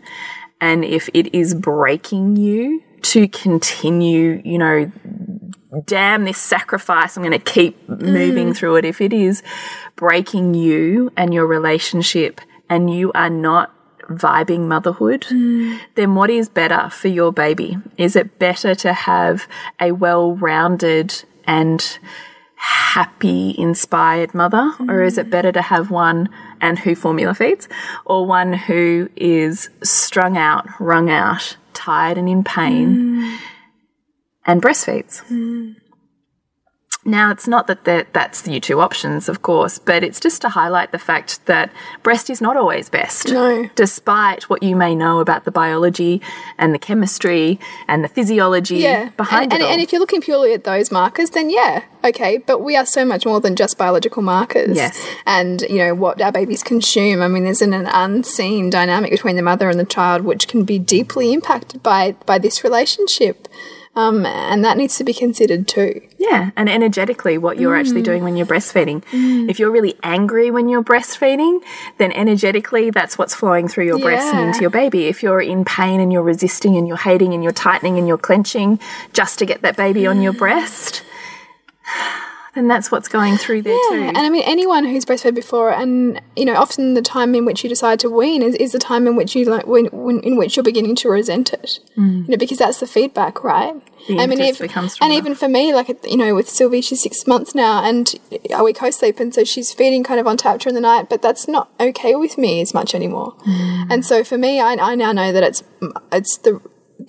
And 0.60 0.84
if 0.84 1.08
it 1.14 1.32
is 1.34 1.54
breaking 1.54 2.36
you 2.36 2.82
to 3.02 3.28
continue, 3.28 4.40
you 4.44 4.58
know, 4.58 4.90
damn 5.86 6.24
this 6.24 6.38
sacrifice, 6.38 7.16
I'm 7.16 7.22
going 7.22 7.38
to 7.38 7.38
keep 7.38 7.88
moving 7.88 8.48
mm. 8.48 8.56
through 8.56 8.76
it. 8.76 8.84
If 8.84 9.00
it 9.00 9.12
is 9.12 9.42
breaking 9.96 10.54
you 10.54 11.12
and 11.16 11.32
your 11.32 11.46
relationship 11.46 12.40
and 12.68 12.92
you 12.92 13.12
are 13.12 13.30
not 13.30 13.74
vibing 14.08 14.66
motherhood, 14.66 15.22
mm. 15.22 15.78
then 15.94 16.14
what 16.14 16.30
is 16.30 16.48
better 16.48 16.90
for 16.90 17.08
your 17.08 17.32
baby? 17.32 17.78
Is 17.96 18.16
it 18.16 18.38
better 18.38 18.74
to 18.76 18.92
have 18.92 19.46
a 19.80 19.92
well 19.92 20.34
rounded 20.36 21.24
and 21.44 21.98
happy, 22.56 23.54
inspired 23.56 24.34
mother, 24.34 24.72
or 24.88 25.02
is 25.02 25.16
it 25.16 25.26
mm. 25.26 25.30
better 25.30 25.52
to 25.52 25.62
have 25.62 25.90
one 25.90 26.28
and 26.60 26.78
who 26.78 26.94
formula 26.94 27.34
feeds, 27.34 27.68
or 28.04 28.26
one 28.26 28.52
who 28.52 29.08
is 29.16 29.70
strung 29.82 30.36
out, 30.36 30.66
wrung 30.78 31.08
out, 31.08 31.56
tired 31.80 32.18
and 32.18 32.28
in 32.28 32.44
pain, 32.44 32.88
mm. 32.96 33.38
and 34.46 34.62
breastfeeds? 34.62 35.22
Mm. 35.30 35.76
Now, 37.04 37.30
it's 37.30 37.48
not 37.48 37.66
that 37.66 37.84
that- 37.84 38.12
that's 38.12 38.42
the 38.42 38.60
two 38.60 38.80
options, 38.80 39.28
of 39.28 39.40
course, 39.40 39.78
but 39.78 40.04
it's 40.04 40.20
just 40.20 40.42
to 40.42 40.50
highlight 40.50 40.92
the 40.92 40.98
fact 40.98 41.44
that 41.46 41.70
breast 42.02 42.28
is 42.28 42.42
not 42.42 42.58
always 42.58 42.90
best. 42.90 43.28
No. 43.30 43.70
Despite 43.74 44.50
what 44.50 44.62
you 44.62 44.76
may 44.76 44.94
know 44.94 45.20
about 45.20 45.44
the 45.44 45.50
biology 45.50 46.20
and 46.58 46.74
the 46.74 46.78
chemistry 46.78 47.58
and 47.88 48.04
the 48.04 48.08
physiology 48.08 48.76
yeah 48.78 49.08
behind 49.16 49.44
and, 49.44 49.52
it 49.52 49.54
and, 49.56 49.64
all. 49.64 49.72
and 49.72 49.80
if 49.80 49.92
you're 49.92 50.00
looking 50.00 50.20
purely 50.20 50.52
at 50.52 50.64
those 50.64 50.90
markers 50.92 51.30
then 51.30 51.48
yeah 51.48 51.82
okay 52.04 52.38
but 52.38 52.58
we 52.60 52.76
are 52.76 52.84
so 52.86 53.04
much 53.04 53.24
more 53.24 53.40
than 53.40 53.56
just 53.56 53.78
biological 53.78 54.22
markers 54.22 54.76
Yes. 54.76 55.02
and 55.26 55.62
you 55.62 55.78
know 55.78 55.94
what 55.94 56.20
our 56.20 56.32
babies 56.32 56.62
consume 56.62 57.22
i 57.22 57.28
mean 57.28 57.44
there's 57.44 57.62
an, 57.62 57.72
an 57.72 57.86
unseen 57.86 58.68
dynamic 58.70 59.10
between 59.10 59.36
the 59.36 59.42
mother 59.42 59.68
and 59.68 59.78
the 59.80 59.84
child 59.84 60.22
which 60.24 60.48
can 60.48 60.64
be 60.64 60.78
deeply 60.78 61.32
impacted 61.32 61.82
by 61.82 62.12
by 62.26 62.38
this 62.38 62.62
relationship 62.64 63.48
um, 63.96 64.24
and 64.24 64.64
that 64.64 64.76
needs 64.76 64.96
to 64.98 65.04
be 65.04 65.12
considered 65.12 65.66
too 65.66 66.00
Yeah, 66.16 66.50
and 66.56 66.68
energetically, 66.68 67.38
what 67.38 67.58
you're 67.58 67.74
Mm. 67.74 67.80
actually 67.80 68.02
doing 68.02 68.22
when 68.22 68.36
you're 68.36 68.46
breastfeeding. 68.46 69.02
If 69.50 69.58
you're 69.58 69.70
really 69.70 69.96
angry 70.02 70.50
when 70.50 70.68
you're 70.68 70.82
breastfeeding, 70.82 71.60
then 71.98 72.12
energetically, 72.12 72.90
that's 72.90 73.18
what's 73.18 73.34
flowing 73.34 73.66
through 73.68 73.86
your 73.86 73.98
breast 73.98 74.32
and 74.32 74.40
into 74.46 74.60
your 74.60 74.70
baby. 74.70 75.06
If 75.06 75.22
you're 75.22 75.40
in 75.40 75.64
pain 75.64 75.98
and 76.00 76.12
you're 76.12 76.22
resisting 76.22 76.76
and 76.76 76.86
you're 76.86 76.98
hating 76.98 77.34
and 77.34 77.42
you're 77.42 77.52
tightening 77.52 77.98
and 77.98 78.06
you're 78.06 78.18
clenching 78.18 78.78
just 79.12 79.38
to 79.40 79.46
get 79.46 79.62
that 79.62 79.76
baby 79.76 80.06
on 80.06 80.20
your 80.22 80.32
breast, 80.34 81.02
then 82.60 82.68
that's 82.68 82.92
what's 82.92 83.08
going 83.08 83.38
through 83.38 83.62
there 83.62 83.78
too. 83.88 84.02
And 84.04 84.18
I 84.18 84.28
mean, 84.28 84.42
anyone 84.44 84.84
who's 84.84 85.06
breastfed 85.06 85.34
before, 85.34 85.72
and 85.72 86.20
you 86.36 86.44
know, 86.44 86.54
often 86.54 86.92
the 86.92 87.00
time 87.00 87.34
in 87.34 87.46
which 87.46 87.64
you 87.64 87.70
decide 87.70 87.98
to 88.00 88.10
wean 88.10 88.42
is, 88.42 88.54
is 88.56 88.72
the 88.72 88.78
time 88.78 89.06
in 89.06 89.16
which 89.16 89.34
you 89.34 89.46
like 89.46 89.66
when, 89.66 89.86
when 89.86 90.20
in 90.20 90.36
which 90.36 90.56
you're 90.56 90.62
beginning 90.62 90.94
to 90.96 91.08
resent 91.08 91.54
it. 91.54 91.80
Mm. 91.96 92.24
You 92.24 92.28
know, 92.32 92.36
because 92.36 92.58
that's 92.58 92.80
the 92.80 92.86
feedback, 92.86 93.42
right? 93.42 93.74
The 94.06 94.18
I 94.18 94.26
mean, 94.26 94.40
if, 94.40 94.60
and 95.00 95.12
even 95.12 95.34
for 95.34 95.48
me, 95.48 95.72
like 95.72 95.88
you 96.04 96.16
know, 96.16 96.34
with 96.34 96.48
Sylvie, 96.48 96.82
she's 96.82 97.02
six 97.02 97.26
months 97.26 97.54
now, 97.54 97.82
and 97.82 98.14
uh, 98.54 98.62
we 98.62 98.72
co-sleep, 98.72 99.20
and 99.20 99.34
so 99.34 99.44
she's 99.44 99.72
feeding 99.72 100.04
kind 100.04 100.20
of 100.20 100.26
on 100.26 100.36
tap 100.36 100.60
during 100.60 100.74
the 100.74 100.80
night, 100.80 101.08
but 101.08 101.22
that's 101.22 101.48
not 101.48 101.70
okay 101.80 102.14
with 102.14 102.36
me 102.36 102.60
as 102.60 102.74
much 102.74 102.94
anymore. 102.94 103.34
Mm. 103.46 103.86
And 103.90 104.06
so 104.06 104.22
for 104.22 104.36
me, 104.36 104.60
I, 104.60 104.74
I 104.74 104.94
now 104.94 105.12
know 105.12 105.32
that 105.32 105.42
it's 105.42 105.62
it's 106.12 106.36
the 106.38 106.60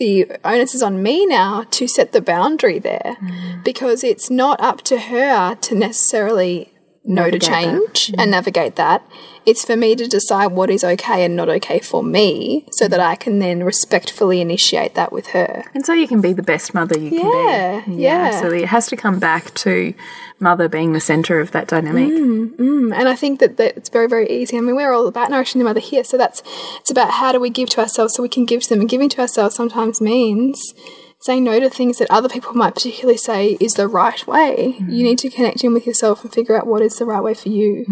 the 0.02 0.26
onus 0.44 0.74
is 0.74 0.82
on 0.82 1.04
me 1.04 1.28
now 1.28 1.64
to 1.70 1.88
set 1.88 2.12
the 2.12 2.22
boundary 2.22 2.80
there 2.80 3.18
mm. 3.22 3.64
because 3.64 4.04
it's 4.04 4.32
not 4.32 4.60
up 4.60 4.82
to 4.82 5.00
her 5.00 5.54
to 5.54 5.76
necessarily 5.76 6.74
know 7.04 7.30
to 7.30 7.38
Navigate 7.38 7.50
change 7.50 8.10
and 8.18 8.30
mm. 8.30 8.32
navigate 8.32 8.78
that. 8.78 9.08
It's 9.46 9.64
for 9.64 9.76
me 9.76 9.96
to 9.96 10.08
decide 10.08 10.48
what 10.48 10.72
is 10.72 10.84
okay 10.84 11.24
and 11.24 11.36
not 11.36 11.50
okay 11.50 11.80
for 11.80 12.02
me 12.02 12.66
so 12.72 12.88
that 12.88 13.00
I 13.00 13.16
can 13.16 13.38
then 13.38 13.64
respectfully 13.64 14.42
initiate 14.42 14.96
that 14.96 15.12
with 15.12 15.28
her. 15.28 15.66
And 15.76 15.86
so 15.86 15.94
you 15.94 16.08
can 16.08 16.20
be 16.20 16.34
the 16.34 16.44
best 16.44 16.74
mother 16.74 16.98
you 16.98 17.12
Yeah, 17.12 17.82
can 17.82 17.96
be. 17.96 18.02
yeah. 18.02 18.30
absolutely. 18.32 18.64
It 18.64 18.70
has 18.70 18.88
to 18.88 18.96
come 18.96 19.20
back 19.20 19.54
to 19.66 19.94
mother 20.42 20.68
being 20.68 20.94
the 20.94 21.00
center 21.00 21.40
of 21.40 21.52
that 21.52 21.68
dynamic. 21.68 22.10
Mm, 22.10 22.56
mm. 22.56 22.96
And 22.96 23.08
I 23.08 23.16
think 23.16 23.40
that, 23.40 23.58
that 23.58 23.78
it's 23.78 23.90
very, 23.90 24.08
very 24.08 24.30
easy. 24.30 24.58
I 24.58 24.62
mean, 24.62 24.76
we're 24.76 24.92
all 24.92 25.08
about 25.08 25.30
nourishing 25.30 25.60
the 25.60 25.66
mother 25.66 25.80
here. 25.80 26.04
So 26.04 26.18
that's, 26.18 26.42
it's 26.80 26.92
about 26.92 27.12
how 27.12 27.32
do 27.32 27.40
we 27.40 27.50
give 27.50 27.70
to 27.70 27.82
ourselves 27.82 28.14
so 28.14 28.24
we 28.24 28.30
can 28.30 28.46
give 28.46 28.64
to 28.64 28.70
them. 28.70 28.82
And 28.82 28.90
giving 28.90 29.10
to 29.10 29.22
ourselves 29.22 29.56
sometimes 29.56 30.02
means 30.02 30.74
saying 31.22 31.44
no 31.44 31.60
to 31.60 31.70
things 31.70 32.00
that 32.00 32.10
other 32.10 32.28
people 32.28 32.54
might 32.54 32.74
particularly 32.74 33.18
say 33.18 33.58
is 33.60 33.76
the 33.76 33.88
right 33.88 34.26
way. 34.26 34.78
Mm. 34.80 34.92
You 34.92 35.04
need 35.04 35.20
to 35.20 35.30
connect 35.30 35.64
in 35.64 35.74
with 35.74 35.86
yourself 35.86 36.24
and 36.24 36.34
figure 36.34 36.58
out 36.58 36.68
what 36.68 36.82
is 36.82 36.98
the 36.98 37.06
right 37.06 37.22
way 37.22 37.36
for 37.36 37.50
you. 37.50 37.86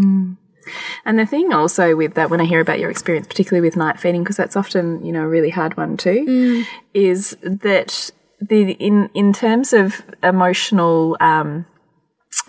And 1.06 1.18
the 1.18 1.26
thing 1.26 1.54
also 1.54 1.96
with 1.96 2.16
that, 2.16 2.30
when 2.30 2.42
I 2.42 2.46
hear 2.46 2.60
about 2.60 2.80
your 2.80 2.92
experience, 2.92 3.28
particularly 3.28 3.68
with 3.68 3.78
night 3.78 4.00
feeding, 4.00 4.24
because 4.24 4.38
that's 4.38 4.56
often 4.56 5.04
you 5.04 5.12
know 5.12 5.24
a 5.24 5.28
really 5.28 5.50
hard 5.50 5.78
one 5.78 5.98
too, 5.98 6.66
is 6.94 7.38
that 7.42 8.12
the 8.40 8.72
in 8.74 9.10
in 9.14 9.34
terms 9.34 9.74
of 9.74 10.02
emotional 10.24 11.18
um, 11.20 11.66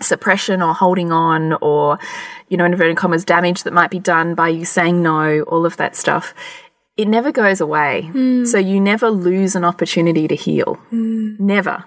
suppression 0.03 0.61
or 0.61 0.73
holding 0.73 1.11
on 1.11 1.53
or, 1.61 1.99
you 2.49 2.57
know, 2.57 2.65
in 2.65 2.73
inverted 2.73 2.97
commas, 2.97 3.25
damage 3.25 3.63
that 3.63 3.73
might 3.73 3.91
be 3.91 3.99
done 3.99 4.35
by 4.35 4.49
you 4.49 4.65
saying 4.65 5.01
no, 5.01 5.41
all 5.43 5.65
of 5.65 5.77
that 5.77 5.95
stuff, 5.95 6.33
it 6.97 7.07
never 7.07 7.31
goes 7.31 7.61
away. 7.61 8.03
Hmm. 8.11 8.45
So 8.45 8.57
you 8.57 8.79
never 8.79 9.09
lose 9.09 9.55
an 9.55 9.63
opportunity 9.63 10.27
to 10.27 10.35
heal. 10.35 10.75
Hmm. 10.89 11.35
Never. 11.39 11.85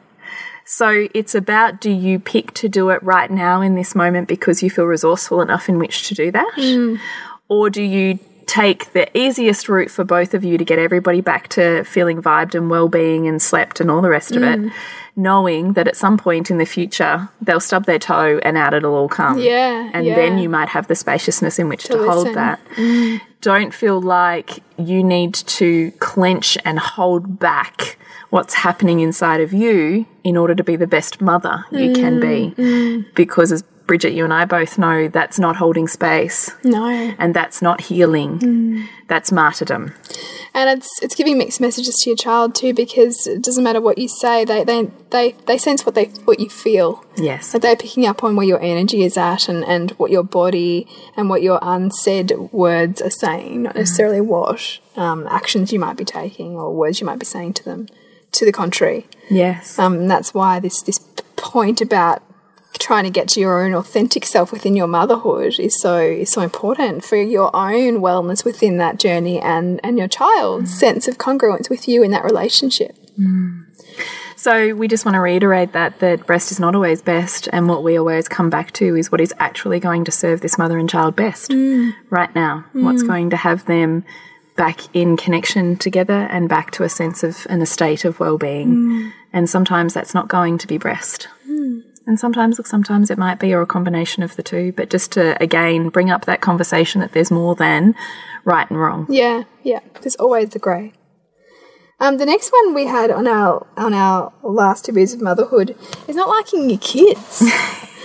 So 0.64 1.08
it's 1.14 1.34
about 1.34 1.80
do 1.80 1.90
you 1.90 2.18
pick 2.18 2.54
to 2.54 2.68
do 2.68 2.88
it 2.90 3.02
right 3.02 3.30
now 3.30 3.60
in 3.60 3.74
this 3.74 3.94
moment 3.94 4.28
because 4.28 4.62
you 4.62 4.70
feel 4.70 4.86
resourceful 4.86 5.42
enough 5.42 5.68
in 5.68 5.78
which 5.78 6.08
to 6.08 6.14
do 6.14 6.30
that? 6.30 6.52
Hmm. 6.56 6.96
Or 7.48 7.68
do 7.68 7.82
you 7.82 8.18
take 8.46 8.92
the 8.92 9.16
easiest 9.16 9.68
route 9.68 9.90
for 9.90 10.04
both 10.04 10.34
of 10.34 10.44
you 10.44 10.58
to 10.58 10.64
get 10.64 10.78
everybody 10.78 11.20
back 11.20 11.48
to 11.48 11.84
feeling 11.84 12.20
vibed 12.20 12.54
and 12.54 12.70
well 12.70 12.88
being 12.88 13.26
and 13.26 13.40
slept 13.40 13.80
and 13.80 13.90
all 13.90 14.02
the 14.02 14.10
rest 14.10 14.36
of 14.36 14.42
it, 14.42 14.72
knowing 15.16 15.74
that 15.74 15.86
at 15.86 15.96
some 15.96 16.16
point 16.18 16.50
in 16.50 16.58
the 16.58 16.64
future 16.64 17.28
they'll 17.40 17.60
stub 17.60 17.84
their 17.86 17.98
toe 17.98 18.40
and 18.42 18.56
out 18.56 18.74
it'll 18.74 18.94
all 18.94 19.08
come. 19.08 19.38
Yeah, 19.38 19.90
And 19.92 20.06
yeah. 20.06 20.14
then 20.14 20.38
you 20.38 20.48
might 20.48 20.68
have 20.70 20.88
the 20.88 20.94
spaciousness 20.94 21.58
in 21.58 21.68
which 21.68 21.84
to, 21.84 21.98
hold 21.98 22.26
listen. 22.28 22.34
that. 22.34 22.60
Mm. 22.76 23.20
Don't 23.40 23.74
feel 23.74 24.00
like 24.00 24.60
you 24.78 25.04
need 25.04 25.34
to 25.34 25.90
clench 25.92 26.58
and 26.64 26.78
hold 26.78 27.38
back 27.38 27.98
what's 28.30 28.54
happening 28.54 29.00
inside 29.00 29.40
of 29.40 29.52
you 29.52 30.06
in 30.24 30.36
order 30.36 30.54
to 30.54 30.64
be 30.64 30.74
the 30.74 30.86
best 30.86 31.20
mother 31.20 31.64
you 31.70 31.92
can 31.92 32.18
be. 32.18 32.52
Mm, 32.56 32.56
mm. 32.56 33.14
Because 33.14 33.52
as 33.52 33.62
Bridget, 33.86 34.12
you 34.14 34.24
and 34.24 34.32
I 34.32 34.44
both 34.46 34.78
know 34.78 35.08
that's 35.08 35.38
not 35.38 35.56
holding 35.56 35.88
space 35.88 36.50
No. 36.62 36.86
and 37.18 37.34
that's 37.34 37.60
not 37.60 37.82
healing. 37.82 38.88
That's 39.08 39.30
martyrdom. 39.30 39.92
And 40.54 40.70
it's 40.78 40.88
it's 41.02 41.14
giving 41.14 41.36
mixed 41.36 41.60
messages 41.60 41.96
to 41.96 42.10
your 42.10 42.16
child 42.16 42.54
too 42.54 42.72
because 42.72 43.26
it 43.26 43.42
doesn't 43.42 43.62
matter 43.62 43.80
what 43.80 43.98
you 43.98 44.08
say, 44.08 44.44
they 44.44 44.64
they 44.64 44.90
they, 45.10 45.32
they 45.46 45.58
sense 45.58 45.84
what 45.84 45.94
they 45.94 46.06
what 46.24 46.40
you 46.40 46.48
feel. 46.48 47.04
Yes. 47.16 47.52
Like 47.52 47.62
they're 47.62 47.76
picking 47.76 48.06
up 48.06 48.24
on 48.24 48.36
where 48.36 48.46
your 48.46 48.62
energy 48.62 49.02
is 49.02 49.16
at 49.18 49.48
and, 49.48 49.64
and 49.64 49.90
what 49.92 50.10
your 50.10 50.22
body 50.24 50.86
and 51.16 51.28
what 51.28 51.42
your 51.42 51.58
unsaid 51.60 52.32
words 52.52 53.02
are 53.02 53.10
saying, 53.10 53.64
not 53.64 53.74
necessarily 53.74 54.20
what 54.20 54.78
um, 54.96 55.26
actions 55.28 55.72
you 55.72 55.78
might 55.78 55.96
be 55.96 56.04
taking 56.04 56.52
or 56.56 56.72
words 56.74 57.00
you 57.00 57.06
might 57.06 57.18
be 57.18 57.26
saying 57.26 57.52
to 57.54 57.64
them. 57.64 57.88
To 58.32 58.44
the 58.44 58.52
contrary. 58.52 59.06
Yes. 59.30 59.78
Um, 59.78 59.94
and 59.94 60.10
that's 60.10 60.32
why 60.34 60.58
this 60.58 60.82
this 60.82 60.98
point 61.36 61.80
about 61.80 62.22
trying 62.84 63.04
to 63.04 63.10
get 63.10 63.28
to 63.28 63.40
your 63.40 63.64
own 63.64 63.74
authentic 63.74 64.26
self 64.26 64.52
within 64.52 64.76
your 64.76 64.86
motherhood 64.86 65.58
is 65.58 65.80
so 65.80 65.98
is 65.98 66.30
so 66.30 66.42
important 66.42 67.02
for 67.02 67.16
your 67.16 67.50
own 67.56 68.00
wellness 68.00 68.44
within 68.44 68.76
that 68.76 68.98
journey 68.98 69.40
and 69.40 69.80
and 69.82 69.96
your 69.96 70.06
child's 70.06 70.70
mm. 70.70 70.74
sense 70.74 71.08
of 71.08 71.16
congruence 71.16 71.70
with 71.70 71.88
you 71.88 72.02
in 72.02 72.10
that 72.10 72.22
relationship. 72.24 72.94
Mm. 73.18 73.64
So 74.36 74.74
we 74.74 74.86
just 74.86 75.06
want 75.06 75.14
to 75.14 75.20
reiterate 75.20 75.72
that 75.72 76.00
that 76.00 76.26
breast 76.26 76.52
is 76.52 76.60
not 76.60 76.74
always 76.74 77.00
best, 77.00 77.48
and 77.50 77.66
what 77.66 77.82
we 77.82 77.98
always 77.98 78.28
come 78.28 78.50
back 78.50 78.72
to 78.72 78.94
is 78.94 79.10
what 79.10 79.22
is 79.22 79.32
actually 79.38 79.80
going 79.80 80.04
to 80.04 80.12
serve 80.12 80.42
this 80.42 80.58
mother 80.58 80.76
and 80.76 80.90
child 80.90 81.16
best 81.16 81.50
mm. 81.50 81.94
right 82.10 82.34
now. 82.34 82.66
What's 82.74 83.02
going 83.02 83.30
to 83.30 83.38
have 83.38 83.64
them 83.64 84.04
back 84.56 84.94
in 84.94 85.16
connection 85.16 85.76
together 85.76 86.28
and 86.30 86.50
back 86.50 86.72
to 86.72 86.82
a 86.82 86.90
sense 86.90 87.22
of 87.22 87.46
and 87.48 87.62
a 87.62 87.66
state 87.66 88.04
of 88.04 88.20
well-being. 88.20 89.10
And 89.32 89.48
sometimes 89.48 89.94
that's 89.94 90.12
not 90.12 90.28
going 90.28 90.58
to 90.58 90.66
be 90.66 90.76
breast. 90.76 91.28
And 92.06 92.20
sometimes, 92.20 92.58
look, 92.58 92.66
sometimes 92.66 93.10
it 93.10 93.16
might 93.16 93.38
be, 93.38 93.54
or 93.54 93.62
a 93.62 93.66
combination 93.66 94.22
of 94.22 94.36
the 94.36 94.42
two. 94.42 94.72
But 94.72 94.90
just 94.90 95.12
to 95.12 95.42
again 95.42 95.88
bring 95.88 96.10
up 96.10 96.26
that 96.26 96.40
conversation 96.40 97.00
that 97.00 97.12
there's 97.12 97.30
more 97.30 97.54
than 97.54 97.94
right 98.44 98.68
and 98.68 98.78
wrong. 98.78 99.06
Yeah, 99.08 99.44
yeah. 99.62 99.80
There's 100.02 100.16
always 100.16 100.50
the 100.50 100.58
grey. 100.58 100.92
Um, 102.00 102.18
the 102.18 102.26
next 102.26 102.52
one 102.52 102.74
we 102.74 102.86
had 102.86 103.10
on 103.10 103.26
our 103.26 103.66
on 103.76 103.94
our 103.94 104.32
last 104.42 104.84
two 104.84 104.94
years 104.94 105.14
of 105.14 105.22
motherhood 105.22 105.76
is 106.06 106.16
not 106.16 106.28
liking 106.28 106.68
your 106.68 106.78
kids. 106.78 107.42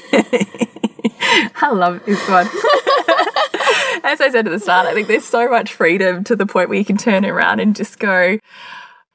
I 0.12 1.71
love 1.71 2.03
this 2.05 2.27
one. 2.27 2.47
As 4.03 4.21
I 4.21 4.29
said 4.31 4.47
at 4.47 4.51
the 4.51 4.59
start, 4.59 4.88
I 4.88 4.93
think 4.93 5.07
there's 5.07 5.25
so 5.25 5.49
much 5.49 5.73
freedom 5.73 6.23
to 6.23 6.35
the 6.35 6.45
point 6.45 6.69
where 6.69 6.77
you 6.77 6.85
can 6.85 6.97
turn 6.97 7.25
around 7.25 7.59
and 7.59 7.75
just 7.75 7.99
go, 7.99 8.39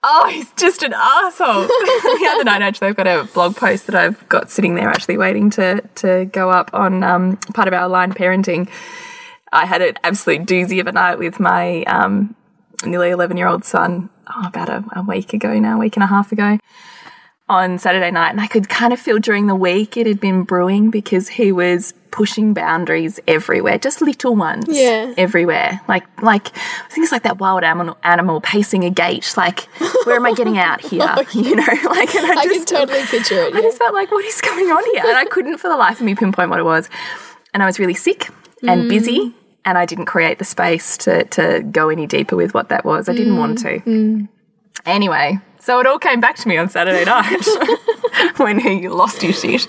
oh, 0.05 0.29
he's 0.29 0.51
just 0.53 0.83
an 0.83 0.93
asshole. 0.93 1.63
the 1.67 2.29
other 2.33 2.45
night, 2.45 2.63
actually, 2.63 2.89
I've 2.89 2.97
got 2.97 3.07
a 3.07 3.25
blog 3.33 3.57
post 3.57 3.87
that 3.87 3.97
I've 3.97 4.29
got 4.29 4.51
sitting 4.51 4.75
there 4.75 4.89
actually 4.89 5.17
waiting 5.17 5.51
to, 5.51 5.81
to 5.97 6.27
go 6.27 6.51
up 6.51 6.71
on 6.73 7.03
um, 7.03 7.37
part 7.55 7.67
of 7.67 7.75
our 7.75 7.85
aligned 7.85 8.15
parenting. 8.15 8.69
I 9.53 9.67
had 9.67 9.83
an 9.83 9.95
absolute 10.05 10.43
doozy 10.43 10.81
of 10.81 10.87
a 10.87 10.93
night 10.93 11.19
with 11.19 11.41
my 11.41 11.83
um, 11.85 12.37
nearly 12.85 13.11
11 13.11 13.37
year 13.37 13.49
old 13.49 13.65
son 13.65 14.11
oh, 14.29 14.47
about 14.47 14.69
a, 14.69 14.85
a 14.97 15.03
week 15.03 15.33
ago 15.33 15.59
now, 15.59 15.77
a 15.77 15.81
week 15.81 15.97
and 15.97 16.05
a 16.05 16.09
half 16.09 16.33
ago 16.33 16.59
on 17.49 17.79
Saturday 17.79 18.11
night, 18.11 18.31
and 18.31 18.41
I 18.41 18.47
could 18.47 18.69
kind 18.69 18.93
of 18.93 19.01
feel 19.01 19.19
during 19.19 19.47
the 19.47 19.55
week 19.55 19.97
it 19.97 20.07
had 20.07 20.19
been 20.19 20.45
brewing 20.45 20.91
because 20.91 21.29
he 21.29 21.53
was 21.53 21.93
pushing 22.11 22.55
boundaries 22.55 23.19
everywhere, 23.27 23.77
just 23.77 24.01
little 24.01 24.35
ones, 24.37 24.67
Yeah. 24.69 25.13
everywhere. 25.17 25.81
Like 25.89 26.05
like 26.23 26.49
things 26.91 27.13
like 27.13 27.25
that 27.25 27.39
wild 27.39 27.65
animal 27.65 27.99
animal 28.03 28.41
pacing 28.41 28.85
a 28.85 28.91
gate. 28.91 29.35
Like, 29.37 29.61
where 30.07 30.17
am 30.17 30.25
I 30.25 30.33
getting 30.33 30.57
out 30.57 30.81
here? 30.91 31.15
You 31.33 31.57
know, 31.57 31.63
like 31.85 32.15
and 32.15 32.27
I, 32.27 32.41
I 32.41 32.45
just 32.47 32.69
can 32.69 32.79
totally 32.79 33.05
picture 33.07 33.43
it. 33.43 33.55
I 33.55 33.61
just 33.61 33.79
felt 33.79 33.93
like, 33.93 34.11
what 34.11 34.25
is 34.25 34.41
going 34.41 34.71
on 34.71 34.85
here? 34.93 35.03
And 35.07 35.17
I 35.17 35.25
couldn't 35.27 35.59
for 35.59 35.69
the 35.69 35.77
life 35.77 36.01
of 36.01 36.07
me 36.07 36.15
pinpoint 36.15 36.51
what 36.51 36.61
it 36.61 36.65
was. 36.65 36.89
And 37.53 37.63
I 37.63 37.67
was 37.67 37.79
really 37.79 37.95
sick 37.95 38.29
and 38.63 38.85
mm. 38.85 38.89
busy, 38.89 39.35
and 39.65 39.77
I 39.77 39.85
didn't 39.87 40.07
create 40.07 40.39
the 40.39 40.45
space 40.45 40.97
to, 40.99 41.25
to 41.25 41.63
go 41.63 41.89
any 41.89 42.07
deeper 42.07 42.37
with 42.37 42.55
what 42.55 42.71
that 42.71 42.85
was. 42.85 43.09
I 43.09 43.15
didn't 43.15 43.37
want 43.37 43.59
mm. 43.59 43.63
to. 43.63 43.91
Mm. 43.91 44.29
Anyway, 44.87 45.39
so 45.65 45.81
it 45.81 45.87
all 45.87 45.99
came 45.99 46.21
back 46.21 46.37
to 46.37 46.49
me 46.49 46.59
on 46.59 46.69
Saturday 46.69 47.05
night 47.05 47.47
when 48.37 48.61
he 48.61 48.89
lost 48.89 49.23
his 49.23 49.41
shit. 49.41 49.67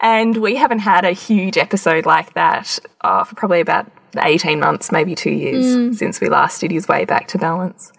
And 0.00 0.36
we 0.36 0.54
haven't 0.54 0.78
had 0.78 1.04
a 1.04 1.10
huge 1.10 1.58
episode 1.58 2.06
like 2.06 2.34
that 2.34 2.78
uh, 3.00 3.24
for 3.24 3.34
probably 3.34 3.60
about 3.60 3.90
18 4.16 4.60
months, 4.60 4.92
maybe 4.92 5.16
two 5.16 5.32
years 5.32 5.98
since 5.98 6.20
we 6.20 6.28
last 6.28 6.60
did 6.60 6.70
his 6.70 6.86
way 6.86 7.04
back 7.04 7.26
to 7.28 7.38
balance. 7.38 7.92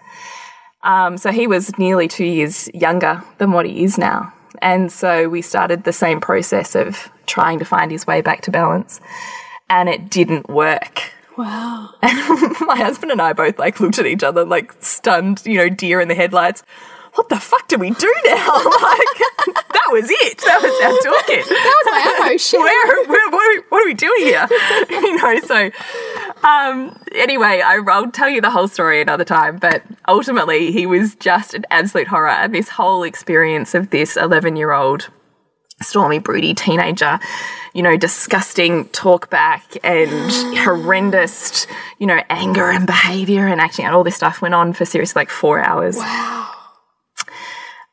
Um, 0.84 1.17
so 1.17 1.32
he 1.32 1.45
was 1.45 1.77
nearly 1.77 2.08
two 2.08 2.25
years 2.25 2.69
younger 2.73 3.21
than 3.38 3.51
what 3.51 3.65
he 3.65 3.84
is 3.84 3.97
now. 3.97 4.34
And 4.62 4.89
so 4.89 5.27
we 5.27 5.41
started 5.41 5.84
the 5.84 5.91
same 5.91 6.21
process 6.21 6.73
of 6.73 7.10
trying 7.25 7.60
to 7.60 7.65
find 7.65 7.91
his 7.91 8.08
way 8.08 8.21
back 8.21 8.41
to 8.43 8.51
balance. 8.51 9.01
And 9.69 9.89
it 9.89 10.10
didn't 10.10 10.49
work. 10.49 11.12
Wow. 11.38 11.89
My 12.01 12.75
husband 12.77 13.12
and 13.12 13.21
I 13.21 13.34
both 13.34 13.60
like 13.60 13.82
looked 13.82 13.99
at 13.99 14.05
each 14.05 14.23
other 14.23 14.45
like 14.45 14.73
stunned, 14.79 15.41
you 15.45 15.58
know, 15.58 15.69
deer 15.69 15.99
in 15.99 16.08
the 16.08 16.15
headlights. 16.15 16.63
What 17.15 17.30
the 17.30 17.39
fuck 17.39 17.67
do 17.67 17.78
we 17.78 17.91
do 17.91 18.13
now? 18.26 18.54
like 18.56 19.15
that 19.45 19.89
was 19.91 20.10
it. 20.10 20.38
That 20.39 20.62
was 20.62 20.72
our 20.82 20.91
toolkit. 20.91 21.45
That 21.60 21.84
was 21.86 22.19
my 22.19 22.28
emotion. 22.28 22.60
where, 22.60 23.06
where 23.06 23.30
what, 23.30 23.58
are, 23.58 23.63
what 23.69 23.84
are 23.84 23.86
we 23.86 23.93
doing 23.93 24.24
here? 24.24 24.48
you 24.89 25.17
know, 25.17 25.39
so 25.39 25.69
um, 26.43 27.00
anyway, 27.13 27.62
I, 27.63 27.82
I'll 27.88 28.12
tell 28.12 28.30
you 28.30 28.41
the 28.41 28.52
whole 28.52 28.67
story 28.67 29.02
another 29.02 29.26
time, 29.26 29.58
but 29.58 29.84
ultimately 30.08 30.72
he 30.72 30.86
was 30.86 31.15
just 31.15 31.54
an 31.54 31.65
absolute 31.72 32.08
horror. 32.08 32.30
And 32.30 32.54
this 32.54 32.69
whole 32.69 33.04
experience 33.04 33.74
of 33.76 33.89
this 33.89 34.15
11 34.15 34.56
year 34.56 34.72
old 34.72 35.10
stormy, 35.82 36.19
broody 36.19 36.54
teenager, 36.54 37.19
you 37.74 37.82
know, 37.82 37.98
disgusting 37.98 38.86
talk 38.89 39.30
back 39.30 39.78
and 39.84 40.10
horrendous, 40.58 41.67
you 41.98 42.08
know, 42.08 42.22
anger 42.30 42.69
and 42.69 42.86
behavior 42.86 43.48
and 43.48 43.62
acting 43.62 43.86
out 43.86 43.93
all 43.93 44.04
this 44.04 44.15
stuff 44.15 44.41
went 44.41 44.54
on 44.54 44.74
for 44.74 44.86
seriously 44.86 45.19
like 45.19 45.30
four 45.30 45.60
hours. 45.60 45.98
Wow. 45.98 46.49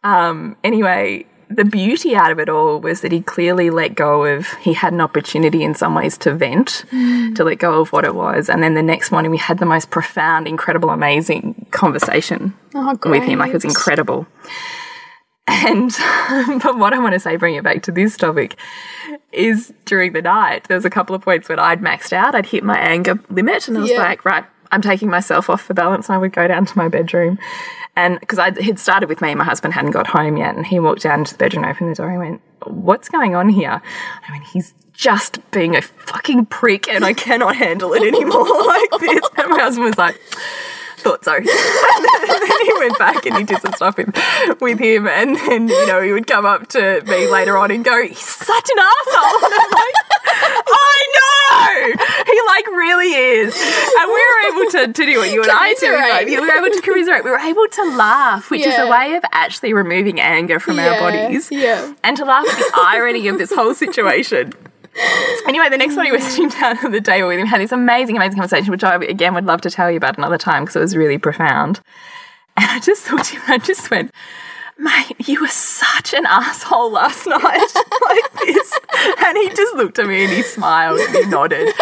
Um, 0.05 0.57
anyway, 0.63 1.27
the 1.49 1.65
beauty 1.65 2.17
out 2.17 2.33
of 2.33 2.39
it 2.39 2.49
all 2.49 2.81
was 2.81 3.01
that 3.03 3.13
he 3.13 3.21
clearly 3.23 3.71
let 3.71 3.95
go 3.95 4.25
of, 4.25 4.47
he 4.61 4.73
had 4.73 4.93
an 4.93 5.01
opportunity 5.01 5.63
in 5.63 5.75
some 5.75 5.95
ways 5.95 6.19
to 6.19 6.35
vent, 6.35 6.85
to 6.91 7.45
let 7.45 7.59
go 7.59 7.81
of 7.81 7.93
what 7.93 8.05
it 8.05 8.15
was. 8.15 8.49
And 8.49 8.63
then 8.63 8.75
the 8.75 8.83
next 8.83 9.11
morning 9.13 9.31
we 9.31 9.39
had 9.39 9.59
the 9.59 9.67
most 9.67 9.91
profound, 9.91 10.49
incredible, 10.49 10.91
amazing 10.91 11.67
conversation 11.71 12.55
Oh, 12.75 12.99
with 13.05 13.23
him. 13.25 13.39
Like 13.39 13.51
it 13.51 13.55
was 13.55 13.65
incredible. 13.65 14.27
And, 15.49 15.91
but 16.63 16.77
what 16.79 16.93
I 16.93 16.99
want 16.99 17.15
to 17.15 17.21
say, 17.21 17.37
bring 17.37 17.55
it 17.55 17.63
back 17.63 17.83
to 17.85 17.93
this 17.93 18.17
topic, 18.17 18.57
is 19.33 19.73
during 19.85 20.13
the 20.13 20.23
night, 20.23 20.65
there 20.67 20.77
was 20.77 20.85
a 20.85 20.91
couple 20.91 21.15
of 21.15 21.23
points 21.23 21.49
when 21.49 21.59
I'd 21.61 21.81
maxed 21.81 22.13
out, 22.13 22.35
I'd 22.35 22.47
hit 22.47 22.65
my 22.65 22.77
anger 22.79 23.21
limit, 23.31 23.69
and 23.69 23.79
I 23.79 23.83
was 23.83 23.91
Yeah. 23.91 23.99
like, 23.99 24.25
right, 24.25 24.45
I'm 24.71 24.83
taking 24.83 25.11
myself 25.11 25.49
off 25.51 25.63
for 25.63 25.75
balance. 25.75 26.09
And 26.09 26.17
I 26.17 26.19
would 26.19 26.33
go 26.33 26.47
down 26.47 26.67
to 26.67 26.79
my 26.79 26.89
bedroom. 26.89 27.39
And 27.97 28.21
because 28.21 28.39
I 28.39 28.51
had 28.63 28.79
started 28.79 29.09
with 29.09 29.23
me, 29.23 29.35
my 29.35 29.45
husband 29.45 29.73
hadn't 29.73 29.93
got 29.93 30.07
home 30.07 30.37
yet, 30.37 30.55
and 30.55 30.67
he 30.67 30.79
walked 30.79 31.03
down 31.03 31.25
to 31.25 31.33
the 31.33 31.39
bedroom, 31.39 31.65
opened 31.65 31.91
the 31.91 31.95
door, 31.95 32.11
and 32.11 32.19
went, 32.19 32.41
What's 32.67 33.09
going 33.09 33.35
on 33.35 33.49
here? 33.49 33.81
I 34.29 34.33
mean, 34.33 34.43
he's 34.43 34.75
just 34.93 35.39
being 35.51 35.77
a 35.77 35.83
fucking 35.83 36.47
prick, 36.47 36.89
and 36.89 37.05
I 37.05 37.15
cannot 37.15 37.57
handle 37.57 37.95
it 37.95 38.03
anymore 38.03 38.47
like 38.67 38.91
this. 39.01 39.25
And 39.39 39.51
my 39.51 39.61
husband 39.61 39.87
was 39.87 39.99
like, 39.99 40.21
thought 41.03 41.25
so. 41.25 41.35
and 41.35 41.47
then 41.47 42.61
he 42.67 42.73
went 42.79 42.99
back 42.99 43.27
and 43.27 43.37
he 43.37 43.45
did 43.45 43.61
some 43.61 43.73
stuff 43.75 43.97
with, 43.97 44.15
with 44.61 44.79
him, 44.79 45.07
and 45.07 45.37
then 45.37 45.69
you 45.69 45.87
know 45.87 46.01
he 46.03 46.13
would 46.13 46.27
come 46.27 46.47
up 46.47 46.67
to 46.69 47.03
me 47.07 47.31
later 47.31 47.57
on 47.57 47.71
and 47.71 47.85
go, 47.85 48.03
"He's 48.03 48.19
such 48.19 48.71
an 48.71 48.79
asshole." 48.79 49.47
And 49.47 49.55
I'm 49.55 49.71
like, 49.71 49.95
"I 50.67 51.07
know." 51.17 52.05
He 52.27 52.41
like 52.47 52.67
really 52.69 53.13
is. 53.15 53.55
And 53.57 54.09
we 54.09 54.15
were 54.15 54.41
able 54.51 54.71
to, 54.73 54.93
to 54.93 55.07
do 55.07 55.19
what 55.19 55.33
you 55.33 55.43
and 55.43 55.51
I 55.53 55.75
do. 55.79 55.93
Like, 55.93 56.27
we 56.27 56.41
were 56.41 56.51
able 56.51 56.75
to 56.75 56.83
commiserate. 56.83 57.25
We 57.25 57.31
were 57.31 57.39
able 57.39 57.67
to 57.71 57.97
laugh, 57.97 58.51
which 58.51 58.67
is 58.67 58.77
a 58.79 58.89
way 58.89 59.15
of 59.15 59.25
actually 59.33 59.73
removing 59.73 60.21
anger 60.21 60.59
from 60.59 60.79
our 60.79 60.99
bodies. 60.99 61.51
yeah. 61.51 61.95
And 62.03 62.17
to 62.17 62.25
laugh 62.25 62.47
at 62.49 62.57
the 62.59 62.73
irony 62.77 63.29
of 63.29 63.39
this 63.39 63.53
whole 63.53 63.75
situation. 63.75 64.53
Anyway, 65.47 65.69
the 65.69 65.77
next 65.79 65.95
morning 65.95 66.13
we 66.13 66.19
were 66.19 66.25
sitting 66.25 66.49
down 66.49 66.79
on 66.85 66.91
the 66.93 67.01
table 67.01 67.29
with 67.29 67.39
him, 67.39 67.47
had 67.47 67.61
this 67.61 67.73
amazing, 67.73 68.17
amazing 68.17 68.39
conversation, 68.39 68.71
which 68.71 68.85
I 68.85 68.97
again 68.97 69.35
would 69.35 69.45
love 69.45 69.61
to 69.63 69.71
tell 69.71 69.91
you 69.91 69.97
about 69.97 70.17
another 70.19 70.39
time 70.39 70.65
because 70.65 70.77
it 70.77 70.81
was 70.81 70.97
really 70.97 71.19
profound. 71.19 71.81
And 72.57 72.67
I 72.71 72.81
just 72.81 73.11
looked 73.13 73.27
at 73.35 73.41
him, 73.41 73.43
I 73.49 73.59
just 73.59 73.91
went, 73.91 74.11
Mate, 74.79 75.27
you 75.29 75.41
were 75.41 75.49
such 75.49 76.13
an 76.13 76.27
asshole 76.27 76.91
last 76.93 77.27
night. 77.27 77.41
like 77.43 78.33
this. 78.45 78.79
And 79.25 79.39
he 79.39 79.49
just 79.51 79.75
looked 79.75 79.99
at 79.99 80.07
me 80.07 80.25
and 80.25 80.33
he 80.33 80.43
smiled 80.43 80.99
and 80.99 81.15
he 81.17 81.25
nodded. 81.27 81.73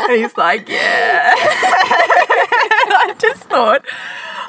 And 0.00 0.12
he's 0.12 0.36
like, 0.36 0.68
Yeah. 0.68 1.30
and 1.34 2.92
I 2.94 3.14
just 3.18 3.44
thought, 3.44 3.84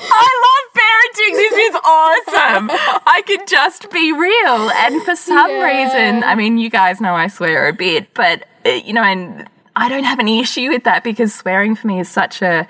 I 0.06 0.66
love 0.66 0.73
parenting. 0.94 1.34
This 1.34 1.54
is 1.54 1.76
awesome. 1.76 2.70
I 3.06 3.22
can 3.26 3.46
just 3.48 3.90
be 3.92 4.12
real. 4.12 4.70
And 4.72 5.02
for 5.04 5.16
some 5.16 5.50
Yeah. 5.50 5.64
reason, 5.64 6.24
I 6.24 6.36
mean, 6.36 6.58
you 6.58 6.70
guys 6.70 7.02
know 7.02 7.14
I 7.16 7.28
swear 7.28 7.68
a 7.68 7.74
bit, 7.74 8.14
but, 8.14 8.44
uh, 8.66 8.70
you 8.70 8.94
know, 8.94 9.04
and 9.04 9.48
I 9.76 9.90
don't 9.90 10.04
have 10.04 10.20
any 10.20 10.40
issue 10.40 10.70
with 10.70 10.84
that 10.84 11.04
because 11.04 11.34
swearing 11.34 11.76
for 11.76 11.88
me 11.88 12.00
is 12.00 12.10
such 12.10 12.42
a 12.42 12.68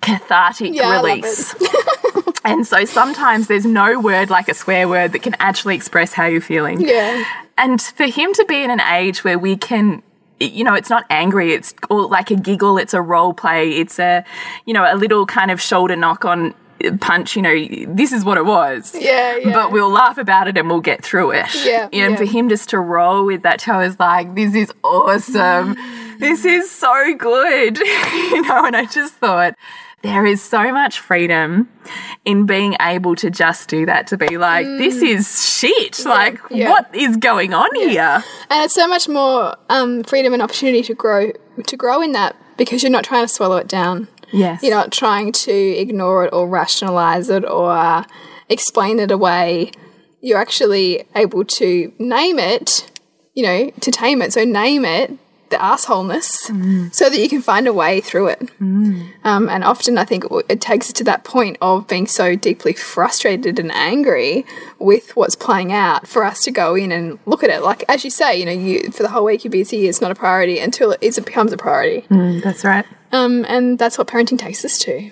cathartic 0.00 0.74
Yeah, 0.74 0.96
release. 1.02 1.54
and 2.44 2.66
so 2.66 2.84
sometimes 2.84 3.48
there's 3.48 3.66
no 3.66 3.98
word 4.00 4.30
like 4.30 4.48
a 4.48 4.54
swear 4.54 4.88
word 4.88 5.12
that 5.12 5.22
can 5.22 5.34
actually 5.40 5.74
express 5.74 6.12
how 6.12 6.26
you're 6.26 6.40
feeling. 6.40 6.80
Yeah. 6.80 7.24
And 7.58 7.82
for 7.82 8.04
him 8.06 8.32
to 8.34 8.44
be 8.46 8.62
in 8.62 8.70
an 8.70 8.80
age 8.80 9.24
where 9.24 9.38
we 9.38 9.56
can, 9.56 10.02
you 10.38 10.62
know, 10.62 10.74
it's 10.74 10.88
not 10.88 11.04
angry, 11.10 11.52
it's 11.52 11.74
all 11.90 12.08
like 12.08 12.30
a 12.30 12.36
giggle, 12.36 12.78
it's 12.78 12.94
a 12.94 13.02
role 13.02 13.34
play, 13.34 13.72
it's 13.72 13.98
a, 13.98 14.24
you 14.64 14.72
know, 14.72 14.84
a 14.90 14.94
little 14.94 15.26
kind 15.26 15.50
of 15.50 15.60
shoulder 15.60 15.96
knock 15.96 16.24
on 16.24 16.54
punch, 17.00 17.36
you 17.36 17.42
know, 17.42 17.54
this 17.94 18.12
is 18.12 18.24
what 18.24 18.38
it 18.38 18.44
was. 18.44 18.94
Yeah, 18.94 19.36
yeah. 19.36 19.52
But 19.52 19.72
we'll 19.72 19.90
laugh 19.90 20.18
about 20.18 20.48
it 20.48 20.56
and 20.56 20.68
we'll 20.68 20.80
get 20.80 21.04
through 21.04 21.32
it. 21.32 21.46
Yeah, 21.64 21.88
And 21.92 22.12
yeah. 22.12 22.16
for 22.16 22.24
him 22.24 22.48
just 22.48 22.68
to 22.70 22.78
roll 22.78 23.24
with 23.26 23.42
that, 23.42 23.68
I 23.68 23.78
was 23.86 23.98
like, 23.98 24.34
this 24.34 24.54
is 24.54 24.72
awesome. 24.84 25.76
this 26.18 26.44
is 26.44 26.70
so 26.70 27.14
good. 27.16 27.78
you 28.12 28.42
know, 28.42 28.64
and 28.66 28.76
I 28.76 28.86
just 28.86 29.14
thought, 29.14 29.54
there 30.02 30.24
is 30.24 30.40
so 30.40 30.70
much 30.72 31.00
freedom 31.00 31.68
in 32.24 32.46
being 32.46 32.76
able 32.80 33.16
to 33.16 33.30
just 33.30 33.68
do 33.68 33.84
that, 33.86 34.06
to 34.08 34.16
be 34.16 34.38
like, 34.38 34.64
this 34.64 35.02
is 35.02 35.44
shit. 35.44 36.04
like, 36.04 36.38
Mm. 36.42 36.56
yeah. 36.56 36.70
what 36.70 36.94
is 36.94 37.16
going 37.16 37.52
on 37.52 37.74
here? 37.74 38.22
And 38.48 38.64
it's 38.64 38.74
so 38.74 38.86
much 38.86 39.08
more 39.08 39.56
um, 39.68 40.04
freedom 40.04 40.32
and 40.32 40.40
opportunity 40.42 40.82
to 40.84 40.94
grow 40.94 41.32
to 41.66 41.76
grow 41.76 42.00
in 42.00 42.12
that 42.12 42.36
because 42.56 42.84
you're 42.84 42.92
not 42.92 43.02
trying 43.02 43.24
to 43.24 43.28
swallow 43.32 43.56
it 43.56 43.66
down. 43.66 44.06
Yes. 44.32 44.62
You're 44.62 44.74
not 44.74 44.92
trying 44.92 45.32
to 45.32 45.52
ignore 45.52 46.24
it 46.24 46.32
or 46.32 46.48
rationalize 46.48 47.28
it 47.30 47.44
or 47.44 47.70
uh, 47.72 48.04
explain 48.48 48.98
it 48.98 49.10
away. 49.10 49.72
You're 50.20 50.38
actually 50.38 51.04
able 51.14 51.44
to 51.44 51.92
name 51.98 52.38
it, 52.38 52.90
you 53.34 53.42
know, 53.44 53.70
to 53.80 53.90
tame 53.90 54.20
it. 54.22 54.32
So 54.32 54.44
name 54.44 54.84
it, 54.84 55.12
the 55.50 55.56
assholeness, 55.56 56.50
so 56.92 57.08
that 57.08 57.18
you 57.18 57.28
can 57.28 57.40
find 57.40 57.66
a 57.66 57.72
way 57.72 58.02
through 58.02 58.26
it. 58.28 58.50
Um, 59.24 59.48
and 59.48 59.64
often 59.64 59.96
I 59.96 60.04
think 60.04 60.24
it- 60.24 60.44
it 60.50 60.60
takes 60.60 60.90
it 60.90 60.96
to 60.96 61.04
that 61.04 61.24
point 61.24 61.56
of 61.62 61.86
being 61.88 62.06
so 62.06 62.34
deeply 62.34 62.74
frustrated 62.74 63.58
and 63.58 63.72
angry 63.72 64.44
with 64.78 65.16
what's 65.16 65.36
playing 65.36 65.72
out 65.72 66.06
for 66.06 66.22
us 66.24 66.42
to 66.44 66.50
go 66.50 66.74
in 66.74 66.92
and 66.92 67.18
look 67.24 67.42
at 67.42 67.48
it. 67.48 67.62
Like, 67.62 67.82
as 67.88 68.04
you 68.04 68.10
say, 68.10 68.36
you 68.38 68.44
know, 68.44 68.52
you 68.52 68.90
for 68.90 69.02
the 69.02 69.08
whole 69.08 69.24
week 69.24 69.42
you're 69.44 69.50
busy, 69.50 69.88
it's 69.88 70.02
not 70.02 70.10
a 70.10 70.14
priority 70.14 70.58
until 70.58 70.90
it, 70.92 70.98
is- 71.00 71.16
it 71.16 71.24
becomes 71.24 71.50
a 71.52 71.56
priority. 71.56 72.04
That's 72.42 72.62
right. 72.64 72.84
Um, 73.12 73.44
and 73.48 73.78
that's 73.78 73.98
what 73.98 74.06
parenting 74.06 74.38
takes 74.38 74.64
us 74.64 74.78
to. 74.80 75.10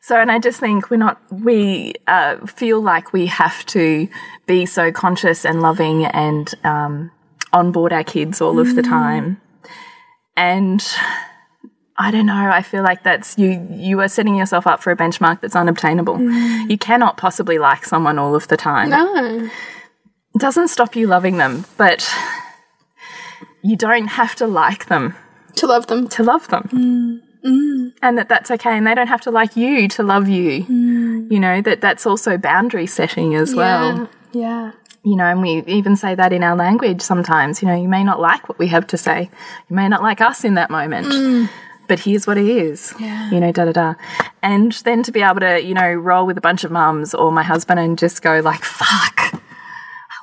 So, 0.00 0.18
and 0.18 0.32
I 0.32 0.40
just 0.40 0.58
think 0.58 0.90
we're 0.90 0.96
not, 0.96 1.20
we 1.30 1.94
uh, 2.08 2.44
feel 2.46 2.80
like 2.80 3.12
we 3.12 3.26
have 3.26 3.64
to 3.66 4.08
be 4.46 4.66
so 4.66 4.90
conscious 4.90 5.44
and 5.44 5.62
loving 5.62 6.04
and 6.06 6.52
um, 6.64 7.12
on 7.52 7.70
board 7.70 7.92
our 7.92 8.02
kids 8.02 8.40
all 8.40 8.58
of 8.58 8.74
the 8.74 8.82
time. 8.82 9.40
And 10.36 10.84
I 11.96 12.10
don't 12.10 12.26
know, 12.26 12.50
I 12.52 12.62
feel 12.62 12.82
like 12.82 13.04
that's 13.04 13.38
you, 13.38 13.64
you 13.70 14.00
are 14.00 14.08
setting 14.08 14.34
yourself 14.34 14.66
up 14.66 14.82
for 14.82 14.90
a 14.90 14.96
benchmark 14.96 15.40
that's 15.40 15.54
unobtainable. 15.54 16.20
You 16.20 16.78
cannot 16.78 17.16
possibly 17.16 17.58
like 17.58 17.84
someone 17.84 18.18
all 18.18 18.34
of 18.34 18.48
the 18.48 18.56
time. 18.56 18.90
No. 18.90 19.50
It 20.34 20.38
doesn't 20.40 20.68
stop 20.68 20.96
you 20.96 21.06
loving 21.06 21.36
them, 21.36 21.64
but 21.76 22.12
you 23.62 23.76
don't 23.76 24.08
have 24.08 24.34
to 24.36 24.48
like 24.48 24.86
them 24.86 25.14
To 25.56 25.66
love 25.66 25.86
them. 25.86 26.08
to 26.08 26.22
love 26.22 26.48
them. 26.48 26.68
Mm. 26.72 27.20
Mm. 27.48 27.92
And 28.02 28.18
that 28.18 28.28
that's 28.28 28.50
okay. 28.50 28.76
And 28.76 28.86
they 28.86 28.94
don't 28.94 29.08
have 29.08 29.20
to 29.22 29.30
like 29.30 29.56
you 29.56 29.88
to 29.88 30.02
love 30.02 30.28
you. 30.28 30.64
Mm. 30.64 31.30
You 31.32 31.40
know, 31.40 31.60
that 31.62 31.80
that's 31.80 32.06
also 32.06 32.38
boundary 32.38 32.86
setting 32.86 33.34
as 33.34 33.54
well. 33.54 34.08
Yeah. 34.32 34.72
You 35.04 35.16
know, 35.16 35.24
and 35.24 35.42
we 35.42 35.62
even 35.66 35.96
say 35.96 36.14
that 36.14 36.32
in 36.32 36.42
our 36.44 36.54
language 36.56 37.00
sometimes. 37.02 37.60
You 37.60 37.68
know, 37.68 37.74
you 37.74 37.88
may 37.88 38.04
not 38.04 38.20
like 38.20 38.48
what 38.48 38.58
we 38.58 38.68
have 38.68 38.86
to 38.88 38.96
say, 38.96 39.28
you 39.68 39.76
may 39.76 39.88
not 39.88 40.02
like 40.02 40.20
us 40.20 40.44
in 40.44 40.54
that 40.54 40.70
moment. 40.70 41.50
But 41.88 41.98
here's 41.98 42.26
what 42.28 42.38
it 42.38 42.46
is, 42.46 42.94
Yeah. 43.00 43.28
you 43.30 43.40
know, 43.40 43.50
da 43.50 43.64
da 43.64 43.72
da. 43.72 43.94
And 44.40 44.70
then 44.84 45.02
to 45.02 45.10
be 45.12 45.20
able 45.20 45.40
to, 45.40 45.60
you 45.60 45.74
know, 45.74 45.92
roll 45.92 46.24
with 46.24 46.38
a 46.38 46.40
bunch 46.40 46.62
of 46.62 46.70
mums 46.70 47.12
or 47.12 47.32
my 47.32 47.42
husband 47.42 47.80
and 47.80 47.98
just 47.98 48.22
go 48.22 48.38
like, 48.40 48.62
fuck, 48.62 49.42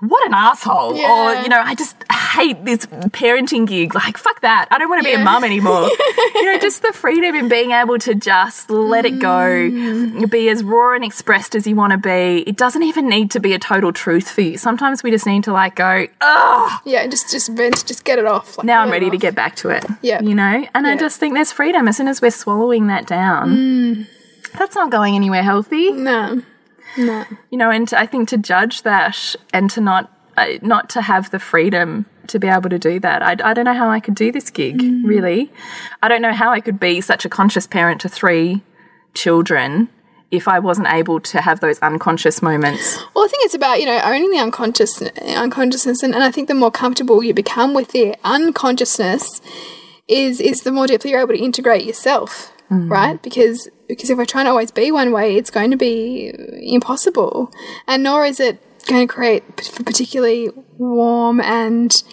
what 0.01 0.25
an 0.27 0.33
asshole. 0.33 0.93
Or, 0.93 1.33
you 1.35 1.49
know, 1.49 1.59
I 1.59 1.75
just 1.75 1.95
hate 2.11 2.63
this 2.63 2.85
parenting 2.85 3.67
gig. 3.67 3.93
Like, 3.95 4.17
fuck 4.17 4.41
that. 4.41 4.67
I 4.71 4.77
don't 4.77 4.89
want 4.89 5.03
to 5.03 5.09
be 5.09 5.13
a 5.13 5.23
mum 5.23 5.43
anymore. 5.43 5.89
you 6.35 6.45
know, 6.45 6.57
just 6.59 6.81
the 6.81 6.93
freedom 6.93 7.35
in 7.35 7.49
being 7.49 7.71
able 7.71 7.97
to 7.99 8.15
just 8.15 8.69
let 8.69 9.05
it 9.05 9.19
go, 9.19 9.27
mm. 9.27 10.29
be 10.29 10.49
as 10.49 10.63
raw 10.63 10.95
and 10.95 11.03
expressed 11.03 11.55
as 11.55 11.67
you 11.67 11.75
want 11.75 11.91
to 11.91 11.97
be. 11.97 12.43
It 12.47 12.55
doesn't 12.55 12.83
even 12.83 13.09
need 13.09 13.31
to 13.31 13.39
be 13.39 13.53
a 13.53 13.59
total 13.59 13.91
truth 13.91 14.29
for 14.29 14.41
you. 14.41 14.57
Sometimes 14.57 15.03
we 15.03 15.11
just 15.11 15.25
need 15.25 15.43
to 15.45 15.51
like 15.51 15.75
go, 15.75 16.07
oh, 16.21 16.79
Yeah, 16.85 17.05
just 17.07 17.29
just 17.31 17.49
vent, 17.49 17.85
just 17.85 18.03
get 18.03 18.19
it 18.19 18.25
off. 18.25 18.57
Like, 18.57 18.65
now 18.65 18.81
I'm 18.81 18.91
ready 18.91 19.09
to 19.09 19.17
get 19.17 19.35
back 19.35 19.55
to 19.57 19.69
it. 19.69 19.85
Yeah. 20.01 20.21
You 20.21 20.35
know? 20.35 20.65
And 20.73 20.87
I 20.87 20.95
just 20.95 21.19
think 21.19 21.33
there's 21.33 21.51
freedom 21.51 21.87
as 21.87 21.97
soon 21.97 22.07
as 22.07 22.21
we're 22.21 22.31
swallowing 22.31 22.87
that 22.87 23.05
down. 23.05 23.49
Mm. 23.49 24.07
That's 24.57 24.75
not 24.75 24.89
going 24.89 25.15
anywhere 25.15 25.43
healthy 25.43 25.91
No. 25.91 26.41
No. 26.97 27.25
you 27.49 27.57
know 27.57 27.69
and 27.69 27.93
i 27.93 28.05
think 28.05 28.29
to 28.29 28.37
judge 28.37 28.83
that 28.83 29.35
and 29.53 29.69
to 29.71 29.81
not 29.81 30.11
uh, 30.37 30.57
not 30.61 30.89
to 30.91 31.01
have 31.01 31.31
the 31.31 31.39
freedom 31.39 32.05
to 32.27 32.39
be 32.39 32.47
able 32.47 32.69
to 32.69 32.79
do 32.79 32.99
that 32.99 33.21
I, 33.21 33.31
I 33.43 33.53
don't 33.53 33.65
know 33.65 33.73
how 33.73 33.89
i 33.89 33.99
could 33.99 34.15
do 34.15 34.31
this 34.31 34.49
gig 34.49 34.81
really. 35.03 35.51
I 36.01 36.07
don't 36.07 36.21
know 36.21 36.33
how 36.33 36.51
i 36.51 36.59
could 36.59 36.79
be 36.79 37.01
such 37.01 37.25
a 37.25 37.29
conscious 37.29 37.67
parent 37.67 38.01
to 38.01 38.09
three 38.09 38.61
children 39.13 39.89
if 40.31 40.47
i 40.47 40.59
wasn't 40.59 40.87
able 40.91 41.19
to 41.19 41.41
have 41.41 41.59
those 41.59 41.79
unconscious 41.79 42.41
moments. 42.41 42.97
Well, 43.15 43.25
I 43.25 43.27
think 43.27 43.45
it's 43.45 43.55
about 43.55 43.79
you 43.79 43.85
know 43.85 43.99
owning 44.03 44.29
the 44.31 44.37
unconscious 44.37 45.01
unconsciousness, 45.01 46.03
and, 46.03 46.13
and 46.13 46.23
I 46.23 46.31
think 46.31 46.47
the 46.47 46.53
more 46.53 46.71
comfortable 46.71 47.23
you 47.23 47.33
become 47.33 47.73
with 47.73 47.91
the 47.91 48.15
unconsciousness, 48.23 49.41
is 50.07 50.39
is 50.39 50.61
the 50.61 50.71
more 50.71 50.87
deeply 50.87 51.11
you're 51.11 51.21
able 51.21 51.33
to 51.33 51.39
integrate 51.39 51.85
yourself, 51.85 52.51
Mm. 52.69 52.89
right? 52.89 53.21
Because 53.21 53.67
because 53.87 54.09
if 54.09 54.17
we're 54.17 54.25
trying 54.25 54.45
to 54.45 54.51
always 54.51 54.71
be 54.71 54.91
one 54.91 55.11
way, 55.11 55.35
it's 55.35 55.49
going 55.49 55.71
to 55.71 55.77
be 55.77 56.31
impossible, 56.61 57.51
and 57.87 58.03
nor 58.03 58.25
is 58.25 58.39
it 58.39 58.61
going 58.87 59.07
to 59.07 59.13
create 59.13 59.43
particularly 59.85 60.49
warm 60.77 61.41
and 61.41 62.03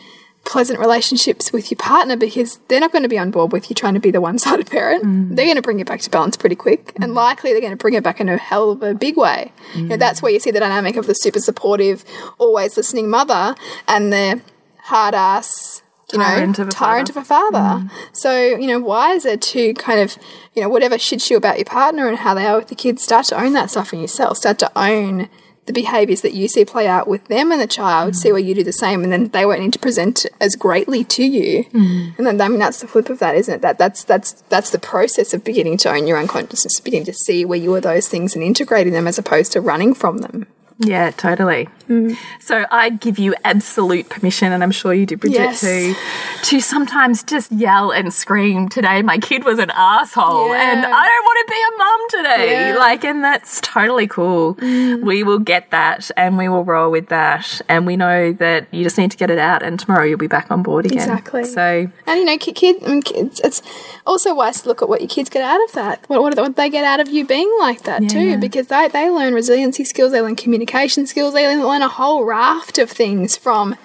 pleasant 0.47 0.79
relationships 0.79 1.53
with 1.53 1.71
your 1.71 1.77
partner 1.77 2.17
because 2.17 2.59
they're 2.69 2.81
not 2.81 2.93
going 2.93 3.03
to 3.03 3.09
be 3.09 3.19
on 3.19 3.31
board 3.31 3.53
with 3.53 3.69
you 3.69 3.75
trying 3.75 3.95
to 3.95 4.01
be 4.01 4.13
the 4.13 4.21
one-sided 4.21 4.71
parent. 4.71 5.05
Mm. 5.05 5.37
They're 5.37 5.45
going 5.45 5.57
to 5.57 5.63
bring 5.63 5.81
it 5.81 5.87
back 5.87 6.01
to 6.03 6.11
balance 6.11 6.37
pretty 6.37 6.57
quick, 6.57 6.95
mm. 6.95 7.05
and 7.05 7.15
likely 7.15 7.53
they're 7.53 7.61
going 7.61 7.73
to 7.73 7.77
bring 7.77 7.95
it 7.95 8.05
back 8.05 8.21
in 8.21 8.29
a 8.29 8.39
hell 8.39 8.71
of 8.71 8.83
a 8.83 8.95
big 8.95 9.17
way. 9.17 9.53
You 9.75 9.83
know, 9.83 9.97
that's 9.97 10.23
where 10.23 10.33
you 10.33 10.41
see 10.41 10.53
the 10.53 10.61
dynamic 10.61 10.97
of 10.97 11.07
the 11.07 11.15
super 11.15 11.41
supportive, 11.41 12.05
always 12.39 12.77
listening 12.77 13.11
mother 13.11 13.55
and 13.89 14.13
the 14.13 14.41
hard 14.79 15.15
ass. 15.15 15.83
You 16.13 16.21
Tyrant 16.21 16.59
know, 16.59 16.63
of 16.63 16.69
a 16.69 16.71
tyrant 16.71 17.09
father. 17.09 17.21
of 17.21 17.25
a 17.25 17.27
father. 17.27 17.85
Mm. 17.85 17.91
So, 18.13 18.57
you 18.57 18.69
know, 18.69 18.79
wiser 18.79 19.37
to 19.37 19.75
kind 19.75 19.99
of, 19.99 20.17
you 20.55 20.63
know, 20.63 20.69
whatever 20.69 20.97
shits 20.97 21.31
you 21.31 21.37
about 21.37 21.57
your 21.57 21.65
partner 21.65 22.07
and 22.07 22.19
how 22.19 22.33
they 22.35 22.47
are 22.47 22.59
with 22.59 22.69
the 22.69 22.77
kids, 22.77 23.03
start 23.03 23.27
to 23.27 23.41
own 23.41 23.55
that 23.55 23.71
stuff 23.71 23.93
in 23.93 24.01
yourself. 24.01 24.37
Start 24.37 24.61
to 24.61 24.71
own 24.77 25.29
the 25.67 25.73
behaviors 25.73 26.21
that 26.21 26.33
you 26.33 26.47
see 26.47 26.65
play 26.65 26.87
out 26.87 27.09
with 27.09 27.27
them 27.27 27.51
and 27.51 27.61
the 27.61 27.67
child, 27.67 28.13
mm. 28.13 28.17
see 28.17 28.31
where 28.31 28.41
you 28.41 28.55
do 28.55 28.63
the 28.63 28.73
same, 28.73 29.03
and 29.03 29.13
then 29.13 29.29
they 29.31 29.45
won't 29.45 29.61
need 29.61 29.73
to 29.73 29.79
present 29.81 30.25
as 30.41 30.55
greatly 30.55 31.03
to 31.03 31.25
you. 31.25 31.65
Mm. 31.65 32.17
And 32.19 32.27
then 32.27 32.41
I 32.41 32.49
mean 32.49 32.61
that's 32.61 32.81
the 32.81 32.87
flip 32.87 33.11
of 33.11 33.19
that, 33.19 33.35
isn't 33.35 33.55
it? 33.55 33.63
That 33.63 33.77
that's 33.77 34.05
that's 34.05 34.33
that's 34.49 34.71
the 34.71 34.79
process 34.79 35.35
of 35.35 35.43
beginning 35.43 35.77
to 35.79 35.91
own 35.91 36.07
your 36.07 36.19
unconsciousness, 36.19 36.81
beginning 36.81 37.07
to 37.07 37.13
see 37.13 37.45
where 37.45 37.59
you 37.59 37.75
are 37.75 37.81
those 37.81 38.09
things 38.09 38.37
and 38.37 38.45
integrating 38.45 38.93
them 38.93 39.09
as 39.09 39.19
opposed 39.19 39.53
to 39.53 39.61
running 39.61 39.93
from 39.93 40.19
them. 40.19 40.47
Yeah, 40.79 41.11
totally. 41.11 41.69
Mm. 41.89 42.17
So 42.41 42.67
I 42.71 42.91
give 42.91 43.19
you 43.19 43.35
absolute 43.45 44.11
permission, 44.11 44.53
and 44.53 44.63
I'm 44.63 44.73
sure 44.73 44.93
you 44.93 45.07
do, 45.07 45.17
Bridget, 45.17 45.39
Yes. 45.39 45.61
to 45.61 45.95
to 46.43 46.61
sometimes 46.61 47.23
just 47.23 47.51
yell 47.51 47.91
and 47.93 48.13
scream. 48.13 48.69
Today, 48.69 49.01
my 49.03 49.17
kid 49.19 49.45
was 49.45 49.59
an 49.59 49.71
asshole, 49.75 50.49
Yeah. 50.51 50.73
and 50.73 50.81
I 50.85 51.09
don't 51.09 51.25
want 51.25 51.39
to 51.47 51.53
be 51.55 51.61
a 51.63 51.79
mum 51.79 52.01
today. 52.11 52.53
Yeah. 52.71 52.77
Like, 52.77 53.05
and 53.05 53.25
that's 53.25 53.61
totally 53.63 54.07
cool. 54.07 54.57
Mm. 54.57 55.03
We 55.03 55.23
will 55.23 55.39
get 55.39 55.71
that, 55.71 56.11
and 56.17 56.37
we 56.37 56.49
will 56.49 56.65
roll 56.65 56.91
with 56.91 57.09
that, 57.09 57.61
and 57.71 57.87
we 57.87 57.97
know 57.97 58.33
that 58.35 58.67
you 58.71 58.83
just 58.85 58.99
need 58.99 59.13
to 59.13 59.17
get 59.17 59.31
it 59.31 59.39
out, 59.39 59.63
and 59.63 59.81
tomorrow 59.81 60.05
you'll 60.05 60.19
be 60.19 60.27
back 60.27 60.51
on 60.51 60.63
board 60.63 60.85
again. 60.85 60.99
Exactly. 60.99 61.45
So 61.45 61.89
And 62.07 62.19
you 62.19 62.25
know, 62.27 62.37
ki- 62.37 62.53
kid, 62.53 62.83
I 62.85 62.89
mean, 62.89 63.03
kids, 63.03 63.41
it's 63.43 63.63
also 64.05 64.35
wise 64.35 64.61
to 64.63 64.69
look 64.69 64.83
at 64.83 64.91
what 64.91 65.01
your 65.01 65.09
kids 65.09 65.31
get 65.31 65.43
out 65.43 65.63
of 65.65 65.73
that. 65.73 66.05
What, 66.09 66.21
what, 66.21 66.31
do 66.33 66.37
they- 66.37 66.43
what 66.43 66.57
they 66.57 66.69
get 66.69 66.85
out 66.85 67.01
of 67.01 67.09
you 67.09 67.25
being 67.25 67.51
like 67.61 67.85
that 67.85 68.07
too, 68.11 68.37
because 68.39 68.67
they, 68.67 68.89
they 68.89 69.09
learn 69.09 69.33
resiliency 69.33 69.85
skills, 69.85 70.13
they 70.13 70.21
learn 70.21 70.37
communication 70.37 70.66
skills, 71.07 71.35
they 71.35 71.47
learn 71.57 71.83
a 71.83 71.89
whole 71.89 72.25
raft 72.25 72.79
of 72.79 72.91
things 72.91 73.37
from, 73.37 73.77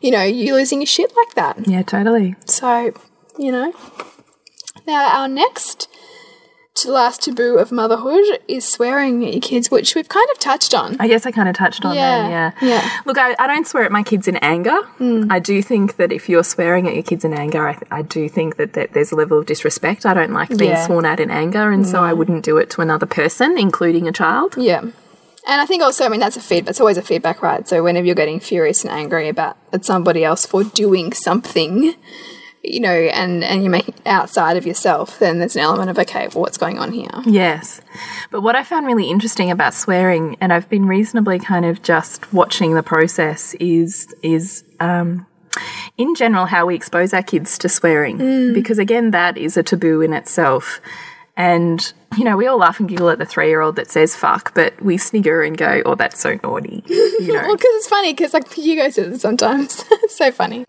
you 0.00 0.10
know, 0.10 0.22
you 0.22 0.54
losing 0.54 0.80
your 0.80 0.86
shit 0.86 1.12
like 1.16 1.34
that. 1.34 1.66
yeah, 1.68 1.82
totally. 1.82 2.34
So, 2.46 2.92
you 3.38 3.52
know. 3.52 3.72
Now, 4.86 5.20
our 5.20 5.28
next 5.28 5.88
to 6.74 6.90
last 6.90 7.22
taboo 7.22 7.56
of 7.56 7.70
motherhood 7.70 8.40
is 8.48 8.66
swearing 8.66 9.24
at 9.24 9.32
your 9.32 9.40
kids, 9.40 9.70
which 9.70 9.94
we've 9.94 10.08
kind 10.08 10.28
of 10.32 10.40
touched 10.40 10.74
on. 10.74 10.96
I 10.98 11.06
guess 11.06 11.24
I 11.24 11.30
kind 11.30 11.48
of 11.48 11.54
touched 11.54 11.84
on 11.84 11.94
Yeah, 11.94 12.28
that. 12.28 12.54
Yeah. 12.60 12.68
yeah. 12.68 13.00
Look, 13.06 13.16
I, 13.16 13.36
I 13.38 13.46
don't 13.46 13.64
swear 13.66 13.84
at 13.84 13.92
my 13.92 14.02
kids 14.02 14.26
in 14.26 14.36
anger. 14.38 14.82
Mm. 14.98 15.30
I 15.30 15.38
do 15.38 15.62
think 15.62 15.96
that 15.96 16.10
if 16.10 16.28
you're 16.28 16.42
swearing 16.42 16.88
at 16.88 16.94
your 16.94 17.04
kids 17.04 17.24
in 17.24 17.32
anger, 17.32 17.68
I, 17.68 17.78
I 17.92 18.02
do 18.02 18.28
think 18.28 18.56
that, 18.56 18.72
that 18.72 18.92
there's 18.92 19.12
a 19.12 19.14
level 19.14 19.38
of 19.38 19.46
disrespect. 19.46 20.04
I 20.04 20.14
don't 20.14 20.32
like 20.32 20.48
being 20.48 20.72
Yeah. 20.72 20.84
sworn 20.84 21.04
at 21.06 21.20
in 21.20 21.30
anger, 21.30 21.70
and 21.70 21.86
so 21.86 22.02
I 22.02 22.12
mm. 22.12 22.16
wouldn't 22.18 22.44
do 22.44 22.56
it 22.58 22.70
to 22.70 22.80
another 22.80 23.06
person, 23.06 23.56
including 23.56 24.08
a 24.08 24.12
child. 24.12 24.56
Yeah. 24.58 24.82
And 25.46 25.60
I 25.60 25.66
think 25.66 25.82
also, 25.82 26.04
I 26.04 26.08
mean, 26.08 26.20
that's 26.20 26.36
a 26.36 26.40
feedback. 26.40 26.70
It's 26.70 26.80
always 26.80 26.96
a 26.96 27.02
feedback, 27.02 27.42
right? 27.42 27.68
So 27.68 27.82
whenever 27.82 28.06
you're 28.06 28.14
getting 28.14 28.40
furious 28.40 28.82
and 28.82 28.92
angry 28.92 29.28
about 29.28 29.58
at 29.72 29.84
somebody 29.84 30.24
else 30.24 30.46
for 30.46 30.64
doing 30.64 31.12
something, 31.12 31.94
you 32.62 32.80
know, 32.80 32.88
and 32.90 33.44
and 33.44 33.62
you 33.62 33.68
make 33.68 33.88
it 33.88 33.94
outside 34.06 34.56
of 34.56 34.66
yourself, 34.66 35.18
then 35.18 35.38
there's 35.38 35.54
an 35.54 35.60
element 35.62 35.90
of 35.90 35.98
okay, 35.98 36.28
well, 36.28 36.40
what's 36.42 36.56
going 36.56 36.78
on 36.78 36.92
here? 36.92 37.10
Yes. 37.26 37.82
But 38.30 38.40
what 38.40 38.56
I 38.56 38.64
found 38.64 38.86
really 38.86 39.10
interesting 39.10 39.50
about 39.50 39.74
swearing, 39.74 40.38
and 40.40 40.50
I've 40.50 40.68
been 40.70 40.86
reasonably 40.86 41.38
kind 41.38 41.66
of 41.66 41.82
just 41.82 42.32
watching 42.32 42.74
the 42.74 42.82
process, 42.82 43.52
is 43.60 44.14
is 44.22 44.64
um, 44.80 45.26
in 45.98 46.14
general 46.14 46.46
how 46.46 46.64
we 46.64 46.74
expose 46.74 47.12
our 47.12 47.22
kids 47.22 47.58
to 47.58 47.68
swearing, 47.68 48.54
because 48.54 48.78
again, 48.78 49.10
that 49.10 49.36
is 49.36 49.58
a 49.58 49.62
taboo 49.62 50.00
in 50.00 50.14
itself. 50.14 50.80
And 51.36 51.92
you 52.16 52.22
know, 52.24 52.36
we 52.36 52.46
all 52.46 52.58
laugh 52.58 52.78
and 52.78 52.88
giggle 52.88 53.10
at 53.10 53.18
the 53.18 53.24
three-year-old 53.26 53.74
that 53.76 53.90
says 53.90 54.14
"fuck," 54.14 54.54
but 54.54 54.80
we 54.80 54.96
snigger 54.96 55.42
and 55.42 55.56
go, 55.58 55.82
"Oh, 55.84 55.94
that's 55.96 56.20
so 56.20 56.38
naughty," 56.44 56.84
you 56.86 57.18
know. 57.32 57.40
Well, 57.42 57.56
because 57.56 57.74
it's 57.74 57.88
funny, 57.88 58.12
because 58.12 58.32
like 58.32 58.52
Hugo 58.52 58.88
says 58.90 59.16
it 59.16 59.20
sometimes. 59.20 59.84
it's 59.90 60.16
so 60.16 60.30
funny. 60.30 60.64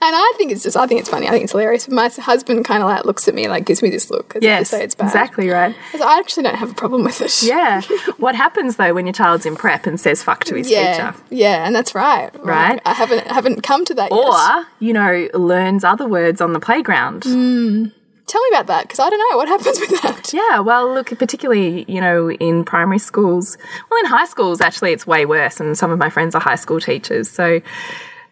And 0.00 0.14
I 0.14 0.32
think 0.38 0.52
it's 0.52 0.62
just, 0.62 0.76
I 0.76 0.86
think 0.86 1.00
it's 1.00 1.08
funny. 1.10 1.26
I 1.26 1.32
think 1.32 1.42
it's 1.42 1.50
hilarious. 1.50 1.86
But 1.86 1.94
my 1.96 2.08
husband 2.08 2.64
kind 2.64 2.84
of 2.84 2.88
like 2.88 3.04
looks 3.04 3.26
at 3.26 3.34
me, 3.34 3.48
like 3.48 3.66
gives 3.66 3.82
me 3.82 3.90
this 3.90 4.12
look. 4.12 4.36
Yes, 4.40 4.70
say 4.70 4.84
it's 4.84 4.94
bad. 4.94 5.06
exactly 5.06 5.48
right. 5.48 5.74
I 5.92 6.18
actually 6.20 6.44
don't 6.44 6.54
have 6.54 6.70
a 6.70 6.74
problem 6.74 7.02
with 7.02 7.20
it. 7.20 7.42
Yeah. 7.42 7.82
what 8.16 8.36
happens 8.36 8.76
though 8.76 8.94
when 8.94 9.06
your 9.06 9.12
child's 9.12 9.44
in 9.44 9.56
prep 9.56 9.86
and 9.86 10.00
says 10.00 10.22
"fuck" 10.22 10.44
to 10.44 10.54
his 10.54 10.70
Yeah, 10.70 10.92
teacher? 11.12 11.24
yeah, 11.30 11.66
and 11.66 11.74
that's 11.74 11.96
right. 11.96 12.32
Like, 12.32 12.44
Right. 12.46 12.80
I 12.86 12.94
haven't 12.94 13.26
haven't 13.26 13.62
come 13.64 13.84
to 13.86 13.94
that 13.94 14.12
yet. 14.12 14.16
Or, 14.16 14.66
you 14.78 14.92
know, 14.92 15.28
learns 15.34 15.82
other 15.82 16.06
words 16.08 16.40
on 16.40 16.52
the 16.52 16.60
playground. 16.60 17.24
Mm. 17.24 17.92
Tell 18.28 18.42
me 18.42 18.48
about 18.52 18.66
that 18.66 18.82
because 18.82 18.98
I 18.98 19.08
don't 19.08 19.18
know 19.18 19.36
what 19.38 19.48
happens 19.48 19.80
with 19.80 20.02
that. 20.02 20.16
Yeah, 20.32 20.60
well, 20.60 20.92
look, 20.92 21.08
particularly, 21.18 21.86
you 21.88 22.02
know, 22.02 22.30
in 22.30 22.62
primary 22.62 22.98
schools, 22.98 23.56
well, 23.90 23.98
in 24.00 24.06
high 24.06 24.26
schools, 24.26 24.60
actually, 24.60 24.92
it's 24.92 25.06
way 25.06 25.24
worse. 25.24 25.58
And 25.58 25.76
some 25.78 25.90
of 25.90 25.98
my 25.98 26.10
friends 26.10 26.34
are 26.34 26.40
high 26.40 26.54
school 26.56 26.80
teachers. 26.80 27.30
So, 27.30 27.62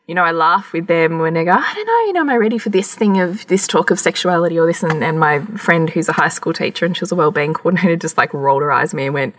you 0.06 0.14
know, 0.14 0.22
I 0.22 0.30
laugh 0.30 0.72
with 0.72 0.86
them 0.86 1.18
when 1.18 1.34
they 1.34 1.44
go, 1.44 1.50
I 1.50 1.74
don't 1.74 1.86
know, 1.86 2.00
you 2.06 2.12
know, 2.12 2.20
am 2.20 2.30
I 2.30 2.36
ready 2.36 2.58
for 2.58 2.70
this 2.70 2.94
thing 2.94 3.20
of 3.20 3.46
this 3.48 3.66
talk 3.66 3.90
of 3.90 3.98
sexuality 3.98 4.58
or 4.58 4.66
this? 4.66 4.82
And, 4.82 5.02
and 5.02 5.18
my 5.18 5.40
friend 5.40 5.90
who's 5.90 6.08
a 6.08 6.12
high 6.12 6.28
school 6.28 6.52
teacher 6.52 6.86
and 6.86 6.96
she 6.96 7.00
was 7.00 7.10
a 7.10 7.16
well-being 7.16 7.54
coordinator 7.54 7.96
just 7.96 8.16
like 8.16 8.32
rolled 8.32 8.62
her 8.62 8.70
eyes 8.70 8.90
at 8.90 8.96
me 8.96 9.06
and 9.06 9.14
went, 9.14 9.34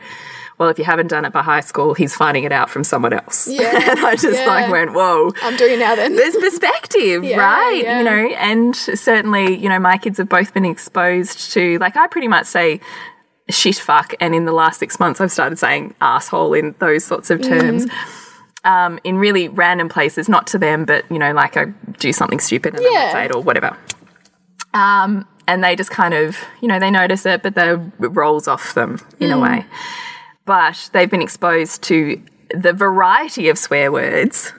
well, 0.58 0.68
if 0.70 0.78
you 0.78 0.86
haven't 0.86 1.08
done 1.08 1.24
it 1.24 1.32
by 1.32 1.42
high 1.42 1.62
school, 1.62 1.94
he's 1.94 2.16
finding 2.16 2.44
it 2.44 2.52
out 2.52 2.70
from 2.70 2.84
someone 2.84 3.14
else. 3.14 3.48
Yeah, 3.58 3.92
and 3.92 4.00
I 4.00 4.16
just 4.16 4.40
yeah. 4.40 4.46
like 4.46 4.70
went, 4.70 4.94
whoa 4.94 5.32
I'm 5.42 5.56
doing 5.56 5.76
it 5.76 5.80
now 5.80 5.96
then. 5.96 6.16
there's 6.16 6.36
perspective, 6.36 7.24
Yeah, 7.24 7.38
right? 7.38 7.84
yeah. 7.84 8.00
You 8.00 8.04
know, 8.04 8.36
and 8.36 8.76
certainly, 8.76 9.58
you 9.58 9.70
know, 9.70 9.80
my 9.80 9.98
kids 9.98 10.18
have 10.18 10.28
both 10.28 10.54
been 10.54 10.66
exposed 10.66 11.54
to, 11.54 11.78
like, 11.80 11.96
I 11.96 12.08
pretty 12.08 12.28
much 12.28 12.46
say 12.46 12.82
shit 13.50 13.78
fuck, 13.78 14.14
and 14.20 14.36
in 14.36 14.44
the 14.44 14.52
last 14.52 14.80
six 14.80 15.00
months, 15.00 15.22
I've 15.22 15.32
started 15.32 15.58
saying 15.58 15.96
asshole 16.02 16.54
in 16.54 16.76
those 16.80 17.06
sorts 17.06 17.30
of 17.30 17.42
terms. 17.42 17.86
Mm. 17.86 18.24
Um, 18.68 19.00
in 19.06 19.18
really 19.18 19.48
random 19.48 19.88
places, 19.88 20.28
not 20.28 20.46
to 20.48 20.58
them, 20.58 20.84
but 20.84 21.10
you 21.10 21.18
know, 21.18 21.32
like 21.32 21.56
I 21.56 21.66
do 22.00 22.12
something 22.12 22.40
stupid 22.42 22.76
and 22.76 22.84
Yeah. 22.84 23.14
say 23.14 23.26
it 23.26 23.32
or 23.34 23.42
whatever. 23.42 23.78
Um, 24.74 25.26
and 25.48 25.64
they 25.64 25.76
just 25.78 25.90
kind 25.92 26.14
of, 26.14 26.38
you 26.62 26.68
know, 26.68 26.78
they 26.78 26.92
notice 26.92 27.26
it, 27.26 27.42
but 27.44 27.56
they 27.56 27.70
it 27.72 28.08
rolls 28.22 28.48
off 28.48 28.74
them 28.74 29.00
in 29.22 29.32
a 29.32 29.40
way. 29.40 29.66
But 30.46 30.90
they've 30.92 31.10
been 31.10 31.22
exposed 31.22 31.82
to 31.84 32.22
the 32.54 32.74
variety 32.74 33.48
of 33.50 33.58
swear 33.58 33.92
words 33.92 34.52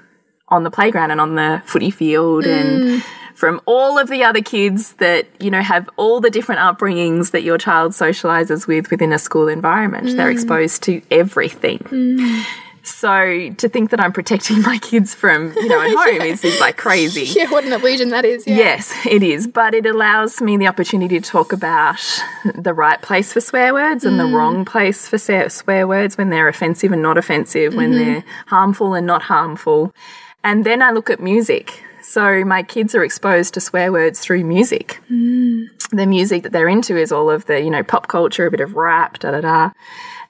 on 0.48 0.62
the 0.62 0.70
playground 0.70 1.10
and 1.10 1.20
on 1.20 1.34
the 1.34 1.62
footy 1.66 1.90
field 1.90 2.46
and 2.46 3.02
from 3.34 3.60
all 3.66 3.98
of 3.98 4.08
the 4.08 4.24
other 4.24 4.40
kids 4.42 4.94
that 4.94 5.26
you 5.38 5.50
know 5.50 5.60
have 5.62 5.88
all 5.96 6.20
the 6.20 6.30
different 6.30 6.60
upbringings 6.60 7.30
that 7.32 7.42
your 7.42 7.58
child 7.58 7.92
socializes 7.92 8.66
with 8.66 8.90
within 8.90 9.12
a 9.12 9.18
school 9.18 9.48
environment 9.48 10.16
they're 10.16 10.30
exposed 10.30 10.82
to 10.82 11.00
everything 11.10 11.78
so 12.88 13.50
to 13.56 13.68
think 13.68 13.90
that 13.90 14.00
i'm 14.00 14.12
protecting 14.12 14.60
my 14.72 14.78
kids 14.78 15.14
from 15.14 15.52
you 15.54 15.68
know 15.68 15.80
at 15.80 15.90
home 15.96 16.22
is, 16.22 16.44
is 16.44 16.60
like 16.60 16.76
crazy 16.76 17.28
yeah, 17.36 17.50
what 17.50 17.64
an 17.64 17.72
illusion 17.72 18.08
that 18.10 18.24
is. 18.24 18.46
Yeah. 18.46 18.56
Yes, 18.56 19.06
it 19.06 19.22
is. 19.22 19.46
But 19.46 19.74
it 19.74 19.86
allows 19.86 20.40
me 20.40 20.56
the 20.56 20.66
opportunity 20.66 21.20
to 21.20 21.30
talk 21.30 21.52
about 21.52 22.00
the 22.54 22.74
right 22.74 23.00
place 23.00 23.32
for 23.32 23.40
swear 23.40 23.72
words 23.72 24.04
and 24.04 24.18
the 24.18 24.24
mm. 24.24 24.34
wrong 24.34 24.64
place 24.64 25.06
for 25.06 25.18
swear 25.18 25.86
words 25.86 26.18
when 26.18 26.30
they're 26.30 26.48
offensive 26.48 26.92
and 26.92 27.02
not 27.02 27.18
offensive, 27.18 27.74
when 27.74 27.92
mm-hmm. 27.92 28.04
they're 28.04 28.24
harmful 28.46 28.94
and 28.94 29.06
not 29.06 29.22
harmful. 29.22 29.94
And 30.42 30.64
then 30.64 30.82
I 30.82 30.90
look 30.90 31.10
at 31.10 31.20
music. 31.20 31.82
So 32.02 32.44
my 32.44 32.62
kids 32.62 32.94
are 32.94 33.04
exposed 33.04 33.54
to 33.54 33.60
swear 33.60 33.92
words 33.92 34.20
through 34.20 34.44
music. 34.44 35.00
Mm. 35.10 35.66
The 35.90 36.06
music 36.06 36.42
that 36.42 36.52
they're 36.52 36.68
into 36.68 36.96
is 36.96 37.12
all 37.12 37.30
of 37.30 37.46
the, 37.46 37.60
you 37.60 37.70
know, 37.70 37.82
pop 37.82 38.08
culture, 38.08 38.46
a 38.46 38.50
bit 38.50 38.60
of 38.60 38.74
rap, 38.74 39.18
da 39.18 39.32
da 39.32 39.40
da. 39.40 39.70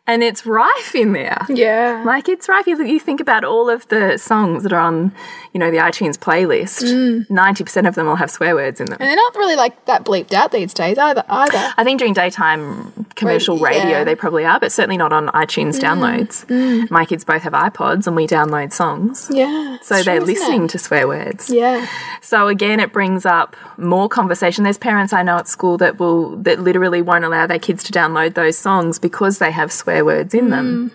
And 0.08 0.22
it's 0.22 0.46
rife 0.46 0.94
in 0.94 1.12
there. 1.12 1.38
Yeah. 1.50 2.02
Like 2.04 2.30
it's 2.30 2.48
rife. 2.48 2.66
If 2.66 2.78
you, 2.78 2.86
you 2.86 2.98
think 2.98 3.20
about 3.20 3.44
all 3.44 3.68
of 3.68 3.86
the 3.88 4.16
songs 4.16 4.62
that 4.62 4.72
are 4.72 4.80
on, 4.80 5.12
you 5.52 5.60
know, 5.60 5.70
the 5.70 5.76
iTunes 5.76 6.16
playlist, 6.16 6.82
mm. 6.82 7.28
ninety 7.30 7.62
percent 7.62 7.86
of 7.86 7.94
them 7.94 8.06
will 8.06 8.16
have 8.16 8.30
swear 8.30 8.54
words 8.54 8.80
in 8.80 8.86
them. 8.86 8.96
And 8.98 9.06
they're 9.06 9.16
not 9.16 9.36
really 9.36 9.54
like 9.54 9.84
that 9.84 10.04
bleeped 10.04 10.32
out 10.32 10.50
these 10.50 10.72
days 10.72 10.96
either. 10.96 11.22
Either. 11.28 11.74
I 11.76 11.84
think 11.84 11.98
during 11.98 12.14
daytime 12.14 13.04
commercial 13.18 13.58
Right, 13.58 13.76
radio 13.76 13.98
yeah. 13.98 14.04
they 14.04 14.14
probably 14.14 14.44
are, 14.44 14.58
but 14.60 14.72
certainly 14.72 14.96
not 14.96 15.12
on 15.12 15.28
iTunes 15.28 15.78
downloads. 15.78 16.90
My 16.90 17.04
kids 17.04 17.24
both 17.24 17.42
have 17.42 17.52
iPods 17.52 18.06
and 18.06 18.16
we 18.16 18.26
download 18.26 18.72
songs. 18.72 19.28
Yeah. 19.32 19.78
So 19.82 20.02
they're 20.02 20.18
true, 20.18 20.26
listening 20.26 20.68
to 20.68 20.78
swear 20.78 21.06
words. 21.06 21.50
Yeah. 21.50 21.86
So 22.22 22.48
again, 22.48 22.80
it 22.80 22.92
brings 22.92 23.26
up 23.26 23.56
more 23.76 24.08
conversation. 24.08 24.64
There's 24.64 24.78
parents 24.78 25.12
I 25.12 25.22
know 25.22 25.36
at 25.36 25.48
school 25.48 25.76
that 25.78 25.98
will 25.98 26.36
that 26.38 26.60
literally 26.60 27.02
won't 27.02 27.24
allow 27.24 27.46
their 27.46 27.58
kids 27.58 27.82
to 27.84 27.92
download 27.92 28.34
those 28.34 28.56
songs 28.56 28.98
because 28.98 29.38
they 29.38 29.50
have 29.50 29.72
swear 29.72 30.04
words 30.04 30.34
in 30.34 30.50
them. 30.50 30.92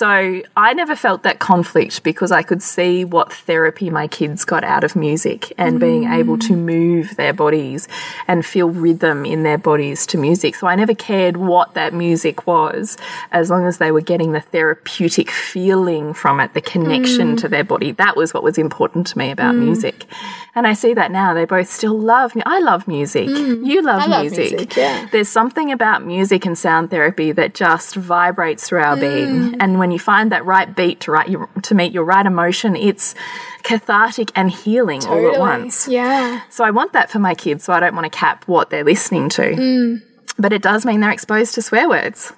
So 0.00 0.40
I 0.56 0.72
never 0.72 0.96
felt 0.96 1.24
that 1.24 1.40
conflict 1.40 2.02
because 2.04 2.32
I 2.32 2.42
could 2.42 2.62
see 2.62 3.04
what 3.04 3.30
therapy 3.30 3.90
my 3.90 4.08
kids 4.08 4.46
got 4.46 4.64
out 4.64 4.82
of 4.82 4.96
music 4.96 5.52
and 5.58 5.78
being 5.78 6.04
able 6.04 6.38
to 6.38 6.54
mm. 6.54 6.64
move 6.64 7.16
their 7.16 7.34
bodies 7.34 7.86
and 8.26 8.42
feel 8.42 8.70
rhythm 8.70 9.26
in 9.26 9.42
their 9.42 9.58
bodies 9.58 10.06
to 10.06 10.16
music. 10.16 10.54
So 10.54 10.66
I 10.66 10.74
never 10.74 10.94
cared 10.94 11.36
what 11.36 11.74
that 11.74 11.92
music 11.92 12.46
was 12.46 12.96
as 13.30 13.50
long 13.50 13.66
as 13.66 13.76
they 13.76 13.92
were 13.92 14.00
getting 14.00 14.32
the 14.32 14.40
therapeutic 14.40 15.30
feeling 15.30 16.14
from 16.14 16.40
it, 16.40 16.54
the 16.54 16.62
connection 16.62 17.36
mm. 17.36 17.40
to 17.40 17.48
their 17.48 17.64
body. 17.64 17.92
That 17.92 18.16
was 18.16 18.32
what 18.32 18.42
was 18.42 18.56
important 18.56 19.06
to 19.08 19.18
me 19.18 19.30
about 19.30 19.54
mm. 19.54 19.64
music. 19.64 20.06
And 20.54 20.66
I 20.66 20.72
see 20.72 20.94
that 20.94 21.12
now. 21.12 21.32
They 21.32 21.44
both 21.44 21.70
still 21.70 21.96
love 21.98 22.34
me. 22.34 22.42
I 22.44 22.58
love 22.60 22.88
music. 22.88 23.28
You 23.28 23.82
love, 23.82 24.08
music. 24.08 24.50
music, 24.52 24.76
yeah. 24.76 25.08
There's 25.12 25.28
something 25.28 25.70
about 25.70 26.04
music 26.04 26.44
and 26.44 26.58
sound 26.58 26.90
therapy 26.90 27.30
that 27.32 27.54
just 27.54 27.94
vibrates 27.94 28.66
through 28.66 28.80
our 28.80 28.96
Mm. 28.96 29.00
being. 29.00 29.60
And 29.60 29.78
when 29.78 29.90
you 29.92 29.98
find 30.00 30.32
that 30.32 30.44
right 30.44 30.74
beat 30.74 31.00
to 31.00 31.12
right 31.12 31.28
your, 31.28 31.48
to 31.62 31.74
meet 31.74 31.92
your 31.92 32.04
right 32.04 32.26
emotion, 32.26 32.74
it's 32.74 33.14
cathartic 33.62 34.32
and 34.34 34.50
healing 34.50 35.04
all 35.06 35.32
at 35.32 35.38
once. 35.38 35.86
Yeah. 35.86 36.40
So 36.50 36.64
I 36.64 36.70
want 36.72 36.92
that 36.94 37.10
for 37.10 37.18
my 37.20 37.34
kids, 37.34 37.64
so 37.64 37.72
I 37.72 37.80
don't 37.80 37.94
want 37.94 38.10
to 38.10 38.18
cap 38.18 38.44
what 38.46 38.70
they're 38.70 38.84
listening 38.84 39.28
to. 39.30 39.42
Mm. 39.42 40.02
But 40.38 40.52
it 40.52 40.62
does 40.62 40.84
mean 40.84 41.00
they're 41.00 41.10
exposed 41.10 41.54
to 41.56 41.62
swear 41.62 41.88
words. 41.88 42.32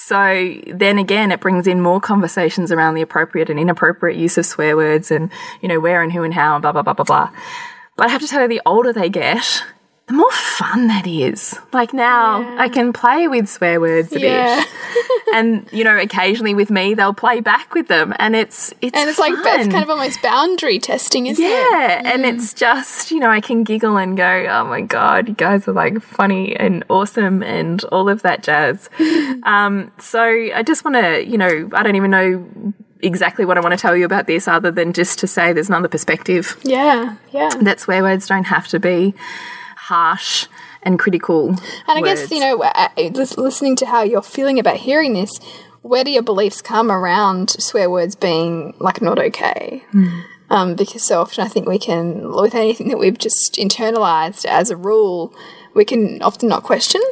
So 0.00 0.54
then 0.68 0.96
again, 0.96 1.32
it 1.32 1.40
brings 1.40 1.66
in 1.66 1.80
more 1.80 2.00
conversations 2.00 2.70
around 2.70 2.94
the 2.94 3.02
appropriate 3.02 3.50
and 3.50 3.58
inappropriate 3.58 4.16
use 4.16 4.38
of 4.38 4.46
swear 4.46 4.76
words 4.76 5.10
and, 5.10 5.28
you 5.60 5.68
know, 5.68 5.80
where 5.80 6.02
and 6.02 6.12
who 6.12 6.22
and 6.22 6.32
how 6.32 6.54
and 6.54 6.62
blah, 6.62 6.70
blah, 6.70 6.82
blah, 6.82 6.92
blah, 6.92 7.04
blah. 7.04 7.30
But 7.96 8.06
I 8.06 8.10
have 8.10 8.20
to 8.22 8.28
tell 8.28 8.42
you, 8.42 8.48
the 8.48 8.62
older 8.64 8.92
they 8.92 9.08
get, 9.08 9.64
the 10.08 10.14
more 10.14 10.32
fun 10.32 10.88
that 10.88 11.06
is. 11.06 11.58
Like 11.72 11.92
now, 11.92 12.56
I 12.58 12.68
can 12.68 12.92
play 12.92 13.28
with 13.28 13.48
swear 13.48 13.80
words 13.80 14.12
a 14.14 14.20
Yeah. 14.20 14.56
bit. 14.64 14.68
and 15.34 15.68
you 15.72 15.84
know, 15.84 15.96
occasionally 15.98 16.54
with 16.54 16.70
me, 16.70 16.94
they'll 16.94 17.12
play 17.14 17.40
back 17.40 17.74
with 17.74 17.88
them, 17.88 18.14
and 18.18 18.34
it's 18.34 18.72
it's 18.80 18.98
And 18.98 19.08
it's 19.08 19.18
like 19.18 19.34
fun. 19.34 19.60
it's 19.60 19.68
kind 19.68 19.84
of 19.84 19.90
almost 19.90 20.20
boundary 20.22 20.78
testing, 20.78 21.26
isn't 21.26 21.44
it? 21.44 21.48
Yeah, 21.48 22.02
and 22.04 22.24
it's 22.24 22.54
just, 22.54 23.10
you 23.10 23.20
know, 23.20 23.30
I 23.30 23.40
can 23.40 23.64
giggle 23.64 23.96
and 23.98 24.16
go, 24.16 24.46
oh 24.50 24.64
my 24.64 24.80
God, 24.80 25.28
you 25.28 25.34
guys 25.34 25.68
are 25.68 25.72
like 25.72 26.00
funny 26.00 26.56
and 26.56 26.84
awesome 26.88 27.42
and 27.42 27.84
all 27.84 28.08
of 28.08 28.22
that 28.22 28.42
jazz. 28.42 28.88
um, 29.44 29.92
so 29.98 30.20
I 30.22 30.62
just 30.66 30.84
want 30.84 30.96
to, 30.96 31.24
you 31.26 31.38
know, 31.38 31.68
I 31.74 31.82
don't 31.82 31.96
even 31.96 32.10
know 32.10 32.72
exactly 33.00 33.44
what 33.44 33.56
I 33.56 33.60
want 33.60 33.72
to 33.72 33.78
tell 33.78 33.96
you 33.96 34.04
about 34.04 34.26
this 34.26 34.48
other 34.48 34.70
than 34.72 34.92
just 34.92 35.18
to 35.20 35.26
say 35.28 35.52
there's 35.52 35.68
another 35.68 35.86
perspective. 35.88 36.58
Yeah, 36.64 37.16
yeah. 37.30 37.50
That 37.60 37.78
swear 37.78 38.02
words 38.02 38.26
don't 38.26 38.44
have 38.44 38.66
to 38.68 38.80
be 38.80 39.14
harsh 39.88 40.46
and 40.82 40.98
critical. 40.98 41.48
And 41.48 41.58
I 41.88 42.00
guess, 42.02 42.30
you 42.30 42.40
know, 42.40 42.62
uh, 42.62 42.88
uh, 42.96 43.02
lis- 43.14 43.36
listening 43.36 43.76
to 43.76 43.86
how 43.86 44.02
you're 44.02 44.22
feeling 44.22 44.58
about 44.58 44.76
hearing 44.76 45.14
this, 45.14 45.38
where 45.82 46.04
do 46.04 46.10
your 46.10 46.22
beliefs 46.22 46.60
come 46.62 46.90
around 46.90 47.50
swear 47.50 47.88
words 47.90 48.14
being 48.16 48.74
like 48.78 49.00
not 49.02 49.18
okay? 49.18 49.84
Um, 50.50 50.74
because 50.76 51.06
so 51.06 51.20
often 51.20 51.44
I 51.44 51.48
think 51.48 51.66
we 51.66 51.78
can, 51.78 52.32
with 52.32 52.54
anything 52.54 52.88
that 52.88 52.98
we've 52.98 53.18
just 53.18 53.56
internalized 53.58 54.44
as 54.46 54.70
a 54.70 54.76
rule, 54.76 55.34
we 55.74 55.84
can 55.84 56.22
often 56.22 56.48
not 56.48 56.62
question. 56.62 57.02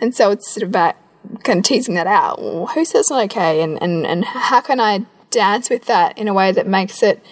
And 0.00 0.14
so 0.14 0.30
it's 0.30 0.50
sort 0.50 0.62
of 0.62 0.68
about 0.68 0.96
kind 1.42 1.58
of 1.58 1.64
teasing 1.64 1.94
that 1.94 2.06
out. 2.06 2.42
Well, 2.42 2.66
who 2.66 2.84
says 2.84 3.10
not 3.10 3.24
okay? 3.24 3.62
And, 3.62 3.82
and, 3.82 4.06
and 4.06 4.24
how 4.24 4.60
can 4.60 4.80
I 4.80 5.06
dance 5.30 5.70
with 5.70 5.86
that 5.86 6.16
in 6.18 6.28
a 6.28 6.34
way 6.34 6.52
that 6.52 6.66
makes 6.66 7.02
it 7.02 7.24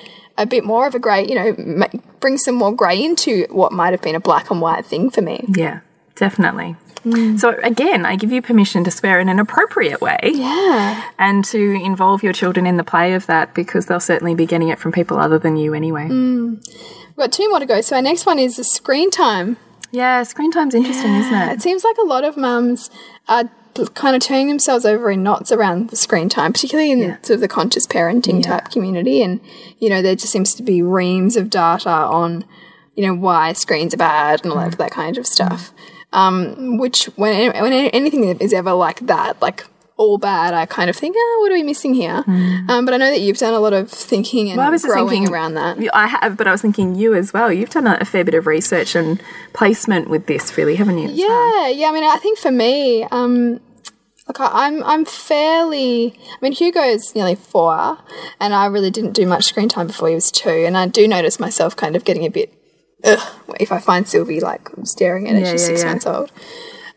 a 0.43 0.47
bit 0.47 0.65
more 0.65 0.87
of 0.87 0.95
a 0.95 0.99
grey, 0.99 1.27
you 1.27 1.35
know, 1.35 1.89
bring 2.21 2.37
some 2.37 2.55
more 2.55 2.75
grey 2.75 3.03
into 3.03 3.47
what 3.51 3.73
might 3.73 3.93
have 3.93 4.03
been 4.03 4.15
a 4.15 4.21
black 4.21 4.51
and 4.51 4.61
white 4.61 4.85
thing 4.85 5.11
for 5.11 5.23
me. 5.23 5.45
Yeah, 5.49 5.81
definitely. 6.17 6.77
Mm. 7.05 7.39
So 7.39 7.59
again, 7.63 8.07
I 8.07 8.17
give 8.17 8.31
you 8.31 8.43
permission 8.43 8.85
to 8.85 8.91
swear 8.91 9.19
in 9.19 9.29
an 9.29 9.39
appropriate 9.39 10.01
way. 10.01 10.19
Yeah. 10.23 11.11
and 11.19 11.45
to 11.47 11.73
involve 11.83 12.23
your 12.23 12.33
children 12.33 12.67
in 12.67 12.77
the 12.77 12.85
play 12.85 13.15
of 13.15 13.27
that 13.27 13.55
because 13.55 13.87
they'll 13.87 14.01
certainly 14.01 14.35
be 14.35 14.47
getting 14.47 14.69
it 14.69 14.79
from 14.79 14.93
people 14.93 15.19
other 15.19 15.39
than 15.39 15.57
you 15.57 15.75
anyway. 15.75 16.09
Mm. 16.09 16.65
We've 17.09 17.17
got 17.17 17.33
two 17.33 17.49
more 17.49 17.59
to 17.59 17.67
go. 17.67 17.81
So 17.81 17.97
our 17.97 18.03
next 18.03 18.27
one 18.27 18.39
is 18.39 18.57
the 18.57 18.65
screen 18.65 19.11
time. 19.11 19.57
Yeah, 19.91 20.23
screen 20.23 20.51
time's 20.51 20.75
interesting, 20.75 21.15
isn't 21.15 21.35
it? 21.35 21.53
It 21.53 21.63
seems 21.63 21.85
like 21.85 21.99
a 21.99 22.07
lot 22.07 22.25
of 22.25 22.37
mums 22.37 22.91
are 23.29 23.51
kind 23.95 24.15
of 24.15 24.23
turning 24.23 24.49
themselves 24.49 24.85
over 24.85 25.11
in 25.11 25.23
knots 25.23 25.51
around 25.53 25.91
the 25.91 25.97
screen 25.97 26.29
time, 26.29 26.53
particularly 26.53 26.91
in 26.91 26.99
Yeah. 27.01 27.17
sort 27.23 27.37
of 27.37 27.41
the 27.41 27.49
conscious 27.49 27.87
parenting 27.87 28.43
type 28.43 28.71
community. 28.71 29.23
And, 29.23 29.41
you 29.79 29.89
know, 29.89 30.03
there 30.03 30.15
just 30.15 30.33
seems 30.33 30.55
to 30.55 30.63
be 30.63 30.83
reams 30.83 31.37
of 31.37 31.51
data 31.51 31.91
on, 31.91 32.45
you 32.95 33.07
know, 33.07 33.15
why 33.15 33.53
screens 33.55 33.95
are 33.95 33.99
bad 33.99 34.43
and 34.43 34.53
all 34.53 34.59
that, 34.59 34.79
that 34.79 34.91
kind 34.91 35.17
of 35.19 35.27
stuff. 35.27 35.73
Um, 36.13 36.77
which 36.77 37.07
when, 37.17 37.53
when 37.63 37.73
anything 37.73 38.25
is 38.25 38.53
ever 38.53 38.73
like 38.75 39.01
that, 39.07 39.41
like 39.41 39.65
all 40.03 40.19
bad, 40.19 40.53
I 40.55 40.67
kind 40.67 40.91
of 40.91 40.97
think, 40.97 41.15
oh, 41.17 41.39
what 41.41 41.53
are 41.53 41.55
we 41.55 41.63
missing 41.63 41.95
here? 41.95 42.25
Um, 42.69 42.85
but 42.85 42.93
I 42.93 42.97
know 42.97 43.11
that 43.11 43.21
you've 43.21 43.39
done 43.39 43.55
a 43.55 43.61
lot 43.61 43.73
of 43.73 43.91
thinking 43.91 44.51
and 44.51 44.61
I 44.61 44.69
was 44.71 44.85
growing 44.85 45.09
thinking 45.09 45.33
around 45.33 45.55
that. 45.55 45.79
I 45.95 46.07
have, 46.07 46.37
but 46.37 46.47
I 46.47 46.53
was 46.53 46.61
thinking 46.63 46.95
you 46.95 47.15
as 47.15 47.33
well. 47.33 47.53
You've 47.53 47.71
done 47.71 47.87
a, 47.87 48.05
fair 48.05 48.25
bit 48.25 48.35
of 48.35 48.47
research 48.47 48.95
and 48.95 49.23
placement 49.53 50.11
with 50.11 50.27
this, 50.27 50.57
really, 50.57 50.77
haven't 50.77 50.99
you? 50.99 51.09
as 51.09 51.17
well? 51.19 51.69
Yeah, 51.69 51.69
yeah. 51.69 51.89
I 51.89 51.93
mean, 51.93 52.05
I 52.05 52.17
think 52.17 52.39
for 52.39 52.51
me, 52.51 53.05
um, 53.05 53.61
look, 54.27 54.39
I'm 54.41 54.83
I'm 54.85 55.05
fairly. 55.05 56.19
I 56.31 56.37
mean, 56.43 56.53
Hugo's 56.53 57.15
nearly 57.15 57.35
four, 57.37 57.99
and 58.41 58.55
I 58.55 58.67
really 58.67 58.91
didn't 58.91 59.13
do 59.13 59.27
much 59.27 59.45
screen 59.45 59.69
time 59.69 59.87
before 59.87 60.09
he 60.09 60.15
was 60.15 60.31
two, 60.31 60.49
and 60.51 60.77
I 60.77 60.87
do 60.89 61.07
notice 61.09 61.39
myself 61.41 61.77
kind 61.77 61.97
of 61.97 62.05
getting 62.05 62.25
a 62.25 62.31
bit. 62.31 62.53
Ugh, 63.05 63.35
if 63.59 63.73
I 63.73 63.79
find 63.81 64.07
Sylvie 64.07 64.41
like 64.41 64.69
staring 64.85 65.29
at 65.29 65.35
her, 65.35 65.41
Yeah, 65.41 65.53
she's 65.53 65.63
yeah, 65.63 65.67
six 65.69 65.81
yeah. 65.83 65.89
months 65.89 66.07
old. 66.07 66.33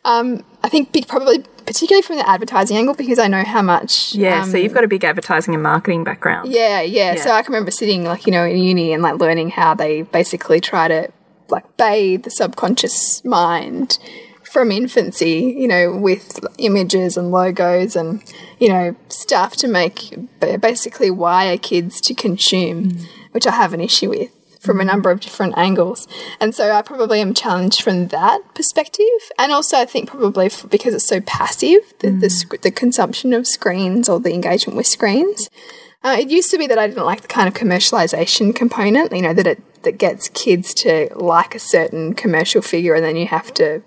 Um, 0.04 0.44
I 0.64 0.70
think 0.70 0.92
big, 0.92 1.08
probably 1.08 1.44
particularly 1.66 2.02
from 2.02 2.18
the 2.18 2.28
advertising 2.30 2.78
angle 2.78 2.96
because 2.96 3.20
I 3.20 3.28
know 3.28 3.44
how 3.44 3.62
much. 3.62 4.14
Yeah, 4.16 4.44
um, 4.44 4.50
so 4.50 4.58
you've 4.58 4.74
got 4.74 4.84
a 4.84 4.88
big 4.88 5.04
advertising 5.04 5.54
and 5.54 5.64
marketing 5.64 6.04
background. 6.04 6.52
yeah, 6.52 6.82
yeah, 6.82 7.16
So 7.16 7.32
I 7.32 7.42
can 7.42 7.54
remember 7.54 7.72
sitting 7.72 8.04
like 8.04 8.26
you 8.26 8.32
know 8.32 8.46
in 8.46 8.58
uni 8.58 8.94
and 8.94 9.02
like 9.04 9.20
learning 9.20 9.52
how 9.52 9.74
they 9.74 10.04
basically 10.04 10.60
try 10.62 10.88
to 10.88 11.12
like 11.50 11.78
bathe 11.78 12.24
the 12.24 12.32
subconscious 12.32 13.24
mind 13.24 13.98
from 14.44 14.72
infancy, 14.72 15.54
you 15.58 15.68
know, 15.68 15.96
with 15.96 16.40
images 16.60 17.18
and 17.18 17.30
logos 17.32 17.96
and 17.96 18.24
you 18.60 18.70
know 18.70 18.96
stuff 19.10 19.56
to 19.58 19.68
make 19.68 20.14
basically 20.62 21.12
wire 21.12 21.58
kids 21.58 22.00
to 22.02 22.14
consume, 22.14 22.92
which 23.32 23.46
I 23.46 23.52
have 23.52 23.74
an 23.74 23.82
issue 23.82 24.10
with 24.10 24.32
from 24.66 24.82
a 24.82 24.86
number 24.86 25.12
of 25.12 25.20
different 25.20 25.58
angles. 25.58 26.08
And 26.40 26.54
so 26.54 26.72
I 26.72 26.82
probably 26.82 27.22
am 27.22 27.34
challenged 27.34 27.82
from 27.82 28.08
that 28.08 28.42
perspective. 28.54 29.06
And 29.38 29.52
also 29.52 29.78
I 29.78 29.86
think 29.86 30.10
probably 30.10 30.50
because 30.70 30.94
it's 30.94 31.08
so 31.08 31.22
passive, 31.22 31.82
the, 32.00 32.12
the, 32.12 32.30
sc- 32.30 32.62
the 32.62 32.72
consumption 32.72 33.34
of 33.34 33.48
screens 33.48 34.10
or 34.10 34.20
the 34.20 34.34
engagement 34.34 34.78
with 34.78 34.88
screens. 34.88 35.50
Uh, 36.04 36.18
it 36.20 36.30
used 36.30 36.52
to 36.52 36.58
be 36.58 36.68
that 36.68 36.78
I 36.78 36.88
didn't 36.88 37.06
like 37.06 37.22
the 37.22 37.28
kind 37.28 37.48
of 37.48 37.56
commercialization 37.56 38.56
component, 38.56 39.12
you 39.12 39.24
know, 39.24 39.34
that 39.34 39.48
it 39.48 39.62
that 39.86 39.98
gets 39.98 40.30
kids 40.30 40.74
to 40.74 41.08
like 41.16 41.56
a 41.56 41.60
certain 41.60 42.14
commercial 42.14 42.62
figure 42.62 42.94
and 42.96 43.06
then 43.06 43.16
you 43.16 43.28
have 43.28 43.54
to 43.54 43.82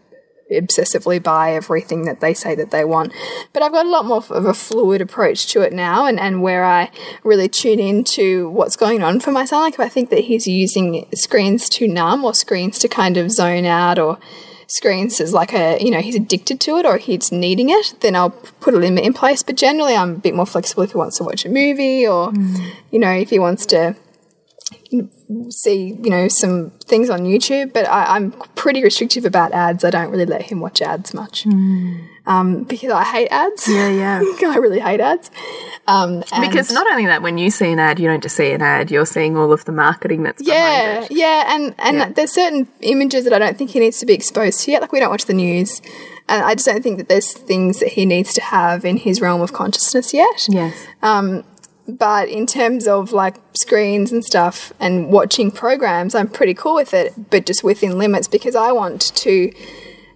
obsessively 0.51 1.23
buy 1.23 1.53
everything 1.53 2.05
that 2.05 2.21
they 2.21 2.35
say 2.35 2.55
that 2.55 2.71
they 2.71 2.85
want. 2.85 3.13
But 3.53 3.63
I've 3.63 3.73
got 3.73 3.87
a 3.87 3.89
lot 3.89 4.05
more 4.05 4.25
of 4.31 4.45
a 4.45 4.55
fluid 4.55 5.01
approach 5.01 5.47
to 5.49 5.61
it 5.63 5.73
now 5.73 6.07
and, 6.07 6.19
and 6.19 6.43
where 6.43 6.65
I 6.65 6.91
really 7.23 7.49
tune 7.49 7.81
into 7.81 8.49
what's 8.51 8.77
going 8.77 9.03
on 9.03 9.21
for 9.21 9.31
my 9.31 9.45
son. 9.45 9.63
Like 9.63 9.75
if 9.75 9.81
I 9.81 9.89
think 9.89 10.11
that 10.11 10.25
he's 10.25 10.47
using 10.47 11.07
screens 11.15 11.69
to 11.71 11.89
numb 11.89 12.25
or 12.25 12.35
screens 12.35 12.79
to 12.81 12.89
kind 12.89 13.17
of 13.17 13.31
zone 13.31 13.67
out 13.67 13.99
or 13.99 14.19
screens 14.69 15.19
as 15.19 15.33
like 15.33 15.55
a 15.55 15.83
you 15.83 15.91
know 15.91 16.01
he's 16.01 16.15
addicted 16.15 16.61
to 16.61 16.77
it 16.77 16.85
or 16.85 16.99
he's 16.99 17.33
needing 17.33 17.71
it 17.71 17.95
then 18.01 18.15
i'll 18.15 18.29
put 18.61 18.75
a 18.75 18.77
limit 18.77 19.03
in 19.03 19.15
place 19.15 19.43
but 19.43 19.57
generally 19.57 19.97
i'm 19.97 20.11
a 20.11 20.19
bit 20.19 20.35
more 20.35 20.45
flexible 20.45 20.83
if 20.83 20.93
he 20.93 20.99
wants 20.99 21.17
to 21.17 21.25
watch 21.25 21.47
a 21.47 21.49
movie 21.49 22.07
or 22.07 22.31
mm. 22.33 22.71
you 22.91 22.99
know 22.99 23.11
if 23.11 23.31
he 23.31 23.39
wants 23.39 23.65
to 23.65 23.97
see 25.51 25.97
you 26.03 26.11
know 26.11 26.29
some 26.29 26.71
things 26.85 27.09
on 27.11 27.21
youtube 27.21 27.73
but 27.73 27.89
I, 27.89 28.17
i'm 28.17 28.33
pretty 28.55 28.83
restrictive 28.83 29.25
about 29.25 29.53
ads 29.53 29.85
i 29.85 29.91
don't 29.91 30.11
really 30.11 30.27
let 30.27 30.43
him 30.43 30.61
watch 30.61 30.83
ads 30.83 31.13
much 31.15 31.47
um, 32.27 32.65
because 32.65 32.91
i 32.91 33.05
hate 33.05 33.29
ads 33.31 33.67
Yeah, 33.69 33.89
yeah. 33.91 34.21
i 34.49 34.57
really 34.57 34.81
hate 34.81 35.01
ads 35.01 35.31
um, 35.87 36.23
and- 36.33 36.43
Because 36.51 36.71
not 36.71 36.87
only 36.91 37.07
that, 37.07 37.23
when 37.23 37.39
you 37.39 37.51
see 37.51 37.73
an 37.73 37.79
ad, 37.79 37.99
you 37.99 38.07
don't 38.09 38.23
just 38.23 38.37
see 38.37 38.53
an 38.53 38.61
ad, 38.61 38.91
you're 38.91 39.07
seeing 39.07 39.39
all 39.39 39.55
of 39.55 39.65
the 39.65 39.73
marketing 39.73 40.23
that's 40.23 40.47
yeah, 40.47 40.91
behind 41.01 41.11
it. 41.11 41.17
yeah, 41.17 41.55
and 41.55 41.75
and 41.79 41.97
Yeah. 41.97 42.09
there's 42.11 42.31
certain 42.33 42.69
images 42.83 43.25
that 43.25 43.33
I 43.33 43.39
don't 43.39 43.57
think 43.57 43.71
he 43.71 43.81
needs 43.81 43.99
to 44.01 44.05
be 44.07 44.13
exposed 44.13 44.61
to 44.65 44.71
yet. 44.71 44.83
Like 44.83 44.93
we 44.93 45.01
don't 45.01 45.09
watch 45.09 45.25
the 45.25 45.33
news, 45.33 45.81
and 46.29 46.45
I 46.45 46.53
just 46.55 46.67
don't 46.67 46.83
think 46.83 46.99
that 46.99 47.09
there's 47.09 47.33
things 47.33 47.81
that 47.81 47.89
he 47.89 48.05
needs 48.05 48.35
to 48.35 48.43
have 48.43 48.85
in 48.85 48.99
his 48.99 49.23
realm 49.23 49.41
of 49.41 49.55
consciousness 49.55 50.13
yet. 50.13 50.47
Yes. 50.51 50.77
But 51.89 52.29
in 52.29 52.47
terms 52.47 52.87
of 52.87 53.13
like 53.13 53.37
screens 53.55 54.13
and 54.13 54.23
stuff 54.23 54.75
and 54.79 55.09
watching 55.09 55.51
programs, 55.51 56.15
I'm 56.15 56.29
pretty 56.29 56.53
cool 56.53 56.75
with 56.75 56.93
it, 56.93 57.31
but 57.31 57.47
just 57.47 57.65
within 57.65 57.99
limits 57.99 58.29
because 58.29 58.55
I 58.55 58.73
want 58.73 59.15
to 59.17 59.51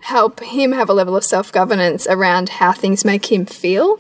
help 0.00 0.40
him 0.40 0.72
have 0.72 0.90
a 0.90 0.94
level 0.94 1.16
of 1.16 1.24
self 1.24 1.50
governance 1.50 2.06
around 2.06 2.50
how 2.50 2.72
things 2.72 3.04
make 3.04 3.32
him 3.32 3.46
feel. 3.46 3.96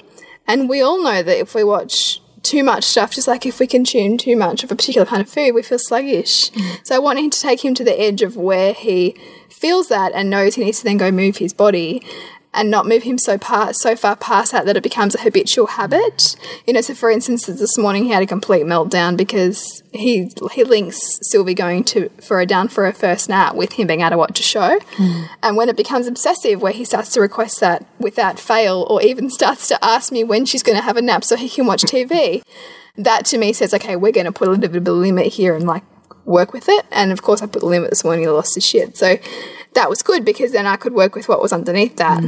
And 0.46 0.68
we 0.68 0.82
all 0.82 1.02
know 1.02 1.22
that 1.22 1.38
if 1.38 1.54
we 1.54 1.64
watch 1.64 2.20
too 2.42 2.62
much 2.62 2.84
stuff, 2.84 3.12
just 3.12 3.28
like 3.28 3.46
if 3.46 3.58
we 3.58 3.66
consume 3.66 4.18
too 4.18 4.36
much 4.36 4.64
of 4.64 4.70
a 4.70 4.76
particular 4.76 5.06
kind 5.06 5.22
of 5.22 5.30
food, 5.30 5.52
we 5.52 5.62
feel 5.62 5.78
sluggish. 5.78 6.50
Mm. 6.50 6.86
So 6.86 6.96
I 6.96 6.98
want 6.98 7.20
him 7.20 7.30
to 7.30 7.40
take 7.40 7.64
him 7.64 7.72
to 7.74 7.84
the 7.84 7.98
edge 7.98 8.20
of 8.20 8.36
where 8.36 8.74
he 8.74 9.16
feels 9.48 9.88
that 9.88 10.12
and 10.12 10.28
knows 10.28 10.56
he 10.56 10.64
needs 10.64 10.78
to 10.78 10.84
then 10.84 10.96
go 10.98 11.10
move 11.10 11.36
his 11.36 11.52
body 11.52 12.04
and 12.54 12.70
not 12.70 12.86
move 12.86 13.02
him 13.02 13.18
so 13.18 13.38
par 13.38 13.72
so 13.72 13.96
far 13.96 14.16
past 14.16 14.52
that 14.52 14.66
that 14.66 14.76
it 14.76 14.82
becomes 14.82 15.14
a 15.14 15.20
habitual 15.20 15.66
habit. 15.66 16.36
You 16.66 16.74
know, 16.74 16.80
so 16.80 16.94
for 16.94 17.10
instance, 17.10 17.46
this 17.46 17.78
morning 17.78 18.04
he 18.04 18.10
had 18.10 18.22
a 18.22 18.26
complete 18.26 18.64
meltdown 18.64 19.16
because 19.16 19.82
he 19.92 20.30
he 20.52 20.64
links 20.64 21.18
Sylvie 21.22 21.54
going 21.54 21.84
to 21.84 22.08
for 22.20 22.40
a 22.40 22.46
down 22.46 22.68
for 22.68 22.86
a 22.86 22.92
first 22.92 23.28
nap 23.28 23.54
with 23.54 23.72
him 23.72 23.86
being 23.86 24.00
able 24.00 24.10
to 24.10 24.18
watch 24.18 24.40
a 24.40 24.42
show, 24.42 24.78
hmm. 24.96 25.24
and 25.42 25.56
when 25.56 25.68
it 25.68 25.76
becomes 25.76 26.06
obsessive, 26.06 26.60
where 26.60 26.72
he 26.72 26.84
starts 26.84 27.12
to 27.14 27.20
request 27.20 27.60
that 27.60 27.86
without 27.98 28.38
fail, 28.38 28.86
or 28.88 29.02
even 29.02 29.30
starts 29.30 29.68
to 29.68 29.84
ask 29.84 30.12
me 30.12 30.24
when 30.24 30.44
she's 30.44 30.62
going 30.62 30.76
to 30.76 30.84
have 30.84 30.96
a 30.96 31.02
nap 31.02 31.24
so 31.24 31.36
he 31.36 31.48
can 31.48 31.66
watch 31.66 31.82
TV, 31.82 32.42
that 32.96 33.24
to 33.26 33.38
me 33.38 33.52
says, 33.52 33.72
okay, 33.74 33.96
we're 33.96 34.12
going 34.12 34.26
to 34.26 34.32
put 34.32 34.48
a 34.48 34.50
little 34.50 34.68
bit 34.68 34.76
of 34.76 34.86
a 34.86 34.92
limit 34.92 35.26
here 35.28 35.54
and 35.54 35.66
like 35.66 35.82
work 36.24 36.52
with 36.52 36.68
it. 36.68 36.86
And 36.90 37.12
of 37.12 37.22
course, 37.22 37.42
I 37.42 37.46
put 37.46 37.60
the 37.60 37.66
limit 37.66 37.90
this 37.90 38.04
morning. 38.04 38.24
He 38.24 38.28
lost 38.28 38.54
his 38.54 38.64
shit, 38.64 38.96
so 38.96 39.16
that 39.74 39.88
was 39.90 40.02
good 40.02 40.24
because 40.24 40.52
then 40.52 40.66
I 40.66 40.76
could 40.76 40.92
work 40.94 41.14
with 41.14 41.28
what 41.28 41.40
was 41.40 41.52
underneath 41.52 41.96
that. 41.96 42.22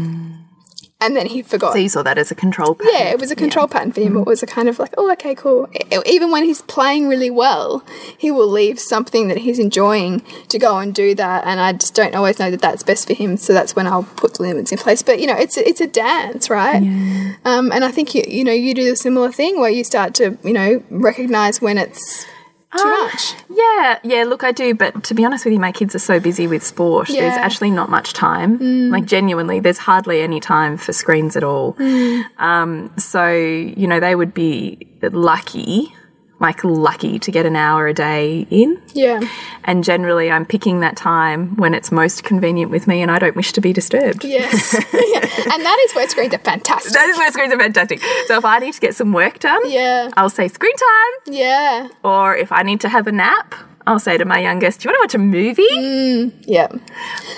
And 1.00 1.14
then 1.14 1.26
he 1.26 1.42
forgot. 1.42 1.72
So 1.74 1.78
you 1.80 1.90
saw 1.90 2.02
that 2.02 2.16
as 2.16 2.30
a 2.30 2.34
control 2.34 2.74
pattern. 2.74 2.92
Yeah, 2.94 3.10
it 3.10 3.18
was 3.18 3.30
a 3.30 3.36
control 3.36 3.68
pattern 3.68 3.92
for 3.92 4.00
him. 4.00 4.16
It 4.16 4.24
was 4.24 4.42
a 4.42 4.46
kind 4.46 4.70
of 4.70 4.78
like, 4.78 4.94
oh, 4.96 5.10
okay, 5.12 5.34
cool. 5.34 5.68
E- 5.74 5.98
Even 6.06 6.30
when 6.30 6.44
he's 6.44 6.62
playing 6.62 7.08
really 7.08 7.30
well, 7.30 7.84
he 8.16 8.30
will 8.30 8.46
leave 8.48 8.78
something 8.80 9.28
that 9.28 9.38
he's 9.38 9.58
enjoying 9.58 10.20
to 10.48 10.58
go 10.58 10.78
and 10.78 10.94
do 10.94 11.14
that. 11.16 11.44
And 11.46 11.60
I 11.60 11.74
just 11.74 11.94
don't 11.94 12.14
always 12.14 12.38
know 12.38 12.50
that 12.50 12.62
that's 12.62 12.82
best 12.82 13.06
for 13.06 13.12
him. 13.12 13.36
So 13.36 13.52
that's 13.52 13.76
when 13.76 13.86
I'll 13.86 14.04
put 14.04 14.34
the 14.34 14.44
limits 14.44 14.72
in 14.72 14.78
place. 14.78 15.02
But 15.02 15.20
you 15.20 15.26
know, 15.26 15.36
it's 15.36 15.58
a, 15.58 15.68
it's 15.68 15.80
a 15.82 15.86
dance, 15.88 16.48
right? 16.48 16.80
Um, 17.44 17.70
and 17.70 17.84
I 17.84 17.90
think 17.90 18.14
you 18.14 18.22
you 18.26 18.42
know 18.44 18.52
you 18.52 18.72
do 18.72 18.88
the 18.88 18.96
similar 18.96 19.30
thing 19.30 19.60
where 19.60 19.70
you 19.70 19.84
start 19.84 20.14
to 20.14 20.38
you 20.42 20.54
know 20.54 20.82
recognize 20.88 21.60
when 21.60 21.76
it's 21.76 22.24
too 22.76 22.88
Um, 22.88 23.00
much? 23.04 23.34
Yeah, 23.48 23.98
yeah, 24.02 24.24
look, 24.24 24.44
I 24.44 24.52
do, 24.52 24.74
but 24.74 25.04
to 25.04 25.14
be 25.14 25.24
honest 25.24 25.44
with 25.44 25.54
you, 25.54 25.60
my 25.60 25.72
kids 25.72 25.94
are 25.94 25.98
so 26.00 26.20
busy 26.20 26.46
with 26.46 26.62
sport. 26.62 27.08
There's 27.08 27.18
Yeah. 27.18 27.38
Mm. 27.38 27.44
actually 27.46 27.70
not 27.70 27.90
much 27.90 28.12
time. 28.12 28.90
Like, 28.90 29.04
genuinely, 29.06 29.60
there's 29.60 29.78
hardly 29.78 30.20
any 30.22 30.40
time 30.40 30.76
for 30.76 30.92
screens 30.92 31.36
at 31.36 31.44
all. 31.44 31.74
Mm. 31.74 32.24
Um, 32.38 32.90
so, 32.98 33.30
you 33.30 33.86
know, 33.86 34.00
they 34.00 34.14
would 34.14 34.34
be 34.34 34.86
lucky, 35.02 35.94
like, 36.44 36.62
lucky 36.62 37.18
to 37.18 37.30
get 37.30 37.46
an 37.46 37.56
hour 37.56 37.88
a 37.88 37.94
day 37.94 38.46
in. 38.50 38.80
Yeah. 38.92 39.20
And 39.64 39.82
generally, 39.82 40.30
I'm 40.30 40.44
picking 40.46 40.80
that 40.80 40.96
time 40.96 41.56
when 41.56 41.74
it's 41.74 41.90
most 41.90 42.22
convenient 42.22 42.70
with 42.70 42.86
me 42.86 43.02
and 43.02 43.10
I 43.10 43.18
don't 43.18 43.34
wish 43.34 43.52
to 43.52 43.60
be 43.60 43.72
disturbed. 43.72 44.24
Yes. 44.24 44.74
yeah. 44.92 45.52
And 45.52 45.64
that 45.64 45.86
is 45.86 45.94
where 45.94 46.08
screens 46.08 46.34
are 46.34 46.38
fantastic. 46.38 46.92
That 46.92 47.08
is 47.08 47.16
where 47.16 47.30
screens 47.32 47.52
are 47.52 47.58
fantastic. 47.58 48.00
So, 48.26 48.36
if 48.38 48.44
I 48.44 48.58
need 48.58 48.74
to 48.74 48.80
get 48.80 48.94
some 48.94 49.12
work 49.12 49.38
done, 49.38 49.62
Yeah. 49.70 50.10
I'll 50.16 50.30
say 50.30 50.48
screen 50.48 50.76
time. 50.76 51.34
Yeah. 51.34 51.88
Or 52.02 52.36
if 52.36 52.52
I 52.52 52.62
need 52.62 52.80
to 52.82 52.88
have 52.88 53.06
a 53.06 53.12
nap, 53.12 53.54
I'll 53.86 53.98
say 53.98 54.16
to 54.16 54.24
my 54.24 54.38
youngest, 54.40 54.80
Do 54.80 54.88
you 54.88 54.92
want 54.92 55.10
to 55.10 55.18
watch 55.18 55.22
a 55.22 55.24
movie? 55.24 55.62
Mm, 55.62 56.32
yeah. 56.46 56.68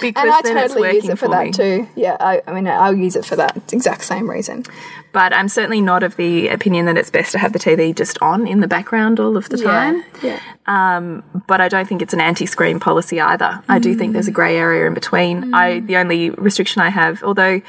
Because 0.00 0.22
And 0.22 0.32
I 0.32 0.40
then 0.42 0.56
it's 0.58 0.74
totally 0.74 0.94
use 0.94 1.02
working 1.02 1.10
it 1.10 1.18
for, 1.18 1.26
for 1.26 1.32
that 1.32 1.46
me. 1.46 1.52
too. 1.52 1.88
Yeah. 1.96 2.16
I, 2.20 2.42
I 2.46 2.52
mean, 2.52 2.68
I'll 2.68 2.96
use 2.96 3.16
it 3.16 3.24
for 3.24 3.36
that 3.36 3.72
exact 3.72 4.04
same 4.04 4.30
reason. 4.30 4.64
But 5.12 5.32
I'm 5.32 5.48
certainly 5.48 5.80
not 5.80 6.02
of 6.02 6.16
the 6.16 6.48
opinion 6.48 6.86
that 6.86 6.96
it's 6.96 7.10
best 7.10 7.32
to 7.32 7.38
have 7.38 7.52
the 7.52 7.58
TV 7.58 7.94
just 7.94 8.18
on 8.20 8.46
in 8.46 8.60
the 8.60 8.68
background 8.68 9.18
all 9.18 9.36
of 9.36 9.48
the 9.48 9.56
time. 9.56 10.04
Yeah. 10.22 10.40
Um, 10.66 11.24
but 11.46 11.60
I 11.60 11.68
don't 11.68 11.88
think 11.88 12.02
it's 12.02 12.12
an 12.12 12.20
anti-screen 12.20 12.80
policy 12.80 13.20
either. 13.20 13.62
I 13.68 13.78
do 13.78 13.94
think 13.94 14.12
there's 14.12 14.28
a 14.28 14.32
mm. 14.32 14.34
grey 14.34 14.56
area 14.56 14.86
in 14.86 14.94
between. 14.94 15.54
I 15.54 15.80
mm. 15.80 15.86
the 15.86 15.96
only 15.96 16.30
restriction 16.30 16.82
I 16.82 16.90
have, 16.90 17.22
although 17.22 17.62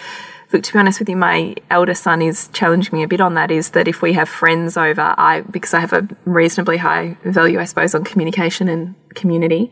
look 0.51 0.63
to 0.63 0.73
be 0.73 0.79
honest 0.79 0.99
with 0.99 1.09
you, 1.09 1.17
my 1.17 1.55
elder 1.69 1.93
son 1.93 2.21
is 2.21 2.49
challenging 2.53 2.97
me 2.97 3.03
a 3.03 3.07
bit 3.07 3.21
on 3.21 3.33
that. 3.35 3.51
Is 3.51 3.71
that 3.71 3.87
if 3.87 4.01
we 4.01 4.13
have 4.13 4.29
friends 4.29 4.77
over, 4.77 5.13
I 5.17 5.41
because 5.41 5.73
I 5.73 5.79
have 5.79 5.93
a 5.93 6.07
reasonably 6.25 6.77
high 6.77 7.17
value, 7.23 7.59
I 7.59 7.65
suppose, 7.65 7.93
on 7.95 8.03
communication 8.03 8.67
and 8.67 8.95
community, 9.15 9.71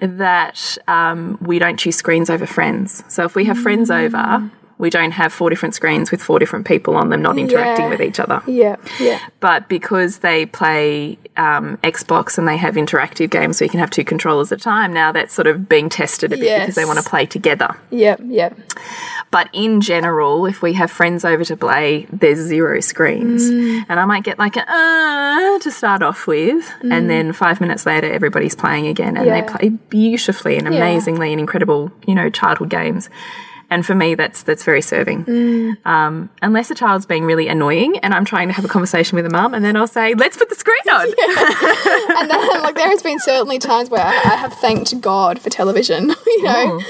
that 0.00 0.78
um, 0.88 1.38
we 1.40 1.58
don't 1.58 1.78
choose 1.78 1.96
screens 1.96 2.30
over 2.30 2.46
friends. 2.46 3.04
So 3.08 3.24
if 3.24 3.34
we 3.34 3.44
have 3.44 3.58
friends 3.58 3.90
over. 3.90 4.50
We 4.78 4.90
don't 4.90 5.12
have 5.12 5.32
four 5.32 5.48
different 5.50 5.74
screens 5.74 6.10
with 6.10 6.22
four 6.22 6.38
different 6.38 6.66
people 6.66 6.96
on 6.96 7.08
them 7.08 7.22
not 7.22 7.38
interacting 7.38 7.86
Yeah. 7.86 7.90
with 7.90 8.00
each 8.02 8.20
other 8.20 8.42
Yeah. 8.46 8.76
Yeah. 9.00 9.18
but 9.40 9.68
because 9.68 10.18
they 10.18 10.44
play 10.46 11.18
um, 11.38 11.76
Xbox 11.84 12.38
and 12.38 12.46
they 12.48 12.56
have 12.56 12.74
interactive 12.76 13.30
games, 13.30 13.58
so 13.58 13.64
you 13.64 13.70
can 13.70 13.80
have 13.80 13.90
two 13.90 14.04
controllers 14.04 14.52
at 14.52 14.58
a 14.58 14.62
time. 14.62 14.92
Now 14.92 15.12
that's 15.12 15.32
sort 15.34 15.46
of 15.46 15.68
being 15.68 15.88
tested 15.88 16.32
a 16.32 16.36
bit 16.36 16.60
because 16.60 16.74
they 16.74 16.84
want 16.84 16.98
to 16.98 17.08
play 17.08 17.26
together. 17.26 17.76
Yeah. 17.90 18.16
Yeah. 18.26 18.50
But 19.30 19.48
in 19.52 19.80
general, 19.80 20.46
if 20.46 20.62
we 20.62 20.74
have 20.74 20.90
friends 20.90 21.24
over 21.24 21.44
to 21.44 21.56
play, 21.56 22.06
there's 22.12 22.38
zero 22.38 22.80
screens, 22.80 23.50
Mm. 23.50 23.84
and 23.88 23.98
I 24.00 24.04
might 24.04 24.22
get 24.24 24.38
like 24.38 24.56
a 24.56 24.64
uh, 24.70 25.58
to 25.58 25.70
start 25.70 26.02
off 26.02 26.26
with, 26.26 26.70
and 26.82 27.10
then 27.10 27.32
five 27.32 27.60
minutes 27.60 27.84
later, 27.86 28.10
everybody's 28.10 28.54
playing 28.54 28.86
again, 28.86 29.16
and 29.16 29.26
they 29.30 29.42
Mm. 29.42 29.46
Play 29.58 29.68
beautifully 29.90 30.56
and 30.56 30.66
amazingly 30.68 31.32
and 31.32 31.40
incredible, 31.40 31.90
you 32.06 32.14
know, 32.14 32.28
childhood 32.30 32.70
games. 32.70 33.08
And 33.68 33.84
for 33.84 33.94
me, 33.94 34.14
that's 34.14 34.42
that's 34.44 34.62
very 34.62 34.80
serving. 34.80 35.24
Mm. 35.24 35.86
Um, 35.86 36.30
unless 36.40 36.70
a 36.70 36.74
child's 36.74 37.04
being 37.04 37.24
really 37.24 37.48
annoying, 37.48 37.98
and 37.98 38.14
I'm 38.14 38.24
trying 38.24 38.46
to 38.48 38.54
have 38.54 38.64
a 38.64 38.68
conversation 38.68 39.16
with 39.16 39.26
a 39.26 39.30
mum, 39.30 39.54
and 39.54 39.64
then 39.64 39.76
I'll 39.76 39.88
say, 39.88 40.14
"Let's 40.14 40.36
put 40.36 40.48
the 40.48 40.54
screen 40.54 40.76
on." 40.88 41.06
and 42.18 42.30
then 42.30 42.62
like 42.62 42.76
there 42.76 42.88
has 42.88 43.02
been 43.02 43.18
certainly 43.18 43.58
times 43.58 43.90
where 43.90 44.04
I, 44.04 44.10
I 44.10 44.36
have 44.36 44.52
thanked 44.54 45.00
God 45.00 45.40
for 45.40 45.50
television, 45.50 46.10
you 46.26 46.42
know, 46.44 46.80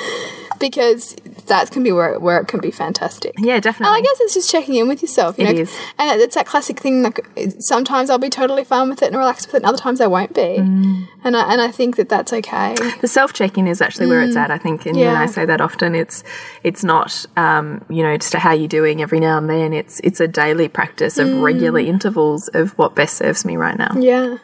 because 0.58 1.16
that 1.46 1.70
can 1.70 1.82
be 1.82 1.92
where 1.92 2.12
it, 2.14 2.22
where 2.22 2.38
it 2.40 2.48
can 2.48 2.60
be 2.60 2.70
fantastic. 2.70 3.34
Yeah, 3.38 3.54
And 3.54 3.62
definitely. 3.62 3.98
I 3.98 4.00
guess 4.02 4.20
it's 4.20 4.34
just 4.34 4.50
checking 4.50 4.74
in 4.74 4.88
with 4.88 5.02
yourself. 5.02 5.38
You 5.38 5.46
It 5.46 5.54
know? 5.54 5.60
is. 5.62 5.76
And 5.98 6.20
it's 6.20 6.34
that 6.34 6.46
classic 6.46 6.80
thing. 6.80 7.02
Like 7.02 7.26
sometimes 7.60 8.10
I'll 8.10 8.18
be 8.18 8.30
totally 8.30 8.64
fine 8.64 8.88
with 8.88 9.02
it 9.02 9.06
and 9.08 9.16
relaxed 9.16 9.46
with 9.48 9.54
it, 9.54 9.58
and 9.58 9.66
other 9.66 9.78
times 9.78 10.00
I 10.00 10.06
won't 10.06 10.34
be. 10.34 10.40
Mm. 10.40 11.08
And 11.24 11.36
I 11.36 11.52
and 11.52 11.60
I 11.60 11.70
think 11.70 11.96
that 11.96 12.08
that's 12.08 12.32
okay. 12.32 12.74
the 13.00 13.08
self 13.08 13.32
checking 13.32 13.66
is 13.66 13.80
actually 13.80 14.06
where 14.06 14.22
it's 14.22 14.36
at. 14.36 14.50
I 14.50 14.58
think, 14.58 14.86
and 14.86 14.96
you 14.96 15.04
and 15.04 15.16
I 15.18 15.26
say 15.26 15.44
that 15.44 15.60
often. 15.60 15.94
It's 15.94 16.22
it's 16.62 16.84
not 16.84 17.24
um, 17.36 17.84
you 17.88 18.02
know 18.02 18.16
just 18.16 18.34
how 18.34 18.52
you're 18.52 18.68
doing 18.68 19.02
every 19.02 19.20
now 19.20 19.38
and 19.38 19.48
then. 19.48 19.72
It's 19.72 20.00
it's 20.00 20.20
a 20.20 20.28
daily 20.28 20.68
practice 20.68 21.18
of 21.18 21.32
regular 21.40 21.80
intervals 21.80 22.48
of 22.48 22.76
what 22.78 22.94
best 22.94 23.16
serves 23.16 23.44
me 23.44 23.56
right 23.56 23.78
now. 23.78 23.92
Yeah. 23.98 24.38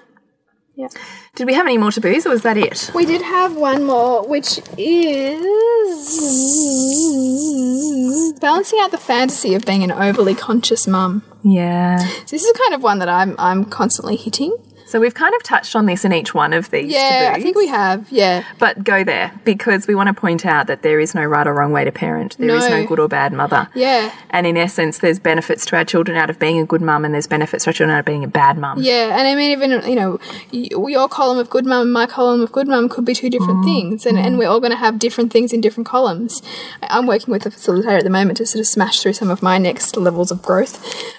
Yeah. 0.74 0.88
Did 1.34 1.46
we 1.46 1.54
have 1.54 1.66
any 1.66 1.76
more 1.76 1.90
taboos, 1.90 2.26
or 2.26 2.30
was 2.30 2.42
that 2.42 2.56
it? 2.56 2.90
We 2.94 3.04
did 3.04 3.20
have 3.22 3.56
one 3.56 3.84
more, 3.84 4.26
which 4.26 4.58
is 4.78 5.40
balancing 8.40 8.78
out 8.80 8.90
the 8.90 8.98
fantasy 8.98 9.54
of 9.54 9.66
being 9.66 9.82
an 9.82 9.92
overly 9.92 10.34
conscious 10.34 10.86
mum. 10.86 11.22
Yeah. 11.44 11.98
So 11.98 12.36
this 12.36 12.44
is 12.44 12.52
kind 12.56 12.74
of 12.74 12.82
one 12.82 13.00
that 13.00 13.08
I'm 13.08 13.34
I'm 13.38 13.64
constantly 13.66 14.16
hitting. 14.16 14.56
So 14.92 15.00
we've 15.00 15.14
kind 15.14 15.34
of 15.34 15.42
touched 15.42 15.74
on 15.74 15.86
this 15.86 16.04
in 16.04 16.12
each 16.12 16.34
one 16.34 16.52
of 16.52 16.70
these. 16.70 16.92
Yeah, 16.92 17.32
I 17.34 17.40
think 17.40 17.56
we 17.56 17.66
have. 17.66 18.12
Yeah. 18.12 18.44
But 18.58 18.84
go 18.84 19.02
there 19.02 19.32
because 19.42 19.86
we 19.86 19.94
want 19.94 20.08
to 20.08 20.12
point 20.12 20.44
out 20.44 20.66
that 20.66 20.82
there 20.82 21.00
is 21.00 21.14
no 21.14 21.24
right 21.24 21.46
or 21.46 21.54
wrong 21.54 21.72
way 21.72 21.82
to 21.86 21.90
parent. 21.90 22.36
There 22.36 22.50
is 22.50 22.68
no 22.68 22.82
No. 22.82 22.86
good 22.86 22.98
or 22.98 23.08
bad 23.08 23.32
mother. 23.32 23.68
Yeah. 23.74 24.12
And 24.28 24.46
in 24.46 24.58
essence, 24.58 24.98
there's 24.98 25.18
benefits 25.18 25.64
to 25.66 25.76
our 25.76 25.84
children 25.86 26.18
out 26.18 26.28
of 26.28 26.38
being 26.38 26.58
a 26.58 26.66
good 26.66 26.82
mum, 26.82 27.06
and 27.06 27.14
there's 27.14 27.26
benefits 27.26 27.64
to 27.64 27.70
our 27.70 27.72
children 27.72 27.96
out 27.96 28.00
of 28.00 28.04
being 28.04 28.22
a 28.22 28.28
bad 28.28 28.58
mum. 28.58 28.82
Yeah, 28.82 29.18
and 29.18 29.26
I 29.26 29.34
mean, 29.34 29.50
even 29.52 29.70
you 29.88 29.94
know, 29.94 30.20
your 30.50 31.08
column 31.08 31.38
of 31.38 31.48
good 31.48 31.64
mum 31.64 31.80
and 31.82 31.92
my 31.94 32.04
column 32.04 32.42
of 32.42 32.52
good 32.52 32.68
mum 32.68 32.90
could 32.90 33.06
be 33.06 33.14
two 33.14 33.30
different 33.30 33.64
things, 33.64 34.04
and, 34.04 34.18
and 34.18 34.36
we're 34.38 34.48
all 34.48 34.60
going 34.60 34.72
to 34.72 34.76
have 34.76 34.98
different 34.98 35.32
things 35.32 35.54
in 35.54 35.62
different 35.62 35.86
columns. 35.86 36.42
I'm 36.82 37.06
working 37.06 37.32
with 37.32 37.46
a 37.46 37.50
facilitator 37.50 37.96
at 37.96 38.04
the 38.04 38.10
moment 38.10 38.36
to 38.38 38.46
sort 38.46 38.60
of 38.60 38.66
smash 38.66 39.00
through 39.00 39.14
some 39.14 39.30
of 39.30 39.42
my 39.42 39.56
next 39.56 39.96
levels 39.96 40.30
of 40.30 40.42
growth, 40.42 40.74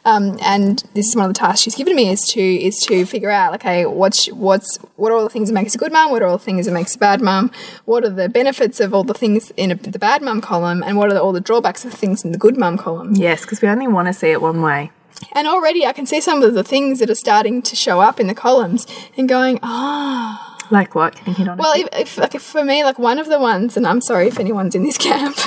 um, 0.05 0.38
and 0.43 0.84
this 0.93 1.07
is 1.07 1.15
one 1.15 1.26
of 1.26 1.34
the 1.34 1.39
tasks 1.39 1.61
she's 1.63 1.74
given 1.74 1.95
me 1.95 2.09
is 2.11 2.21
to 2.34 2.39
is 2.39 2.78
to 2.82 3.03
figure 3.07 3.32
out, 3.32 3.51
okay, 3.64 3.86
what's 3.86 4.28
what's 4.28 4.78
what 4.97 5.11
are 5.11 5.16
all 5.16 5.24
the 5.24 5.30
things 5.30 5.47
that 5.47 5.53
makes 5.53 5.74
a 5.74 5.78
good 5.78 5.91
mum, 5.91 6.11
what 6.11 6.22
are 6.22 6.28
all 6.28 6.38
the 6.38 6.43
things 6.43 6.66
that 6.66 6.74
makes 6.74 6.95
a 6.95 6.99
bad 6.99 7.22
mum, 7.22 7.49
what 7.86 8.03
are 8.03 8.09
the 8.09 8.28
benefits 8.28 8.80
of 8.80 8.93
all 8.93 9.03
the 9.03 9.14
things 9.14 9.51
in 9.55 9.72
a, 9.72 9.76
the 9.76 9.99
bad 9.99 10.22
mum 10.22 10.41
column, 10.41 10.84
and 10.84 10.97
what 10.97 11.09
are 11.09 11.14
the, 11.14 11.22
all 11.22 11.32
the 11.32 11.41
drawbacks 11.41 11.86
of 11.86 11.93
things 11.93 12.26
in 12.26 12.34
the 12.34 12.38
good 12.38 12.57
mum 12.57 12.78
column. 12.78 13.16
Yes, 13.16 13.41
because 13.41 13.61
we 13.61 13.70
only 13.70 13.88
want 13.88 14.07
to 14.07 14.14
see 14.14 14.32
it 14.32 14.41
one 14.41 14.61
way. 14.61 14.91
And 15.32 15.47
already 15.47 15.86
I 15.86 15.93
can 15.93 16.05
see 16.05 16.20
some 16.20 16.43
of 16.43 16.53
the 16.53 16.64
things 16.64 16.99
that 16.99 17.09
are 17.09 17.16
starting 17.16 17.61
to 17.61 17.76
show 17.76 18.01
up 18.01 18.20
in 18.20 18.28
the 18.28 18.36
columns 18.36 18.86
and 19.16 19.30
going, 19.30 19.59
ah. 19.64 20.49
Like 20.70 20.95
what? 20.95 21.16
Can 21.16 21.28
you 21.28 21.34
hit 21.36 21.47
on 21.47 21.57
Well, 21.57 21.74
if, 21.76 21.88
if, 21.93 22.18
like, 22.18 22.36
if 22.36 22.41
for 22.41 22.66
me, 22.66 22.84
like 22.84 22.97
one 22.99 23.20
of 23.20 23.28
the 23.28 23.39
ones, 23.39 23.78
and 23.78 23.86
I'm 23.86 24.01
sorry 24.01 24.28
if 24.28 24.39
anyone's 24.39 24.76
in 24.76 24.84
this 24.84 24.97
camp, 24.97 25.38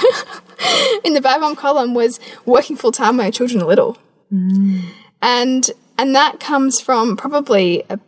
in 1.05 1.15
the 1.15 1.21
bad 1.21 1.41
mom 1.41 1.57
column 1.57 1.95
was 1.95 2.21
working 2.47 2.77
full 2.77 2.93
time 2.93 3.17
when 3.17 3.27
your 3.27 3.33
children 3.33 3.63
are 3.63 3.67
little. 3.67 3.99
And 5.21 5.71
and 5.99 6.15
that 6.15 6.41
comes 6.41 6.81
from 6.81 7.17
probably 7.17 7.85
a, 7.89 7.99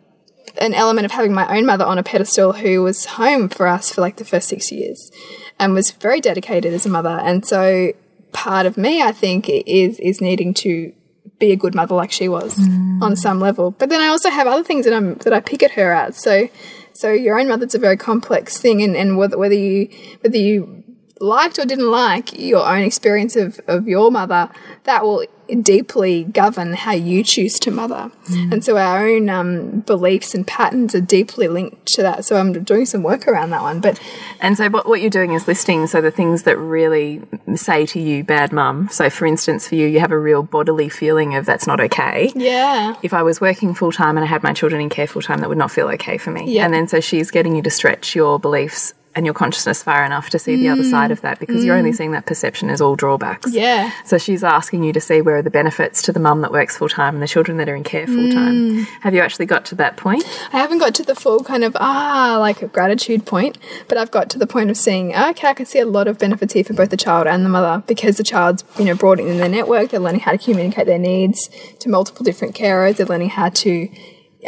an 0.60 0.74
element 0.74 1.04
of 1.04 1.12
having 1.12 1.32
my 1.32 1.56
own 1.56 1.66
mother 1.66 1.84
on 1.84 1.98
a 1.98 2.02
pedestal 2.02 2.52
who 2.54 2.82
was 2.82 3.04
home 3.04 3.48
for 3.48 3.66
us 3.66 3.92
for 3.92 4.00
like 4.00 4.16
the 4.16 4.24
first 4.24 4.48
six 4.48 4.70
years 4.72 5.10
and 5.58 5.74
was 5.74 5.90
very 5.90 6.20
dedicated 6.20 6.72
as 6.72 6.86
a 6.86 6.88
mother. 6.88 7.20
And 7.22 7.44
so 7.46 7.92
part 8.32 8.66
of 8.66 8.76
me, 8.76 9.02
I 9.02 9.12
think, 9.12 9.48
is 9.48 9.98
is 10.00 10.20
needing 10.20 10.54
to 10.54 10.92
be 11.38 11.52
a 11.52 11.56
good 11.56 11.74
mother 11.74 11.94
like 11.94 12.10
she 12.10 12.28
was 12.28 12.56
mm. 12.56 13.02
on 13.02 13.16
some 13.16 13.40
level. 13.40 13.70
But 13.70 13.88
then 13.90 14.00
I 14.00 14.08
also 14.08 14.30
have 14.30 14.46
other 14.46 14.64
things 14.64 14.84
that 14.84 14.94
I'm 14.94 15.14
that 15.18 15.32
I 15.32 15.40
pick 15.40 15.62
at 15.62 15.72
her 15.72 15.92
at. 15.92 16.14
So 16.14 16.48
so 16.92 17.12
your 17.12 17.38
own 17.38 17.48
mother's 17.48 17.74
a 17.74 17.78
very 17.78 17.96
complex 17.96 18.58
thing 18.58 18.82
and, 18.82 18.96
and 18.96 19.16
whether 19.16 19.38
whether 19.38 19.54
you 19.54 19.88
whether 20.20 20.36
you 20.36 20.84
liked 21.20 21.58
or 21.58 21.64
didn't 21.64 21.90
like 21.90 22.38
your 22.38 22.66
own 22.66 22.82
experience 22.82 23.36
of, 23.36 23.60
of 23.66 23.88
your 23.88 24.10
mother, 24.10 24.50
that 24.84 25.02
will 25.04 25.24
deeply 25.62 26.24
govern 26.24 26.74
how 26.74 26.92
you 26.92 27.24
choose 27.24 27.58
to 27.60 27.70
mother. 27.70 28.10
And 28.30 28.64
so 28.64 28.76
our 28.76 29.08
own 29.08 29.30
um, 29.30 29.80
beliefs 29.80 30.34
and 30.34 30.46
patterns 30.46 30.94
are 30.94 31.00
deeply 31.00 31.48
linked 31.48 31.86
to 31.94 32.02
that. 32.02 32.24
So 32.24 32.36
I'm 32.36 32.62
doing 32.64 32.86
some 32.86 33.02
work 33.02 33.26
around 33.26 33.50
that 33.50 33.62
one. 33.62 33.80
But 33.80 34.00
And 34.40 34.56
so 34.56 34.68
what, 34.68 34.86
what 34.86 35.00
you're 35.00 35.10
doing 35.10 35.32
is 35.32 35.48
listing 35.48 35.86
so 35.86 36.00
the 36.00 36.10
things 36.10 36.42
that 36.42 36.58
really 36.58 37.22
say 37.54 37.86
to 37.86 38.00
you, 38.00 38.24
bad 38.24 38.52
mum. 38.52 38.88
So 38.90 39.08
for 39.08 39.26
instance, 39.26 39.68
for 39.68 39.74
you, 39.74 39.86
you 39.86 40.00
have 40.00 40.12
a 40.12 40.18
real 40.18 40.42
bodily 40.42 40.88
feeling 40.88 41.34
of 41.34 41.46
that's 41.46 41.66
not 41.66 41.80
okay. 41.80 42.32
yeah. 42.34 42.94
If 43.02 43.14
I 43.14 43.22
was 43.22 43.40
working 43.40 43.74
full 43.74 43.92
time 43.92 44.16
and 44.16 44.24
I 44.24 44.28
had 44.28 44.42
my 44.42 44.52
children 44.52 44.80
in 44.80 44.88
care 44.88 45.06
full 45.06 45.22
time, 45.22 45.40
that 45.40 45.48
would 45.48 45.58
not 45.58 45.70
feel 45.70 45.88
okay 45.88 46.18
for 46.18 46.30
me. 46.30 46.52
Yeah. 46.52 46.64
And 46.64 46.74
then 46.74 46.88
so 46.88 47.00
she's 47.00 47.30
getting 47.30 47.56
you 47.56 47.62
to 47.62 47.70
stretch 47.70 48.14
your 48.14 48.38
beliefs 48.38 48.92
and 49.14 49.26
your 49.26 49.34
consciousness 49.34 49.82
far 49.82 50.04
enough 50.04 50.30
to 50.30 50.38
see 50.38 50.56
the 50.56 50.68
other 50.68 50.84
side 50.84 51.10
mm. 51.10 51.12
of 51.12 51.20
that 51.22 51.40
because 51.40 51.64
you're 51.64 51.76
only 51.76 51.90
mm. 51.90 51.96
seeing 51.96 52.12
that 52.12 52.26
perception 52.26 52.70
as 52.70 52.80
all 52.80 52.94
drawbacks. 52.94 53.52
Yeah. 53.52 53.90
So 54.04 54.18
she's 54.18 54.44
asking 54.44 54.84
you 54.84 54.92
to 54.92 55.00
see 55.00 55.20
where 55.20 55.38
are 55.38 55.42
the 55.42 55.50
benefits 55.50 56.02
to 56.02 56.12
the 56.12 56.20
mum 56.20 56.42
that 56.42 56.52
works 56.52 56.76
full 56.76 56.88
time 56.88 57.14
and 57.14 57.22
the 57.22 57.26
children 57.26 57.56
that 57.56 57.68
are 57.68 57.74
in 57.74 57.84
care 57.84 58.06
full 58.06 58.30
time. 58.30 58.54
Mm. 58.54 58.84
Have 59.00 59.14
you 59.14 59.20
actually 59.20 59.46
got 59.46 59.64
to 59.66 59.74
that 59.76 59.96
point? 59.96 60.24
I 60.52 60.58
haven't 60.58 60.78
got 60.78 60.94
to 60.96 61.02
the 61.02 61.14
full 61.14 61.42
kind 61.42 61.64
of 61.64 61.76
ah 61.80 62.36
like 62.38 62.62
a 62.62 62.68
gratitude 62.68 63.26
point, 63.26 63.58
but 63.88 63.98
I've 63.98 64.10
got 64.10 64.30
to 64.30 64.38
the 64.38 64.46
point 64.46 64.70
of 64.70 64.76
seeing 64.76 65.14
okay, 65.14 65.48
I 65.48 65.54
can 65.54 65.66
see 65.66 65.80
a 65.80 65.86
lot 65.86 66.06
of 66.06 66.18
benefits 66.18 66.52
here 66.52 66.64
for 66.64 66.74
both 66.74 66.90
the 66.90 66.96
child 66.96 67.26
and 67.26 67.44
the 67.44 67.50
mother 67.50 67.82
because 67.86 68.16
the 68.16 68.24
child's 68.24 68.64
you 68.78 68.84
know 68.84 68.94
broadening 68.94 69.32
in 69.32 69.38
their 69.38 69.48
network, 69.48 69.90
they're 69.90 70.00
learning 70.00 70.20
how 70.20 70.32
to 70.32 70.38
communicate 70.38 70.86
their 70.86 70.98
needs 70.98 71.48
to 71.80 71.88
multiple 71.88 72.24
different 72.24 72.54
carers, 72.54 72.96
they're 72.96 73.06
learning 73.06 73.30
how 73.30 73.48
to 73.48 73.88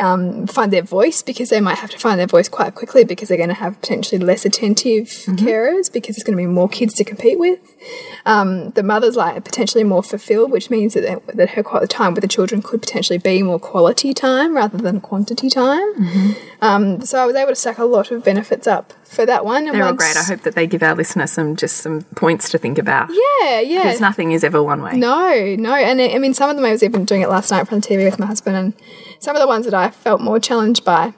um, 0.00 0.46
find 0.46 0.72
their 0.72 0.82
voice 0.82 1.22
because 1.22 1.50
they 1.50 1.60
might 1.60 1.78
have 1.78 1.90
to 1.90 1.98
find 1.98 2.18
their 2.18 2.26
voice 2.26 2.48
quite 2.48 2.74
quickly 2.74 3.04
because 3.04 3.28
they're 3.28 3.36
going 3.36 3.48
to 3.50 3.54
have 3.54 3.80
potentially 3.80 4.18
less 4.18 4.44
attentive 4.44 5.06
carers 5.36 5.92
because 5.92 6.16
there's 6.16 6.24
going 6.24 6.36
to 6.36 6.42
be 6.42 6.46
more 6.46 6.68
kids 6.68 6.94
to 6.94 7.04
compete 7.04 7.38
with. 7.38 7.60
Um, 8.26 8.70
the 8.70 8.82
mother's 8.82 9.16
like 9.16 9.42
potentially 9.44 9.84
more 9.84 10.02
fulfilled, 10.02 10.50
which 10.50 10.70
means 10.70 10.94
that, 10.94 11.02
they- 11.02 11.32
that 11.34 11.50
her 11.50 11.62
quality 11.62 11.88
time 11.94 12.14
with 12.14 12.22
the 12.22 12.28
children 12.28 12.62
could 12.62 12.80
potentially 12.82 13.18
be 13.18 13.42
more 13.42 13.58
quality 13.58 14.12
time 14.14 14.54
rather 14.56 14.78
than 14.78 15.00
quantity 15.00 15.48
time. 15.48 16.34
Um, 16.60 17.00
so 17.02 17.22
I 17.22 17.26
was 17.26 17.36
able 17.36 17.50
to 17.50 17.56
stack 17.56 17.78
a 17.78 17.84
lot 17.84 18.10
of 18.10 18.24
benefits 18.24 18.66
up 18.66 18.92
for 19.04 19.24
that 19.26 19.44
one. 19.44 19.66
And 19.66 19.74
They're 19.76 19.84
all 19.84 19.92
great. 19.92 20.16
I 20.16 20.22
hope 20.22 20.42
that 20.42 20.54
they 20.54 20.66
give 20.66 20.82
our 20.82 20.94
listeners 20.94 21.32
some 21.32 21.56
just 21.56 21.78
some 21.78 22.02
points 22.16 22.48
to 22.50 22.58
think 22.58 22.78
about. 22.78 23.08
Yeah, 23.10 23.60
yeah. 23.60 23.82
Because 23.84 24.00
nothing 24.00 24.32
is 24.32 24.44
ever 24.44 24.62
one 24.62 24.82
way. 24.82 24.96
No, 24.96 25.54
no. 25.56 25.74
And 25.74 26.00
I 26.00 26.08
I 26.14 26.18
mean, 26.18 26.34
some 26.34 26.50
of 26.50 26.56
them 26.56 26.64
I 26.64 26.70
was 26.72 26.82
even 26.82 27.04
doing 27.04 27.22
it 27.22 27.28
last 27.28 27.50
night 27.50 27.66
from 27.68 27.80
the 27.80 27.86
TV 27.86 28.04
with 28.04 28.18
my 28.18 28.26
husband, 28.26 28.56
and 28.56 28.72
some 29.20 29.36
of 29.36 29.40
the 29.40 29.46
ones 29.46 29.66
that 29.66 29.74
I 29.74 29.90
felt 29.90 30.20
more 30.20 30.40
challenged 30.40 30.84
by, 30.84 31.14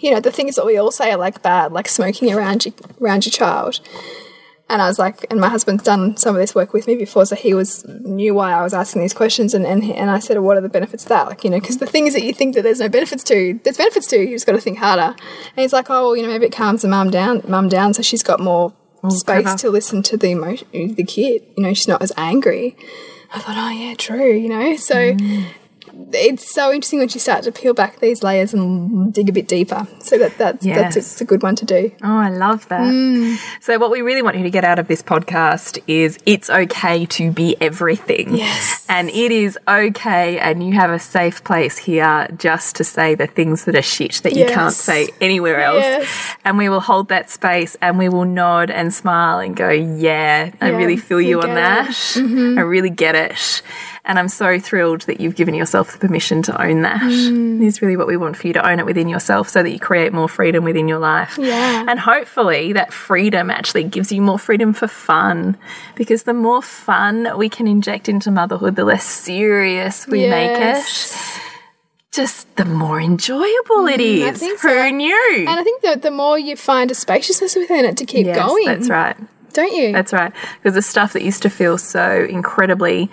you 0.00 0.10
know, 0.10 0.20
the 0.20 0.30
things 0.30 0.54
that 0.54 0.66
we 0.66 0.76
all 0.76 0.92
say 0.92 1.10
are 1.10 1.18
like 1.18 1.42
bad, 1.42 1.72
like 1.72 1.88
smoking 1.88 2.32
around 2.32 2.66
your, 2.66 2.74
around 3.00 3.26
your 3.26 3.32
child. 3.32 3.80
And 4.70 4.82
I 4.82 4.86
was 4.86 4.98
like, 4.98 5.26
and 5.30 5.40
my 5.40 5.48
husband's 5.48 5.82
done 5.82 6.18
some 6.18 6.34
of 6.34 6.40
this 6.42 6.54
work 6.54 6.74
with 6.74 6.86
me 6.86 6.94
before, 6.94 7.24
so 7.24 7.34
he 7.34 7.54
was 7.54 7.86
knew 7.86 8.34
why 8.34 8.52
I 8.52 8.62
was 8.62 8.74
asking 8.74 9.00
these 9.00 9.14
questions, 9.14 9.54
and 9.54 9.64
and, 9.64 9.82
and 9.82 10.10
I 10.10 10.18
said, 10.18 10.34
well, 10.34 10.42
what 10.42 10.56
are 10.58 10.60
the 10.60 10.68
benefits 10.68 11.04
of 11.04 11.08
that? 11.08 11.26
Like, 11.26 11.42
you 11.42 11.48
know, 11.48 11.58
because 11.58 11.78
the 11.78 11.86
things 11.86 12.12
that 12.12 12.22
you 12.22 12.34
think 12.34 12.54
that 12.54 12.62
there's 12.64 12.80
no 12.80 12.88
benefits 12.90 13.24
to, 13.24 13.58
there's 13.64 13.78
benefits 13.78 14.06
to. 14.08 14.18
You 14.18 14.34
just 14.34 14.44
got 14.44 14.52
to 14.52 14.60
think 14.60 14.76
harder. 14.76 15.16
And 15.16 15.56
he's 15.56 15.72
like, 15.72 15.88
oh, 15.88 16.08
well, 16.08 16.16
you 16.16 16.22
know, 16.22 16.28
maybe 16.28 16.44
it 16.44 16.52
calms 16.52 16.82
the 16.82 16.88
mum 16.88 17.10
down, 17.10 17.40
mum 17.48 17.70
down, 17.70 17.94
so 17.94 18.02
she's 18.02 18.22
got 18.22 18.40
more 18.40 18.74
space 19.08 19.44
clever. 19.44 19.56
to 19.56 19.70
listen 19.70 20.02
to 20.02 20.18
the 20.18 20.32
emotion, 20.32 20.68
the 20.72 21.04
kid. 21.04 21.46
You 21.56 21.62
know, 21.62 21.72
she's 21.72 21.88
not 21.88 22.02
as 22.02 22.12
angry. 22.18 22.76
I 23.32 23.38
thought, 23.38 23.56
oh 23.56 23.70
yeah, 23.70 23.94
true. 23.94 24.34
You 24.34 24.50
know, 24.50 24.76
so 24.76 25.14
mm. 25.14 25.46
It's 26.12 26.48
so 26.48 26.72
interesting 26.72 27.00
when 27.00 27.08
you 27.08 27.20
start 27.20 27.44
to 27.44 27.52
peel 27.52 27.74
back 27.74 28.00
these 28.00 28.22
layers 28.22 28.54
and 28.54 29.12
dig 29.12 29.28
a 29.28 29.32
bit 29.32 29.48
deeper. 29.48 29.86
So 30.00 30.18
that 30.18 30.38
that's 30.38 30.64
that's 30.64 30.96
a, 30.96 30.98
it's 31.00 31.20
a 31.20 31.24
good 31.24 31.42
one 31.42 31.56
to 31.56 31.64
do. 31.64 31.92
Oh, 32.02 32.16
I 32.16 32.30
love 32.30 32.68
that. 32.68 32.80
Mm. 32.80 33.36
So, 33.60 33.78
what 33.78 33.90
we 33.90 34.02
really 34.02 34.22
want 34.22 34.36
you 34.36 34.42
to 34.44 34.50
get 34.50 34.64
out 34.64 34.78
of 34.78 34.88
this 34.88 35.02
podcast 35.02 35.82
is 35.86 36.18
it's 36.26 36.48
okay 36.50 37.06
to 37.06 37.30
be 37.30 37.56
everything. 37.60 38.36
Yes. 38.36 38.86
And 38.88 39.08
it 39.10 39.32
is 39.32 39.58
okay, 39.68 40.38
and 40.38 40.66
you 40.66 40.74
have 40.74 40.90
a 40.90 40.98
safe 40.98 41.44
place 41.44 41.78
here 41.78 42.28
just 42.36 42.76
to 42.76 42.84
say 42.84 43.14
the 43.14 43.26
things 43.26 43.64
that 43.64 43.74
are 43.74 43.82
shit 43.82 44.20
that 44.22 44.34
you 44.34 44.46
can't 44.46 44.74
say 44.74 45.08
anywhere 45.20 45.60
else. 45.60 45.82
Yes. 45.82 46.36
And 46.44 46.58
we 46.58 46.68
will 46.68 46.80
hold 46.80 47.08
that 47.08 47.30
space 47.30 47.76
and 47.80 47.98
we 47.98 48.08
will 48.08 48.24
nod 48.24 48.70
and 48.70 48.92
smile 48.92 49.38
and 49.40 49.56
go, 49.56 49.70
Yeah, 49.70 50.52
I 50.60 50.70
Yeah, 50.70 50.76
really 50.76 50.96
feel 50.96 51.18
we 51.18 51.28
you 51.28 51.40
on 51.42 51.54
that. 51.54 51.88
Mm-hmm. 51.88 52.58
I 52.58 52.62
really 52.62 52.90
get 52.90 53.14
it. 53.14 53.62
And 54.08 54.18
I'm 54.18 54.28
so 54.28 54.58
thrilled 54.58 55.02
that 55.02 55.20
you've 55.20 55.36
given 55.36 55.54
yourself 55.54 55.92
the 55.92 55.98
permission 55.98 56.40
to 56.44 56.62
own 56.62 56.80
that. 56.80 57.02
Mm. 57.02 57.62
Is 57.62 57.82
really 57.82 57.98
what 57.98 58.06
we 58.06 58.16
want 58.16 58.38
for 58.38 58.46
you 58.46 58.54
to 58.54 58.66
own 58.66 58.78
it 58.78 58.86
within 58.86 59.06
yourself 59.06 59.50
so 59.50 59.62
that 59.62 59.70
you 59.70 59.78
create 59.78 60.14
more 60.14 60.30
freedom 60.30 60.64
within 60.64 60.88
your 60.88 60.98
life. 60.98 61.36
Yeah. 61.38 61.84
And 61.86 62.00
hopefully 62.00 62.72
that 62.72 62.90
freedom 62.90 63.50
actually 63.50 63.84
gives 63.84 64.10
you 64.10 64.22
more 64.22 64.38
freedom 64.38 64.72
for 64.72 64.88
fun. 64.88 65.58
Because 65.94 66.22
the 66.22 66.32
more 66.32 66.62
fun 66.62 67.36
we 67.36 67.50
can 67.50 67.66
inject 67.66 68.08
into 68.08 68.30
motherhood, 68.30 68.76
the 68.76 68.84
less 68.84 69.04
serious 69.04 70.06
we 70.06 70.26
make 70.26 70.52
it. 70.52 70.58
Yes. 70.58 71.40
Just 72.10 72.56
the 72.56 72.64
more 72.64 72.98
enjoyable 72.98 73.86
it 73.88 74.00
is. 74.00 74.22
Mm, 74.22 74.28
I 74.28 74.32
think 74.32 74.60
Who 74.60 74.92
knew? 74.92 75.34
And 75.40 75.50
I 75.50 75.62
think 75.62 75.82
that 75.82 76.00
the 76.00 76.10
more 76.10 76.38
you 76.38 76.56
find 76.56 76.90
a 76.90 76.94
spaciousness 76.94 77.54
within 77.54 77.84
it 77.84 77.98
to 77.98 78.06
keep 78.06 78.24
yes, 78.24 78.38
going, 78.38 78.64
that's 78.64 78.88
right. 78.88 79.16
don't 79.52 79.74
you? 79.74 79.92
That's 79.92 80.14
right. 80.14 80.32
Because 80.56 80.74
the 80.74 80.80
stuff 80.80 81.12
that 81.12 81.22
used 81.22 81.42
to 81.42 81.50
feel 81.50 81.76
so 81.76 82.24
incredibly 82.24 83.10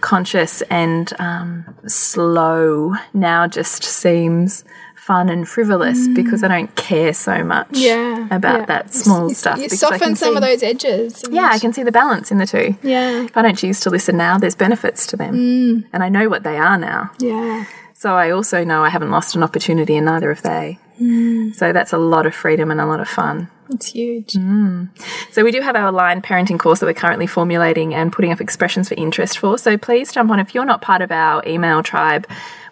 conscious 0.00 0.62
and 0.62 1.12
um, 1.20 1.64
slow 1.86 2.94
now 3.14 3.46
just 3.46 3.82
seems 3.84 4.64
fun 4.94 5.28
and 5.30 5.48
frivolous 5.48 6.06
because 6.08 6.42
I 6.44 6.48
don't 6.48 6.74
care 6.76 7.14
so 7.14 7.42
much 7.42 7.68
Mm. 7.70 7.80
yeah, 7.80 8.28
about 8.36 8.60
yeah. 8.60 8.66
that 8.66 8.92
small 8.94 9.28
You- 9.28 9.34
stuff. 9.34 9.58
You 9.58 9.68
soften 9.70 10.16
some 10.16 10.36
of 10.36 10.42
those 10.42 10.62
edges. 10.62 11.24
Yeah, 11.30 11.48
I 11.50 11.58
can 11.58 11.72
see 11.72 11.82
the 11.82 11.92
balance 11.92 12.30
in 12.30 12.36
the 12.38 12.46
two. 12.46 12.76
Yeah. 12.82 13.22
If 13.24 13.34
I 13.36 13.40
don't 13.42 13.56
choose 13.56 13.80
to 13.80 13.90
listen 13.90 14.16
now, 14.18 14.36
there's 14.38 14.54
benefits 14.54 15.06
to 15.08 15.16
them. 15.16 15.34
Mm. 15.34 15.84
And 15.94 16.02
I 16.04 16.08
know 16.10 16.28
what 16.28 16.42
they 16.42 16.58
are 16.58 16.76
now. 16.76 17.10
Yeah. 17.18 17.64
So 17.94 18.14
I 18.16 18.30
also 18.30 18.64
know 18.64 18.84
I 18.84 18.90
haven't 18.90 19.10
lost 19.10 19.34
an 19.34 19.42
opportunity 19.42 19.96
and 19.96 20.04
neither 20.06 20.28
have 20.32 20.42
they. 20.42 20.78
Mm. 21.00 21.54
So 21.54 21.72
that's 21.72 21.92
a 21.94 21.98
lot 21.98 22.26
of 22.26 22.34
freedom 22.34 22.70
and 22.70 22.80
a 22.80 22.86
lot 22.86 23.00
of 23.00 23.08
fun. 23.08 23.48
It's 23.70 23.86
huge. 23.86 24.32
Mm. 24.32 24.88
So 25.32 25.44
we 25.44 25.50
do 25.50 25.60
have 25.60 25.76
our 25.76 25.88
aligned 25.88 26.24
parenting 26.24 26.58
course 26.58 26.80
that 26.80 26.86
we're 26.86 26.94
currently 26.94 27.26
formulating 27.26 27.94
and 27.94 28.12
putting 28.12 28.32
up 28.32 28.40
expressions 28.40 28.88
for 28.88 28.94
interest 28.94 29.38
for. 29.38 29.58
So 29.58 29.76
please 29.76 30.12
jump 30.12 30.30
on 30.30 30.40
if 30.40 30.54
you're 30.54 30.64
not 30.64 30.82
part 30.82 31.02
of 31.02 31.12
our 31.12 31.42
email 31.46 31.82
tribe. 31.82 32.26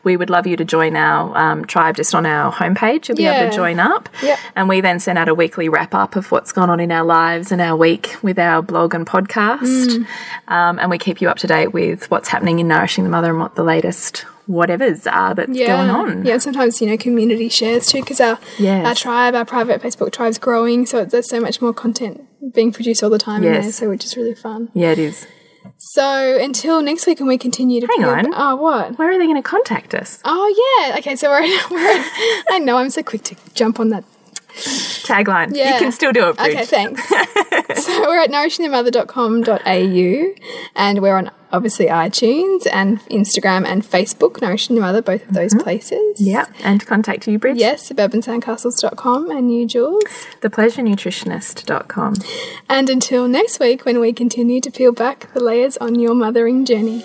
We 0.05 0.17
would 0.17 0.31
love 0.31 0.47
you 0.47 0.57
to 0.57 0.65
join 0.65 0.95
our 0.95 1.37
um, 1.37 1.65
tribe 1.65 1.97
just 1.97 2.15
on 2.15 2.27
our 2.27 2.53
homepage. 2.53 3.09
You'll 3.09 3.17
be 3.17 3.27
able 3.27 3.51
to 3.51 3.57
join 3.57 3.81
up. 3.81 4.09
Yep. 4.23 4.39
And 4.55 4.69
we 4.69 4.81
then 4.81 5.01
send 5.01 5.19
out 5.19 5.29
a 5.29 5.35
weekly 5.35 5.69
wrap 5.69 5.95
up 5.95 6.15
of 6.15 6.31
what's 6.31 6.53
gone 6.53 6.71
on 6.71 6.79
in 6.79 6.93
our 6.93 7.05
lives 7.05 7.51
and 7.51 7.61
our 7.61 7.77
week 7.77 8.15
with 8.23 8.39
our 8.39 8.63
blog 8.63 8.95
and 8.95 9.05
podcast. 9.05 9.89
Mm. 9.89 10.07
Um, 10.47 10.79
and 10.79 10.91
we 10.91 10.99
keep 10.99 11.21
you 11.21 11.29
up 11.29 11.39
to 11.39 11.49
date 11.49 11.73
with 11.73 12.09
what's 12.09 12.29
happening 12.29 12.61
in 12.61 12.69
Nourishing 12.69 13.03
the 13.03 13.11
Mother 13.11 13.31
and 13.31 13.41
what 13.41 13.57
the 13.57 13.65
latest 13.65 14.25
whatevers 14.49 15.11
are 15.11 15.31
uh, 15.31 15.35
that's 15.35 15.53
yeah. 15.53 15.67
going 15.67 15.91
on. 15.91 16.25
Yeah, 16.25 16.39
sometimes 16.39 16.81
you 16.81 16.89
know 16.89 16.97
community 16.97 17.49
shares 17.49 17.87
too 17.87 18.01
because 18.01 18.21
our 18.21 18.39
Yes. 18.59 18.87
our 18.87 18.95
tribe, 18.95 19.35
our 19.35 19.45
private 19.45 19.83
Facebook 19.83 20.13
tribe's 20.13 20.39
growing, 20.39 20.87
so 20.87 21.05
there's 21.05 21.29
so 21.29 21.41
much 21.41 21.61
more 21.61 21.73
content 21.73 22.23
being 22.55 22.73
produced 22.73 23.03
all 23.03 23.11
the 23.11 23.19
time 23.19 23.43
in 23.45 23.53
there, 23.53 23.63
Yes. 23.63 23.77
so 23.77 23.89
which 23.89 24.05
is 24.05 24.17
really 24.17 24.35
fun. 24.35 24.71
Yeah, 24.75 24.93
it 24.93 24.99
is. 24.99 25.27
So 25.79 26.39
until 26.41 26.81
next 26.81 27.07
week, 27.07 27.21
and 27.21 27.29
we 27.29 27.39
continue 27.39 27.81
to 27.81 27.87
Hang 27.87 28.05
on. 28.05 28.33
Oh, 28.35 28.57
what? 28.57 28.99
Where 28.99 29.11
are 29.11 29.19
they 29.19 29.25
going 29.27 29.43
to 29.43 29.49
contact 29.49 29.95
us? 29.95 30.21
Oh 30.25 30.87
yeah. 30.89 30.99
Okay, 30.99 31.17
so 31.17 31.29
we're, 31.29 31.43
we're 31.71 32.05
I 32.51 32.59
know 32.61 32.77
I'm 32.77 32.91
so 32.91 33.03
quick 33.03 33.23
to 33.25 33.37
jump 33.55 33.81
on 33.81 33.91
that. 33.91 34.05
Tagline. 34.57 35.55
Yeah. 35.55 35.75
You 35.75 35.81
can 35.81 35.93
still 35.93 36.13
do 36.13 36.31
it, 36.31 36.37
Bridge. 36.37 36.55
Okay, 36.55 36.65
thanks. 36.65 37.07
so 37.09 38.01
we're 38.03 38.23
at 38.23 38.31
nourishingthemother.com.au 38.31 40.35
and 40.75 41.03
we're 41.03 41.17
on 41.17 41.31
obviously 41.53 41.87
iTunes 41.87 42.67
and 42.73 42.99
Instagram 43.03 43.65
and 43.67 43.83
Facebook, 43.83 44.43
Nourishing 44.43 44.77
the 44.77 44.83
Mother, 44.83 45.03
both 45.03 45.29
of 45.29 45.35
those 45.35 45.53
mm-hmm. 45.53 45.63
places. 45.63 46.21
Yeah, 46.21 46.47
and 46.65 46.87
contact 46.87 47.29
you, 47.29 47.39
Bridge. 47.39 47.59
Yes, 47.59 47.91
suburbansandcastles.com 47.91 49.31
and 49.31 49.55
you, 49.55 49.67
Jules. 49.67 50.05
Thepleasurenutritionist.com. 50.41 52.15
And 52.69 52.91
until 52.91 53.29
next 53.29 53.61
week 53.61 53.85
when 53.85 54.01
we 54.01 54.13
continue 54.13 54.61
to 54.61 54.71
peel 54.71 54.93
back 54.93 55.33
the 55.33 55.41
layers 55.41 55.77
on 55.77 55.99
your 55.99 56.15
mothering 56.15 56.65
journey. 56.65 57.05